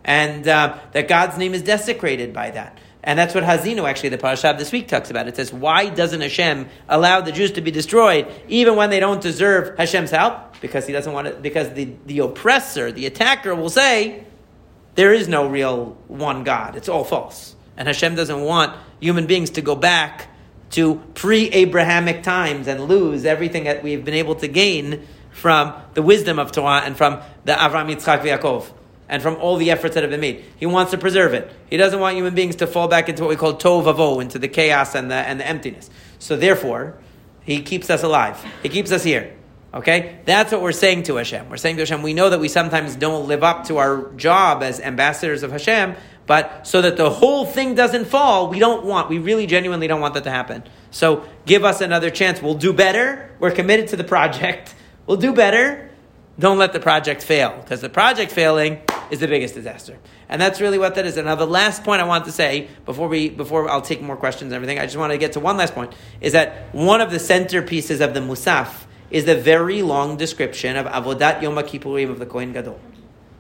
and 0.07 0.46
uh, 0.46 0.78
that 0.92 1.09
God's 1.09 1.36
name 1.36 1.52
is 1.52 1.62
desecrated 1.62 2.32
by 2.32 2.52
that. 2.52 2.78
And 3.02 3.18
that's 3.18 3.34
what 3.34 3.44
Haazinu, 3.44 3.88
actually, 3.88 4.09
the 4.11 4.18
parasha 4.18 4.54
this 4.57 4.72
week 4.72 4.88
talks 4.88 5.11
about. 5.11 5.28
It 5.28 5.36
says, 5.36 5.52
why 5.52 5.88
doesn't 5.88 6.20
Hashem 6.20 6.68
allow 6.88 7.20
the 7.20 7.32
Jews 7.32 7.52
to 7.52 7.61
be 7.61 7.70
destroyed 7.70 8.26
even 8.48 8.76
when 8.76 8.90
they 8.90 9.00
don't 9.00 9.20
deserve 9.20 9.76
Hashem's 9.76 10.11
help? 10.11 10.61
Because 10.61 10.86
he 10.86 10.92
doesn't 10.92 11.12
want 11.12 11.28
it, 11.28 11.42
because 11.42 11.72
the, 11.74 11.92
the 12.07 12.20
oppressor, 12.20 12.90
the 12.90 13.07
attacker 13.07 13.54
will 13.54 13.68
say, 13.68 14.24
there 14.94 15.12
is 15.12 15.28
no 15.28 15.46
real 15.46 15.98
one 16.09 16.42
God. 16.42 16.74
It's 16.74 16.88
all 16.88 17.04
false. 17.04 17.54
And 17.76 17.86
Hashem 17.86 18.14
doesn't 18.14 18.40
want 18.40 18.76
human 19.00 19.26
beings 19.26 19.50
to 19.50 19.61
go 19.61 19.76
back 19.76 20.28
to 20.70 20.96
pre-Abrahamic 21.14 22.22
times 22.22 22.66
and 22.66 22.80
lose 22.84 23.24
everything 23.24 23.64
that 23.64 23.82
we've 23.82 24.04
been 24.04 24.14
able 24.14 24.36
to 24.36 24.48
gain 24.48 25.07
from 25.30 25.74
the 25.94 26.02
wisdom 26.02 26.38
of 26.38 26.50
Torah 26.50 26.80
and 26.80 26.96
from 26.96 27.20
the 27.44 27.52
Avram 27.52 27.94
Yitzchak 27.94 28.22
Yaakov 28.22 28.72
and 29.09 29.22
from 29.22 29.36
all 29.36 29.57
the 29.57 29.70
efforts 29.70 29.94
that 29.94 30.02
have 30.02 30.11
been 30.11 30.20
made. 30.20 30.44
He 30.57 30.66
wants 30.66 30.90
to 30.90 30.98
preserve 30.98 31.34
it. 31.34 31.50
He 31.70 31.76
doesn't 31.76 32.00
want 32.00 32.16
human 32.16 32.34
beings 32.34 32.57
to 32.57 32.66
fall 32.66 32.88
back 32.88 33.09
into 33.09 33.22
what 33.22 33.30
we 33.30 33.36
call 33.36 33.54
tov 33.54 34.20
into 34.20 34.38
the 34.38 34.48
chaos 34.48 34.94
and 34.94 35.11
the, 35.11 35.14
and 35.14 35.38
the 35.38 35.46
emptiness. 35.46 35.90
So 36.18 36.36
therefore, 36.36 36.98
he 37.42 37.62
keeps 37.62 37.88
us 37.90 38.02
alive. 38.02 38.44
He 38.62 38.68
keeps 38.68 38.90
us 38.90 39.04
here. 39.04 39.36
Okay? 39.72 40.20
That's 40.24 40.52
what 40.52 40.62
we're 40.62 40.72
saying 40.72 41.04
to 41.04 41.16
Hashem. 41.16 41.48
We're 41.48 41.59
saying 41.59 41.76
to 41.76 41.82
Hashem, 41.82 42.02
we 42.02 42.14
know 42.14 42.30
that 42.30 42.40
we 42.40 42.48
sometimes 42.48 42.96
don't 42.96 43.28
live 43.28 43.44
up 43.44 43.66
to 43.66 43.76
our 43.76 44.11
job 44.14 44.62
as 44.62 44.80
ambassadors 44.80 45.42
of 45.42 45.52
Hashem, 45.52 45.94
but 46.26 46.66
so 46.66 46.82
that 46.82 46.96
the 46.96 47.11
whole 47.11 47.46
thing 47.46 47.74
doesn't 47.74 48.07
fall, 48.07 48.48
we 48.48 48.59
don't 48.59 48.84
want, 48.84 49.09
we 49.09 49.18
really 49.18 49.46
genuinely 49.46 49.86
don't 49.86 50.00
want 50.00 50.14
that 50.14 50.24
to 50.24 50.30
happen. 50.30 50.64
So 50.90 51.24
give 51.44 51.64
us 51.64 51.80
another 51.80 52.11
chance. 52.11 52.42
We'll 52.42 52.54
do 52.54 52.72
better. 52.72 53.30
We're 53.38 53.52
committed 53.52 53.88
to 53.88 53.96
the 53.96 54.04
project. 54.04 54.74
We'll 55.07 55.18
do 55.18 55.32
better. 55.32 55.86
Don't 56.39 56.59
let 56.59 56.72
the 56.72 56.80
project 56.80 57.22
fail, 57.22 57.59
because 57.62 57.80
the 57.80 57.89
project 57.89 58.30
failing 58.30 58.82
is 59.11 59.20
the 59.20 59.28
biggest 59.28 59.55
disaster. 59.55 59.99
And 60.28 60.41
that's 60.41 60.61
really 60.61 60.78
what 60.78 60.95
that 60.97 61.07
is. 61.07 61.16
And 61.16 61.26
now 61.26 61.34
the 61.34 61.47
last 61.47 61.82
point 61.82 62.03
I 62.03 62.05
want 62.05 62.24
to 62.26 62.32
say 62.32 62.68
before 62.84 63.09
we 63.09 63.30
before 63.30 63.70
I'll 63.70 63.80
take 63.80 64.03
more 64.03 64.16
questions 64.16 64.53
and 64.53 64.55
everything, 64.55 64.78
I 64.78 64.84
just 64.84 64.97
want 64.97 65.12
to 65.12 65.18
get 65.18 65.32
to 65.32 65.41
one 65.41 65.57
last 65.57 65.74
point, 65.74 65.95
is 66.20 66.32
that 66.32 66.74
one 66.74 67.01
of 67.01 67.11
the 67.11 67.18
centerpieces 67.18 68.01
of 68.01 68.12
the 68.12 68.20
Musaf 68.20 68.84
is 69.11 69.24
the 69.24 69.37
very 69.37 69.82
long 69.82 70.16
description 70.16 70.76
of 70.76 70.87
Avodat 70.87 71.41
Yom 71.41 71.55
Kippurim 71.57 72.11
of 72.11 72.18
the 72.18 72.26
Kohen 72.26 72.53
Gadol. 72.53 72.78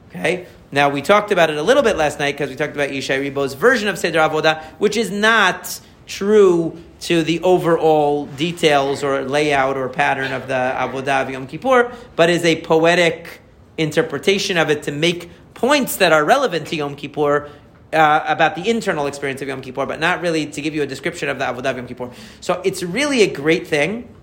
Okay? 0.08 0.46
Now 0.72 0.88
we 0.88 1.02
talked 1.02 1.32
about 1.32 1.50
it 1.50 1.56
a 1.56 1.62
little 1.62 1.82
bit 1.82 1.96
last 1.96 2.18
night 2.18 2.32
because 2.32 2.48
we 2.48 2.56
talked 2.56 2.74
about 2.74 2.90
Yishai 2.90 3.20
Ribo's 3.20 3.54
version 3.54 3.88
of 3.88 3.98
Seder 3.98 4.20
Avodah, 4.20 4.62
which 4.78 4.96
is 4.96 5.10
not 5.10 5.80
true 6.06 6.80
to 7.00 7.22
the 7.22 7.40
overall 7.40 8.26
details 8.26 9.04
or 9.04 9.22
layout 9.22 9.76
or 9.76 9.88
pattern 9.88 10.32
of 10.32 10.48
the 10.48 10.54
Avodah 10.54 11.30
Yom 11.30 11.46
Kippur, 11.46 11.92
but 12.14 12.30
is 12.30 12.44
a 12.44 12.60
poetic 12.62 13.40
interpretation 13.76 14.56
of 14.56 14.70
it 14.70 14.84
to 14.84 14.92
make 14.92 15.30
points 15.54 15.96
that 15.96 16.12
are 16.12 16.24
relevant 16.24 16.66
to 16.68 16.76
Yom 16.76 16.96
Kippur 16.96 17.50
uh, 17.92 18.24
about 18.26 18.54
the 18.54 18.68
internal 18.68 19.06
experience 19.06 19.42
of 19.42 19.48
Yom 19.48 19.60
Kippur, 19.60 19.86
but 19.86 20.00
not 20.00 20.20
really 20.20 20.46
to 20.46 20.60
give 20.60 20.74
you 20.74 20.82
a 20.82 20.86
description 20.86 21.28
of 21.28 21.38
the 21.38 21.44
Avodah 21.44 21.76
Yom 21.76 21.86
Kippur. 21.86 22.10
So 22.40 22.60
it's 22.64 22.82
really 22.82 23.22
a 23.22 23.32
great 23.32 23.66
thing, 23.66 24.14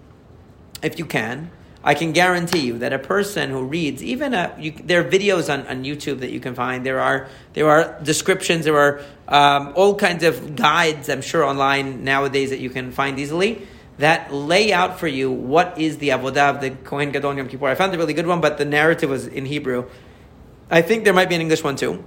if 0.82 0.98
you 0.98 1.06
can. 1.06 1.52
I 1.84 1.96
can 1.96 2.14
guarantee 2.14 2.60
you 2.60 2.78
that 2.80 2.94
a 2.94 3.00
person 3.00 3.50
who 3.50 3.64
reads, 3.64 4.02
even 4.02 4.34
a, 4.34 4.56
you, 4.58 4.72
there 4.72 5.02
are 5.02 5.10
videos 5.10 5.54
on, 5.54 5.68
on 5.68 5.84
YouTube 5.84 6.20
that 6.20 6.32
you 6.32 6.40
can 6.40 6.56
find. 6.56 6.86
There 6.86 7.02
are 7.02 7.28
there 7.54 7.70
are 7.70 8.00
descriptions. 8.02 8.64
There 8.66 8.78
are 8.78 9.02
um, 9.28 9.74
all 9.76 9.96
kinds 9.96 10.24
of 10.24 10.56
guides. 10.56 11.10
I'm 11.10 11.22
sure 11.22 11.44
online 11.44 12.04
nowadays 12.04 12.52
that 12.52 12.60
you 12.60 12.70
can 12.70 12.92
find 12.92 13.20
easily 13.20 13.68
that 13.98 14.34
lay 14.34 14.74
out 14.74 15.00
for 15.00 15.08
you 15.08 15.32
what 15.32 15.78
is 15.78 15.98
the 16.00 16.10
avodah 16.10 16.56
of 16.56 16.62
the 16.62 16.72
Kohen 16.72 17.12
Gadol 17.12 17.38
Yom 17.38 17.48
Kippur. 17.48 17.68
I 17.68 17.76
found 17.76 17.94
a 17.94 17.98
really 17.98 18.14
good 18.14 18.28
one, 18.28 18.42
but 18.42 18.58
the 18.58 18.66
narrative 18.66 19.10
was 19.10 19.28
in 19.28 19.46
Hebrew. 19.46 19.88
I 20.72 20.82
think 20.82 21.04
there 21.04 21.14
might 21.14 21.30
be 21.30 21.36
an 21.36 21.42
English 21.42 21.64
one 21.64 21.76
too 21.76 22.04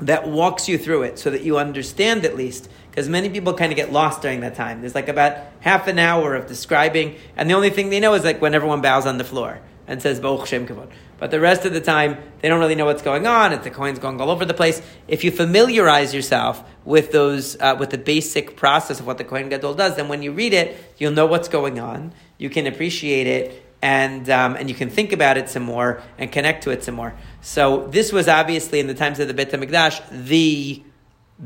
that 0.00 0.28
walks 0.28 0.68
you 0.68 0.78
through 0.78 1.02
it 1.02 1.18
so 1.18 1.30
that 1.30 1.42
you 1.42 1.58
understand 1.58 2.24
at 2.24 2.36
least 2.36 2.68
because 2.90 3.08
many 3.08 3.28
people 3.28 3.54
kind 3.54 3.72
of 3.72 3.76
get 3.76 3.92
lost 3.92 4.22
during 4.22 4.40
that 4.40 4.54
time 4.54 4.80
there's 4.80 4.94
like 4.94 5.08
about 5.08 5.36
half 5.60 5.86
an 5.86 5.98
hour 5.98 6.34
of 6.34 6.46
describing 6.46 7.16
and 7.36 7.48
the 7.48 7.54
only 7.54 7.70
thing 7.70 7.90
they 7.90 8.00
know 8.00 8.14
is 8.14 8.24
like 8.24 8.40
when 8.40 8.54
everyone 8.54 8.80
bows 8.80 9.06
on 9.06 9.18
the 9.18 9.24
floor 9.24 9.60
and 9.90 10.00
says 10.00 10.18
Shem 10.18 10.66
Kavod. 10.68 10.88
But 11.18 11.32
the 11.32 11.40
rest 11.40 11.66
of 11.66 11.72
the 11.72 11.80
time, 11.80 12.16
they 12.40 12.48
don't 12.48 12.60
really 12.60 12.76
know 12.76 12.86
what's 12.86 13.02
going 13.02 13.26
on. 13.26 13.52
It's 13.52 13.64
the 13.64 13.70
coins 13.70 13.98
going 13.98 14.20
all 14.20 14.30
over 14.30 14.44
the 14.44 14.54
place. 14.54 14.80
If 15.08 15.24
you 15.24 15.32
familiarize 15.32 16.14
yourself 16.14 16.62
with 16.84 17.10
those, 17.10 17.60
uh, 17.60 17.76
with 17.78 17.90
the 17.90 17.98
basic 17.98 18.56
process 18.56 19.00
of 19.00 19.06
what 19.06 19.18
the 19.18 19.24
Kohen 19.24 19.48
Gadol 19.48 19.74
does, 19.74 19.96
then 19.96 20.08
when 20.08 20.22
you 20.22 20.30
read 20.30 20.54
it, 20.54 20.78
you'll 20.96 21.12
know 21.12 21.26
what's 21.26 21.48
going 21.48 21.80
on. 21.80 22.14
You 22.38 22.48
can 22.48 22.68
appreciate 22.68 23.26
it, 23.26 23.64
and 23.82 24.28
um, 24.28 24.56
and 24.56 24.68
you 24.68 24.74
can 24.74 24.90
think 24.90 25.12
about 25.12 25.36
it 25.36 25.48
some 25.48 25.62
more 25.62 26.02
and 26.18 26.30
connect 26.30 26.64
to 26.64 26.70
it 26.70 26.84
some 26.84 26.94
more. 26.94 27.14
So 27.40 27.86
this 27.88 28.12
was 28.12 28.28
obviously 28.28 28.80
in 28.80 28.86
the 28.86 28.94
times 28.94 29.20
of 29.20 29.28
the 29.28 29.34
Beit 29.34 29.50
Hamikdash 29.50 30.02
the 30.26 30.82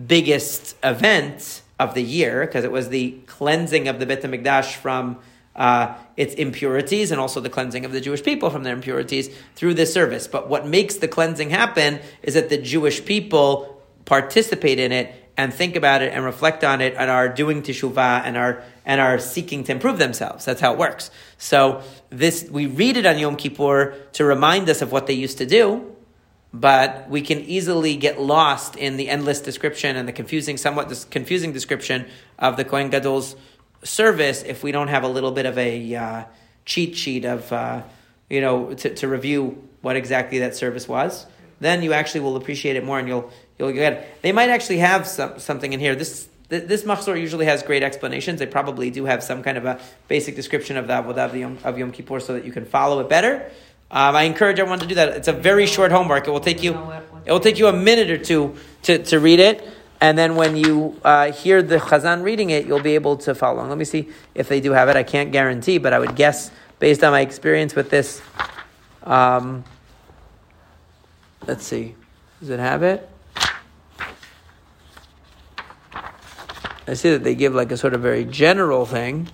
biggest 0.07 0.77
event 0.83 1.63
of 1.79 1.95
the 1.95 2.03
year 2.03 2.47
because 2.47 2.65
it 2.65 2.73
was 2.73 2.89
the 2.89 3.13
cleansing 3.27 3.89
of 3.89 4.01
the 4.01 4.07
Beit 4.07 4.23
Hamikdash 4.23 4.75
from 4.75 5.19
uh, 5.55 5.95
its 6.17 6.35
impurities 6.35 7.13
and 7.13 7.21
also 7.21 7.41
the 7.41 7.51
cleansing 7.51 7.85
of 7.85 7.93
the 7.93 8.01
Jewish 8.01 8.23
people 8.23 8.51
from 8.51 8.65
their 8.65 8.75
impurities 8.75 9.31
through 9.55 9.75
this 9.75 9.93
service. 9.93 10.27
But 10.27 10.49
what 10.49 10.67
makes 10.67 10.97
the 10.97 11.09
cleansing 11.09 11.51
happen 11.51 12.01
is 12.23 12.35
that 12.35 12.49
the 12.49 12.59
Jewish 12.59 13.05
people 13.05 13.83
participate 14.05 14.79
in 14.81 14.91
it 14.91 15.15
and 15.37 15.53
think 15.53 15.77
about 15.77 16.03
it 16.03 16.13
and 16.13 16.25
reflect 16.25 16.63
on 16.63 16.81
it 16.81 16.95
and 16.97 17.11
are 17.11 17.29
doing 17.29 17.63
teshuvah 17.63 18.23
and 18.25 18.37
are 18.37 18.63
and 18.85 19.01
are 19.01 19.19
seeking 19.19 19.65
to 19.65 19.73
improve 19.73 19.99
themselves. 19.99 20.45
That's 20.45 20.61
how 20.61 20.73
it 20.73 20.79
works. 20.79 21.11
So 21.39 21.83
this 22.11 22.49
we 22.51 22.67
read 22.67 22.97
it 22.97 23.07
on 23.07 23.19
Yom 23.19 23.37
Kippur 23.37 23.95
to 24.13 24.25
remind 24.25 24.69
us 24.69 24.83
of 24.83 24.93
what 24.93 25.07
they 25.07 25.15
used 25.15 25.39
to 25.39 25.47
do, 25.47 25.93
but 26.53 27.09
we 27.11 27.21
can 27.21 27.41
easily 27.41 27.97
get 27.97 28.21
lost 28.21 28.77
in 28.77 28.97
the 28.97 29.09
endless 29.09 29.41
description 29.41 29.97
and 29.97 30.07
the 30.07 30.13
confusing, 30.13 30.57
somewhat 30.57 31.07
confusing 31.11 31.53
description 31.53 32.07
of 32.39 32.57
the 32.57 32.65
Kohen 32.65 32.91
Gadol's 32.91 33.35
service 33.83 34.43
if 34.43 34.63
we 34.63 34.73
don't 34.73 34.89
have 34.89 35.03
a 35.03 35.09
little 35.09 35.33
bit 35.33 35.47
of 35.47 35.59
a 35.59 35.95
uh, 35.95 36.25
cheat 36.65 36.97
sheet 36.97 37.25
of, 37.25 37.53
uh, 37.53 37.83
you 38.31 38.41
know, 38.41 38.73
to, 38.75 38.95
to 38.95 39.09
review 39.09 39.69
what 39.83 39.97
exactly 39.97 40.39
that 40.39 40.57
service 40.57 40.89
was. 40.89 41.27
Then 41.61 41.83
you 41.83 41.93
actually 41.93 42.21
will 42.21 42.37
appreciate 42.37 42.77
it 42.77 42.85
more, 42.85 42.99
and 42.99 43.07
you'll 43.07 43.31
you'll 43.59 43.73
get. 43.73 44.23
They 44.23 44.33
might 44.33 44.51
actually 44.51 44.79
have 44.79 45.07
some, 45.07 45.39
something 45.39 45.73
in 45.73 45.81
here. 45.81 45.95
This 45.95 46.29
this 46.49 46.83
machzor 46.83 47.19
usually 47.19 47.47
has 47.47 47.63
great 47.63 47.83
explanations. 47.83 48.39
They 48.39 48.47
probably 48.47 48.91
do 48.91 49.07
have 49.07 49.23
some 49.23 49.43
kind 49.43 49.57
of 49.57 49.65
a 49.65 49.81
basic 50.09 50.37
description 50.37 50.77
of 50.77 50.87
the 50.87 50.93
avodah 50.93 51.31
of 51.31 51.37
Yom, 51.37 51.59
of 51.65 51.79
Yom 51.79 51.91
Kippur 51.91 52.21
so 52.21 52.35
that 52.35 52.45
you 52.45 52.53
can 52.53 52.65
follow 52.65 53.01
it 53.01 53.09
better. 53.09 53.51
Um, 53.91 54.15
I 54.17 54.23
encourage 54.25 54.59
everyone 54.59 54.81
to 54.81 54.87
do 54.87 54.95
that. 54.97 55.11
It's 55.11 55.29
a 55.29 55.33
very 55.33 55.67
short 55.67 55.91
homework. 55.91 56.27
It 56.27 56.31
will 56.31 56.41
take 56.41 56.63
you 56.63 56.75
it 57.25 57.33
will 57.33 57.41
take 57.41 57.59
you 57.59 57.69
a 57.69 57.73
minute 57.73 58.11
or 58.11 58.19
two 58.19 58.57
to, 58.83 59.03
to 59.05 59.19
read 59.19 59.41
it. 59.41 59.67
And 60.01 60.19
then 60.19 60.37
when 60.37 60.57
you 60.57 61.01
uh, 61.03 61.33
hear 61.33 61.63
the 61.63 61.79
Chazan 61.79 62.23
reading 62.23 62.51
it, 62.51 62.67
you'll 62.67 62.83
be 62.83 62.95
able 62.95 63.17
to 63.19 63.35
follow. 63.35 63.67
Let 63.67 63.79
me 63.79 63.87
see 63.87 64.11
if 64.35 64.49
they 64.49 64.61
do 64.61 64.73
have 64.73 64.89
it. 64.91 64.97
I 64.97 65.03
can't 65.03 65.33
guarantee, 65.33 65.79
but 65.79 65.95
I 65.95 65.99
would 65.99 66.17
guess 66.17 66.51
based 66.79 67.03
on 67.03 67.13
my 67.13 67.21
experience 67.21 67.75
with 67.75 67.89
this. 67.89 68.21
Um, 69.05 69.65
let's 71.47 71.65
see. 71.65 71.95
Does 72.41 72.51
it 72.51 72.59
have 72.59 72.83
it? 72.83 73.09
I 76.87 76.95
see 76.95 77.11
that 77.11 77.25
they 77.25 77.35
give 77.35 77.55
like 77.55 77.73
a 77.73 77.77
sort 77.77 77.95
of 77.95 78.01
very 78.03 78.25
general 78.25 78.85
thing. 78.87 79.29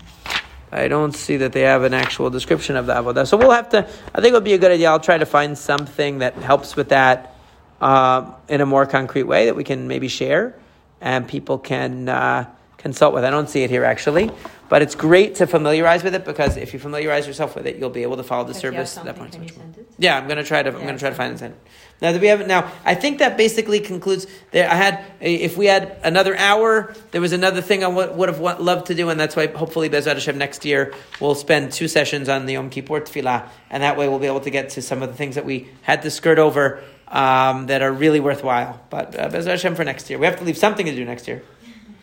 I 0.72 0.86
don't 0.86 1.12
see 1.12 1.36
that 1.38 1.52
they 1.52 1.62
have 1.62 1.82
an 1.82 1.94
actual 1.94 2.30
description 2.30 2.76
of 2.76 2.86
the 2.86 2.94
avodah. 2.94 3.26
So 3.26 3.36
we'll 3.36 3.50
have 3.50 3.68
to. 3.70 3.78
I 4.14 4.20
think 4.20 4.26
it 4.28 4.34
would 4.34 4.44
be 4.44 4.52
a 4.54 4.58
good 4.58 4.70
idea. 4.70 4.88
I'll 4.88 5.00
try 5.00 5.18
to 5.18 5.26
find 5.26 5.58
something 5.58 6.18
that 6.18 6.34
helps 6.36 6.76
with 6.76 6.90
that 6.90 7.34
uh, 7.80 8.32
in 8.48 8.60
a 8.60 8.66
more 8.66 8.86
concrete 8.86 9.24
way 9.24 9.46
that 9.46 9.56
we 9.56 9.64
can 9.64 9.88
maybe 9.88 10.06
share 10.06 10.54
and 11.00 11.26
people 11.26 11.58
can 11.58 12.08
uh, 12.08 12.48
consult 12.78 13.14
with. 13.14 13.24
I 13.24 13.30
don't 13.30 13.48
see 13.50 13.64
it 13.64 13.70
here 13.70 13.84
actually, 13.84 14.30
but 14.68 14.80
it's 14.80 14.94
great 14.94 15.34
to 15.36 15.46
familiarize 15.48 16.04
with 16.04 16.14
it 16.14 16.24
because 16.24 16.56
if 16.56 16.72
you 16.72 16.78
familiarize 16.78 17.26
yourself 17.26 17.56
with 17.56 17.66
it, 17.66 17.76
you'll 17.76 17.90
be 17.90 18.02
able 18.02 18.18
to 18.18 18.22
follow 18.22 18.44
the 18.44 18.50
If 18.50 18.56
service 18.58 18.96
at 18.96 19.06
that 19.06 19.16
point. 19.16 19.32
something, 19.32 19.48
so 19.48 19.54
can 19.56 19.62
much 19.64 19.72
you 19.72 19.74
more. 19.74 19.74
send 19.74 19.88
it? 19.88 19.94
Yeah, 19.98 20.18
I'm 20.18 20.28
gonna 20.28 20.44
try 20.44 20.62
to. 20.62 20.70
I'm 20.70 20.78
Yeah, 20.78 20.86
gonna 20.86 20.98
try 20.98 21.10
to 21.10 21.16
find 21.16 21.40
it. 21.42 21.54
Now 22.02 22.12
that 22.12 22.20
we 22.20 22.28
have 22.28 22.40
it 22.40 22.46
now, 22.46 22.72
I 22.84 22.94
think 22.94 23.18
that 23.18 23.36
basically 23.36 23.78
concludes. 23.80 24.26
There, 24.52 24.68
I 24.68 24.74
had 24.74 25.04
if 25.20 25.58
we 25.58 25.66
had 25.66 25.98
another 26.02 26.34
hour, 26.36 26.94
there 27.10 27.20
was 27.20 27.32
another 27.32 27.60
thing 27.60 27.84
I 27.84 27.88
would, 27.88 28.16
would 28.16 28.28
have 28.30 28.40
wa- 28.40 28.56
loved 28.58 28.86
to 28.86 28.94
do, 28.94 29.10
and 29.10 29.20
that's 29.20 29.36
why 29.36 29.48
hopefully 29.48 29.90
Bezrat 29.90 30.14
Hashem 30.14 30.38
next 30.38 30.64
year 30.64 30.94
we'll 31.20 31.34
spend 31.34 31.72
two 31.72 31.88
sessions 31.88 32.28
on 32.30 32.46
the 32.46 32.54
Yom 32.54 32.70
Kippur 32.70 33.00
Tefillah, 33.02 33.48
and 33.68 33.82
that 33.82 33.98
way 33.98 34.08
we'll 34.08 34.18
be 34.18 34.26
able 34.26 34.40
to 34.40 34.50
get 34.50 34.70
to 34.70 34.82
some 34.82 35.02
of 35.02 35.10
the 35.10 35.14
things 35.14 35.34
that 35.34 35.44
we 35.44 35.68
had 35.82 36.00
to 36.02 36.10
skirt 36.10 36.38
over 36.38 36.82
um, 37.08 37.66
that 37.66 37.82
are 37.82 37.92
really 37.92 38.20
worthwhile. 38.20 38.80
But 38.88 39.14
uh, 39.18 39.28
Bezrat 39.28 39.46
Hashem 39.48 39.74
for 39.74 39.84
next 39.84 40.08
year, 40.08 40.18
we 40.18 40.24
have 40.24 40.38
to 40.38 40.44
leave 40.44 40.56
something 40.56 40.86
to 40.86 40.94
do 40.94 41.04
next 41.04 41.28
year. 41.28 41.42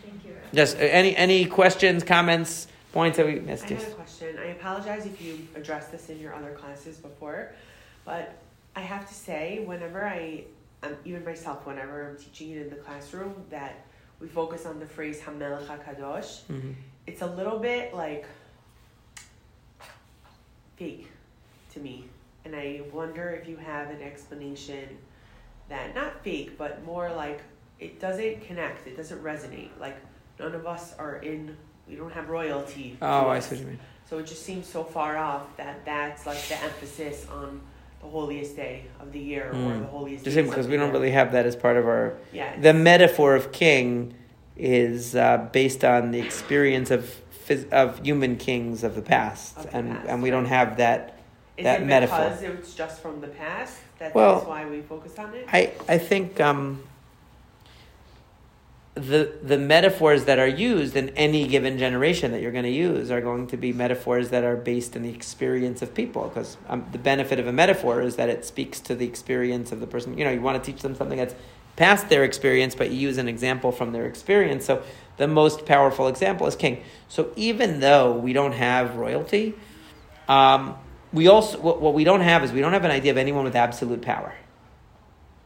Thank 0.04 0.24
you. 0.24 0.36
Just 0.54 0.76
uh, 0.76 0.80
any 0.80 1.16
any 1.16 1.44
questions, 1.46 2.04
comments, 2.04 2.68
points 2.92 3.16
that 3.16 3.26
we 3.26 3.40
missed? 3.40 3.64
I 3.64 3.70
Yes. 3.70 3.88
a 3.88 3.90
question. 3.90 4.38
I 4.38 4.46
apologize 4.50 5.06
if 5.06 5.20
you 5.20 5.48
addressed 5.56 5.90
this 5.90 6.08
in 6.08 6.20
your 6.20 6.34
other 6.34 6.52
classes 6.52 6.98
before, 6.98 7.50
but 8.04 8.36
I 8.78 8.82
have 8.82 9.08
to 9.08 9.14
say, 9.14 9.64
whenever 9.66 10.06
I, 10.06 10.44
um, 10.84 10.94
even 11.04 11.24
myself, 11.24 11.66
whenever 11.66 12.10
I'm 12.10 12.16
teaching 12.16 12.52
it 12.52 12.58
in 12.62 12.70
the 12.70 12.76
classroom, 12.76 13.34
that 13.50 13.84
we 14.20 14.28
focus 14.28 14.66
on 14.66 14.78
the 14.78 14.86
phrase 14.86 15.18
Hamelech 15.20 15.66
HaKadosh, 15.66 16.42
Mhm. 16.48 16.74
it's 17.04 17.20
a 17.20 17.26
little 17.26 17.58
bit 17.58 17.92
like 17.92 18.24
fake 20.76 21.08
to 21.72 21.80
me. 21.80 22.08
And 22.44 22.54
I 22.54 22.82
wonder 22.92 23.30
if 23.30 23.48
you 23.48 23.56
have 23.56 23.90
an 23.90 24.00
explanation 24.00 24.96
that, 25.68 25.92
not 25.96 26.22
fake, 26.22 26.56
but 26.56 26.84
more 26.84 27.10
like 27.12 27.40
it 27.80 27.98
doesn't 27.98 28.42
connect, 28.42 28.86
it 28.86 28.96
doesn't 28.96 29.22
resonate. 29.24 29.70
Like 29.80 29.96
none 30.38 30.54
of 30.54 30.68
us 30.68 30.94
are 30.98 31.16
in, 31.16 31.56
we 31.88 31.96
don't 31.96 32.12
have 32.12 32.28
royalty. 32.28 32.96
Oh, 33.02 33.28
I 33.28 33.40
see 33.40 33.56
what 33.56 33.60
you 33.62 33.66
mean. 33.70 33.80
So 34.08 34.18
it 34.18 34.26
just 34.26 34.44
seems 34.44 34.68
so 34.68 34.84
far 34.84 35.16
off 35.16 35.56
that 35.56 35.84
that's 35.84 36.26
like 36.26 36.40
the 36.46 36.62
emphasis 36.62 37.26
on 37.28 37.60
the 38.00 38.06
holiest 38.08 38.56
day 38.56 38.82
of 39.00 39.12
the 39.12 39.18
year 39.18 39.50
or 39.50 39.54
Mm. 39.54 39.80
the 39.80 39.86
holiest 39.86 40.24
Just 40.24 40.36
because 40.36 40.66
we 40.68 40.76
don't 40.76 40.92
really 40.92 41.10
have 41.10 41.32
that 41.32 41.46
as 41.46 41.56
part 41.56 41.76
of 41.76 41.86
our. 41.86 42.14
Yeah. 42.32 42.58
The 42.60 42.72
metaphor 42.74 43.34
of 43.34 43.52
king 43.52 44.14
is 44.56 45.14
uh, 45.14 45.48
based 45.52 45.84
on 45.84 46.10
the 46.10 46.20
experience 46.20 46.90
of 46.90 47.14
phys- 47.46 47.70
of 47.72 48.00
human 48.04 48.36
kings 48.36 48.82
of 48.84 48.94
the 48.94 49.02
past, 49.02 49.56
Of 49.56 49.64
the 49.70 49.76
and 49.76 49.90
past, 49.92 50.08
and 50.08 50.22
we 50.22 50.30
don't 50.30 50.46
have 50.46 50.76
that. 50.78 51.14
Is 51.56 51.64
that 51.64 51.80
it 51.82 51.86
metaphor. 51.86 52.18
because 52.18 52.42
it's 52.42 52.74
just 52.74 53.00
from 53.00 53.20
the 53.20 53.28
past? 53.28 53.78
That 53.98 54.14
Well- 54.14 54.36
that's 54.36 54.46
why 54.46 54.64
we 54.68 54.80
focus 54.80 55.18
on 55.18 55.34
it? 55.34 55.44
I 55.52 55.72
I 55.88 55.98
think 55.98 56.40
um, 56.40 56.82
the 58.98 59.32
the 59.42 59.58
metaphors 59.58 60.24
that 60.24 60.38
are 60.38 60.48
used 60.48 60.96
in 60.96 61.10
any 61.10 61.46
given 61.46 61.78
generation 61.78 62.32
that 62.32 62.40
you're 62.40 62.52
going 62.52 62.64
to 62.64 62.70
use 62.70 63.10
are 63.10 63.20
going 63.20 63.46
to 63.46 63.56
be 63.56 63.72
metaphors 63.72 64.30
that 64.30 64.44
are 64.44 64.56
based 64.56 64.96
in 64.96 65.02
the 65.02 65.10
experience 65.10 65.82
of 65.82 65.94
people 65.94 66.28
because 66.28 66.56
um, 66.68 66.86
the 66.92 66.98
benefit 66.98 67.38
of 67.38 67.46
a 67.46 67.52
metaphor 67.52 68.02
is 68.02 68.16
that 68.16 68.28
it 68.28 68.44
speaks 68.44 68.80
to 68.80 68.94
the 68.94 69.06
experience 69.06 69.72
of 69.72 69.80
the 69.80 69.86
person. 69.86 70.16
You 70.18 70.24
know 70.24 70.30
you 70.30 70.42
want 70.42 70.62
to 70.62 70.72
teach 70.72 70.82
them 70.82 70.94
something 70.94 71.18
that's 71.18 71.34
past 71.76 72.08
their 72.08 72.24
experience 72.24 72.74
but 72.74 72.90
you 72.90 72.98
use 72.98 73.18
an 73.18 73.28
example 73.28 73.72
from 73.72 73.92
their 73.92 74.06
experience. 74.06 74.64
So 74.64 74.82
the 75.16 75.28
most 75.28 75.64
powerful 75.64 76.08
example 76.08 76.46
is 76.46 76.56
king. 76.56 76.82
So 77.08 77.32
even 77.36 77.80
though 77.80 78.12
we 78.12 78.32
don't 78.32 78.52
have 78.52 78.96
royalty 78.96 79.54
um, 80.28 80.76
we 81.12 81.28
also 81.28 81.58
what, 81.58 81.80
what 81.80 81.94
we 81.94 82.04
don't 82.04 82.20
have 82.20 82.44
is 82.44 82.52
we 82.52 82.60
don't 82.60 82.72
have 82.72 82.84
an 82.84 82.90
idea 82.90 83.12
of 83.12 83.16
anyone 83.16 83.44
with 83.44 83.56
absolute 83.56 84.02
power 84.02 84.34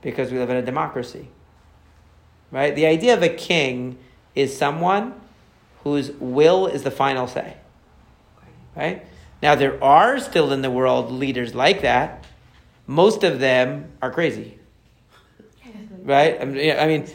because 0.00 0.32
we 0.32 0.38
live 0.38 0.50
in 0.50 0.57
a 0.57 0.62
democracy. 0.62 1.28
Right? 2.53 2.76
The 2.76 2.86
idea 2.86 3.14
of 3.14 3.22
a 3.22 3.30
king 3.30 3.98
is 4.34 4.57
someone 4.57 5.14
whose 5.82 6.12
will 6.12 6.66
is 6.66 6.84
the 6.84 6.90
final 6.90 7.26
say. 7.26 7.57
Right? 8.76 9.05
Now, 9.42 9.57
there 9.57 9.82
are 9.82 10.20
still 10.20 10.53
in 10.53 10.62
the 10.62 10.70
world 10.70 11.11
leaders 11.11 11.55
like 11.55 11.82
that. 11.82 12.24
Most 12.86 13.24
of 13.24 13.40
them 13.40 13.90
are 14.00 14.11
crazy. 14.12 14.59
Right? 16.05 16.40
I 16.40 16.44
mean, 16.44 16.76
I 16.78 16.86
mean 16.86 17.07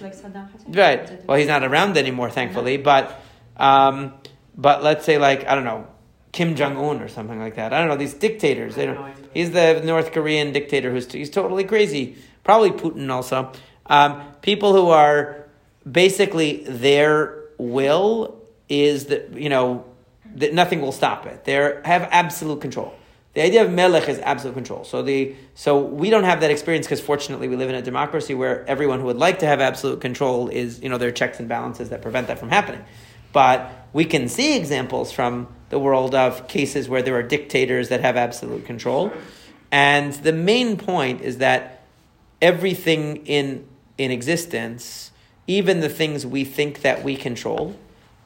Right. 0.68 1.26
Well, 1.26 1.38
he's 1.38 1.48
not 1.48 1.64
around 1.64 1.98
anymore, 1.98 2.30
thankfully. 2.30 2.78
But, 2.78 3.22
um, 3.58 4.14
but 4.58 4.84
let's 4.84 5.06
say 5.06 5.18
like 5.18 5.46
I 5.46 5.56
don't 5.56 5.66
know, 5.66 5.88
Kim 6.32 6.56
Jong 6.56 6.78
Un 6.78 7.02
or 7.02 7.08
something 7.08 7.40
like 7.40 7.56
that. 7.56 7.74
I 7.74 7.80
don't 7.80 7.90
know 7.90 7.98
these 7.98 8.14
dictators. 8.14 8.76
They 8.76 8.86
don't. 8.86 9.14
He's 9.34 9.52
the 9.52 9.82
North 9.84 10.12
Korean 10.12 10.52
dictator 10.54 10.92
who's 10.92 11.12
he's 11.12 11.30
totally 11.30 11.64
crazy. 11.64 12.16
Probably 12.44 12.72
Putin 12.72 13.10
also. 13.10 13.52
Um, 13.90 14.22
people 14.42 14.74
who 14.74 14.90
are 14.90 15.46
basically 15.90 16.64
their 16.64 17.36
will 17.58 18.42
is 18.70 19.06
that 19.06 19.34
you 19.34 19.50
know 19.50 19.86
that 20.36 20.54
nothing 20.54 20.82
will 20.82 20.92
stop 20.92 21.26
it. 21.26 21.46
They 21.46 21.54
have 21.54 22.08
absolute 22.12 22.62
control. 22.62 22.94
The 23.34 23.44
idea 23.44 23.64
of 23.64 23.72
melech 23.72 24.10
is 24.10 24.20
absolute 24.20 24.56
control. 24.56 24.84
So 24.84 25.04
the 25.04 25.36
so 25.54 25.80
we 25.80 26.10
don't 26.10 26.24
have 26.24 26.42
that 26.42 26.52
experience 26.52 26.88
because 26.88 27.02
fortunately 27.02 27.48
we 27.48 27.56
live 27.56 27.70
in 27.70 27.76
a 27.76 27.82
democracy 27.82 28.34
where 28.34 28.66
everyone 28.66 29.00
who 29.00 29.06
would 29.06 29.18
like 29.18 29.40
to 29.40 29.46
have 29.46 29.62
absolute 29.62 30.02
control 30.02 30.50
is 30.50 30.82
you 30.82 30.90
know 30.90 30.98
there 30.98 31.10
are 31.10 31.14
checks 31.14 31.40
and 31.40 31.48
balances 31.48 31.90
that 31.90 32.02
prevent 32.02 32.28
that 32.28 32.40
from 32.40 32.50
happening. 32.50 32.84
But 33.34 33.72
we 33.94 34.06
can 34.06 34.30
see 34.30 34.58
examples 34.58 35.12
from 35.12 35.48
the 35.70 35.78
world 35.78 36.16
of 36.16 36.48
cases 36.48 36.90
where 36.90 37.02
there 37.02 37.16
are 37.16 37.24
dictators 37.24 37.90
that 37.90 38.02
have 38.02 38.18
absolute 38.18 38.66
control. 38.66 39.12
And 39.72 40.14
the 40.14 40.34
main 40.34 40.78
point 40.78 41.22
is 41.22 41.40
that 41.40 41.84
everything 42.42 43.26
in 43.28 43.67
in 43.98 44.12
existence, 44.12 45.12
even 45.48 45.80
the 45.80 45.90
things 45.90 46.26
we 46.26 46.44
think 46.44 46.82
that 46.82 47.04
we 47.04 47.16
control, 47.16 47.78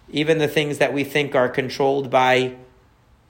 even 0.09 0.38
the 0.38 0.47
things 0.47 0.80
that 0.80 0.93
we 0.93 1.03
think 1.03 1.36
are 1.36 1.49
controlled 1.49 2.09
by 2.09 2.55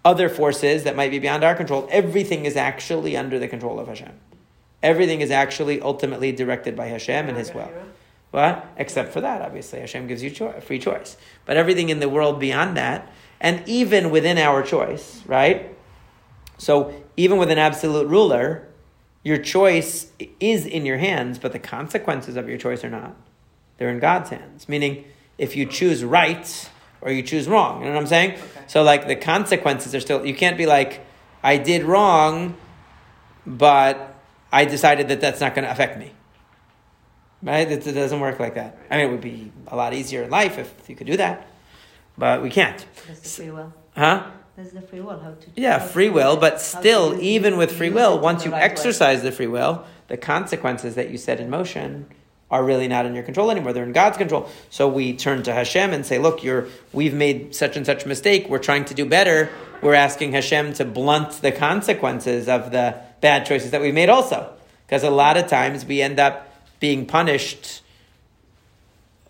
other 0.03 0.29
forces 0.29 0.83
that 0.83 0.95
might 0.95 1.11
be 1.11 1.19
beyond 1.19 1.43
our 1.43 1.55
control, 1.55 1.87
everything 1.91 2.45
is 2.45 2.55
actually 2.55 3.15
under 3.15 3.37
the 3.37 3.47
control 3.47 3.79
of 3.79 3.87
Hashem. 3.87 4.13
Everything 4.81 5.21
is 5.21 5.29
actually 5.29 5.79
ultimately 5.79 6.31
directed 6.31 6.75
by 6.75 6.87
Hashem 6.87 7.29
and 7.29 7.37
His 7.37 7.53
will. 7.53 7.71
What? 8.31 8.65
Except 8.77 9.13
for 9.13 9.21
that, 9.21 9.41
obviously. 9.41 9.81
Hashem 9.81 10.07
gives 10.07 10.23
you 10.23 10.31
cho- 10.31 10.59
free 10.61 10.79
choice. 10.79 11.17
But 11.45 11.57
everything 11.57 11.89
in 11.89 11.99
the 11.99 12.09
world 12.09 12.39
beyond 12.39 12.77
that, 12.77 13.11
and 13.39 13.67
even 13.67 14.09
within 14.09 14.37
our 14.37 14.63
choice, 14.63 15.21
right? 15.27 15.75
So 16.57 17.03
even 17.17 17.37
with 17.37 17.51
an 17.51 17.57
absolute 17.57 18.07
ruler, 18.07 18.67
your 19.23 19.37
choice 19.37 20.11
is 20.39 20.65
in 20.65 20.85
your 20.85 20.97
hands, 20.97 21.37
but 21.37 21.51
the 21.51 21.59
consequences 21.59 22.35
of 22.35 22.49
your 22.49 22.57
choice 22.57 22.83
are 22.83 22.89
not. 22.89 23.15
They're 23.77 23.89
in 23.89 23.99
God's 23.99 24.29
hands. 24.29 24.67
Meaning, 24.67 25.05
if 25.37 25.55
you 25.55 25.65
choose 25.65 26.03
right 26.03 26.69
or 27.01 27.11
you 27.11 27.23
choose 27.23 27.47
wrong, 27.47 27.81
you 27.81 27.87
know 27.87 27.93
what 27.93 28.01
I'm 28.01 28.07
saying? 28.07 28.31
Okay. 28.33 28.61
So, 28.67 28.83
like, 28.83 29.07
the 29.07 29.15
consequences 29.15 29.93
are 29.93 29.99
still, 29.99 30.25
you 30.25 30.35
can't 30.35 30.57
be 30.57 30.65
like, 30.65 31.05
I 31.43 31.57
did 31.57 31.83
wrong, 31.83 32.55
but 33.45 34.15
I 34.51 34.65
decided 34.65 35.07
that 35.07 35.21
that's 35.21 35.41
not 35.41 35.55
going 35.55 35.65
to 35.65 35.71
affect 35.71 35.97
me. 35.97 36.11
Right? 37.43 37.71
It, 37.71 37.85
it 37.85 37.93
doesn't 37.93 38.19
work 38.19 38.39
like 38.39 38.55
that. 38.55 38.77
I 38.89 38.97
mean, 38.97 39.07
it 39.07 39.11
would 39.11 39.21
be 39.21 39.51
a 39.67 39.75
lot 39.75 39.93
easier 39.93 40.23
in 40.23 40.29
life 40.29 40.57
if 40.57 40.89
you 40.89 40.95
could 40.95 41.07
do 41.07 41.17
that, 41.17 41.47
but 42.17 42.41
we 42.41 42.49
can't. 42.49 42.85
The 43.07 43.15
free 43.15 43.51
will. 43.51 43.73
Huh? 43.95 44.29
That's 44.57 44.71
the 44.71 44.81
free 44.81 44.99
will. 44.99 45.19
How 45.19 45.31
to 45.31 45.47
Yeah, 45.55 45.79
free 45.79 46.09
will, 46.09 46.37
but 46.37 46.59
still, 46.61 47.19
even 47.21 47.57
with 47.57 47.71
free 47.71 47.89
will, 47.89 48.19
once 48.19 48.45
you 48.45 48.51
right 48.51 48.59
way. 48.59 48.65
exercise 48.65 49.23
the 49.23 49.31
free 49.31 49.47
will, 49.47 49.85
the 50.07 50.17
consequences 50.17 50.95
that 50.95 51.09
you 51.09 51.17
set 51.17 51.39
in 51.39 51.49
motion 51.49 52.07
are 52.49 52.63
really 52.63 52.87
not 52.87 53.05
in 53.05 53.15
your 53.15 53.23
control 53.23 53.49
anymore. 53.49 53.71
They're 53.71 53.85
in 53.85 53.93
God's 53.93 54.17
control. 54.17 54.49
So 54.69 54.89
we 54.89 55.13
turn 55.13 55.41
to 55.43 55.53
Hashem 55.53 55.93
and 55.93 56.05
say, 56.05 56.17
"Look, 56.19 56.43
you're 56.43 56.67
we've 56.91 57.13
made 57.13 57.55
such 57.55 57.77
and 57.77 57.85
such 57.85 58.05
mistake. 58.05 58.49
We're 58.49 58.59
trying 58.59 58.83
to 58.85 58.93
do 58.93 59.05
better. 59.05 59.49
We're 59.81 59.93
asking 59.93 60.33
Hashem 60.33 60.73
to 60.73 60.85
blunt 60.85 61.41
the 61.41 61.53
consequences 61.53 62.49
of 62.49 62.71
the 62.71 62.97
bad 63.21 63.45
choices 63.45 63.71
that 63.71 63.81
we've 63.81 63.93
made 63.93 64.09
also, 64.09 64.49
because 64.85 65.03
a 65.03 65.09
lot 65.09 65.37
of 65.37 65.47
times 65.47 65.85
we 65.85 66.01
end 66.01 66.19
up 66.19 66.53
being 66.81 67.05
punished." 67.05 67.81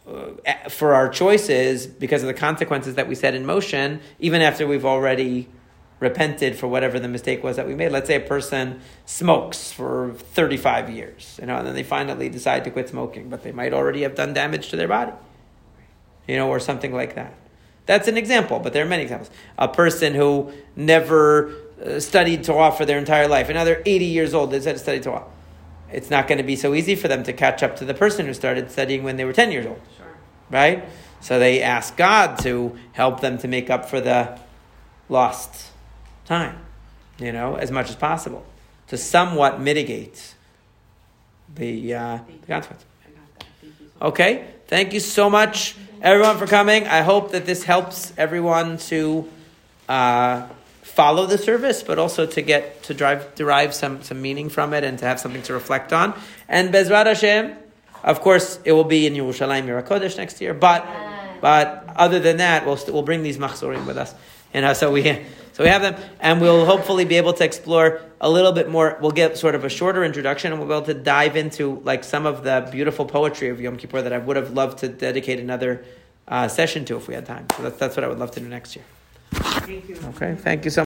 Uh, 0.08 0.70
For 0.70 0.94
our 0.94 1.10
choices, 1.10 1.88
because 1.88 2.24
of 2.24 2.28
the 2.28 2.34
consequences 2.34 2.96
that 2.96 3.08
we 3.08 3.16
set 3.16 3.36
in 3.36 3.46
motion, 3.46 4.02
even 4.20 4.42
after 4.42 4.66
we've 4.68 4.86
already 4.86 5.48
repented 6.02 6.58
for 6.58 6.68
whatever 6.68 7.00
the 7.00 7.08
mistake 7.08 7.44
was 7.44 7.56
that 7.56 7.68
we 7.68 7.76
made. 7.76 7.92
Let's 7.92 8.08
say 8.08 8.16
a 8.16 8.20
person 8.20 8.82
smokes 9.06 9.72
for 9.72 10.14
35 10.16 10.90
years, 10.90 11.38
you 11.40 11.46
know, 11.46 11.58
and 11.58 11.68
then 11.68 11.76
they 11.76 11.84
finally 11.84 12.28
decide 12.28 12.64
to 12.66 12.72
quit 12.72 12.90
smoking, 12.90 13.30
but 13.30 13.44
they 13.44 13.52
might 13.52 13.72
already 13.72 14.02
have 14.02 14.16
done 14.16 14.34
damage 14.34 14.70
to 14.70 14.76
their 14.76 14.88
body, 14.88 15.14
you 16.28 16.36
know, 16.36 16.50
or 16.50 16.60
something 16.60 16.92
like 16.92 17.14
that. 17.16 17.36
That's 17.86 18.08
an 18.08 18.18
example, 18.18 18.60
but 18.60 18.74
there 18.74 18.84
are 18.84 18.90
many 18.90 19.04
examples. 19.04 19.30
A 19.60 19.68
person 19.68 20.16
who 20.16 20.52
never 20.76 21.54
uh, 21.86 22.00
studied 22.00 22.44
Torah 22.44 22.72
for 22.72 22.84
their 22.84 22.98
entire 22.98 23.28
life, 23.28 23.48
and 23.48 23.56
now 23.56 23.64
they're 23.64 23.84
80 23.86 24.06
years 24.06 24.34
old, 24.34 24.50
they 24.52 24.60
to 24.60 24.78
study 24.80 25.00
Torah. 25.00 25.26
It's 25.92 26.10
not 26.10 26.28
going 26.28 26.38
to 26.38 26.44
be 26.44 26.56
so 26.56 26.74
easy 26.74 26.96
for 26.96 27.08
them 27.08 27.24
to 27.24 27.34
catch 27.34 27.64
up 27.64 27.76
to 27.78 27.86
the 27.86 27.94
person 27.94 28.26
who 28.26 28.34
started 28.34 28.72
studying 28.72 29.04
when 29.04 29.18
they 29.18 29.26
were 29.26 29.34
10 29.34 29.52
years 29.52 29.66
old 29.66 29.82
Sure. 29.98 30.06
right? 30.50 30.86
So 31.20 31.38
they 31.38 31.62
ask 31.62 31.96
God 31.98 32.40
to 32.40 32.78
help 32.94 33.22
them 33.22 33.38
to 33.40 33.48
make 33.48 33.70
up 33.70 33.90
for 33.90 34.02
the 34.02 34.40
lost 35.10 35.68
time, 36.26 36.58
you 37.20 37.32
know, 37.32 37.56
as 37.56 37.70
much 37.72 37.90
as 37.90 37.96
possible, 37.96 38.46
to 38.88 38.98
somewhat 38.98 39.60
mitigate 39.62 40.34
the, 41.54 41.94
uh, 41.94 42.20
the 42.42 42.48
consequence. 42.48 42.86
I 43.06 43.10
got 43.12 43.40
that. 43.40 43.46
Thank 43.62 43.74
so. 43.78 44.06
Okay, 44.08 44.48
thank 44.68 44.94
you 44.94 45.00
so 45.00 45.30
much, 45.30 45.76
everyone, 46.02 46.38
for 46.38 46.48
coming. 46.48 46.88
I 46.88 47.02
hope 47.02 47.32
that 47.32 47.46
this 47.46 47.64
helps 47.64 48.14
everyone 48.18 48.78
to 48.90 49.30
uh, 49.88 50.48
follow 50.94 51.26
the 51.26 51.38
service, 51.38 51.84
but 51.84 51.98
also 51.98 52.26
to 52.26 52.42
get 52.42 52.84
to 52.84 52.94
drive 52.94 53.34
derive 53.36 53.74
some 53.74 54.04
some 54.04 54.22
meaning 54.22 54.50
from 54.50 54.74
it 54.74 54.84
and 54.84 55.00
to 55.00 55.06
have 55.06 55.20
something 55.20 55.42
to 55.44 55.54
reflect 55.54 55.94
on. 55.94 56.14
And 56.50 56.74
Bezrat 56.74 57.06
Hashem, 57.06 57.56
of 58.04 58.22
course, 58.22 58.60
it 58.66 58.74
will 58.74 58.84
be 58.84 59.08
in 59.08 59.14
Yerushalayim 59.14 59.68
Ir 59.68 59.82
HaKodesh 59.82 60.18
next 60.18 60.42
year. 60.42 60.54
But 60.54 60.86
but 61.40 61.86
other 61.96 62.20
than 62.20 62.38
that, 62.38 62.66
we'll 62.66 62.78
st- 62.78 62.94
we'll 62.94 63.04
bring 63.04 63.24
these 63.24 63.38
machzorim 63.38 63.86
with 63.86 63.98
us. 63.98 64.14
You 64.54 64.62
know, 64.62 64.74
so 64.74 64.92
we 64.92 65.04
so 65.54 65.64
we 65.64 65.70
have 65.70 65.82
them, 65.82 65.96
and 66.20 66.42
we'll 66.42 66.66
hopefully 66.66 67.06
be 67.06 67.16
able 67.16 67.34
to 67.34 67.44
explore 67.44 68.02
a 68.20 68.30
little 68.30 68.52
bit 68.52 68.70
more. 68.70 68.98
We'll 69.02 69.12
get 69.12 69.38
sort 69.38 69.56
of 69.56 69.64
a 69.64 69.70
shorter 69.70 70.04
introduction, 70.04 70.52
and 70.52 70.60
we'll 70.60 70.70
be 70.70 70.76
able 70.76 70.94
to 70.94 71.02
dive 71.02 71.36
into 71.36 71.82
like 71.86 72.04
some 72.04 72.26
of 72.26 72.44
the 72.44 72.68
beautiful 72.72 73.06
poetry 73.06 73.50
of 73.50 73.62
Yom 73.62 73.78
Kippur 73.78 74.02
that 74.02 74.14
I 74.14 74.18
would 74.18 74.36
have 74.36 74.52
loved 74.52 74.80
to 74.80 74.90
dedicate 74.90 75.40
another 75.40 75.86
uh, 76.28 76.48
session 76.48 76.84
to 76.86 76.98
if 76.98 77.08
we 77.08 77.16
had 77.16 77.26
time. 77.26 77.48
So 77.56 77.64
that's 77.64 77.78
that's 77.78 77.96
what 77.96 78.04
I 78.04 78.08
would 78.08 78.20
love 78.20 78.32
to 78.32 78.40
do 78.40 78.48
next 78.48 78.76
year. 78.76 78.86
Thank 79.32 79.88
you. 79.88 79.98
Okay, 80.16 80.36
thank 80.36 80.66
you 80.66 80.72
so. 80.72 80.80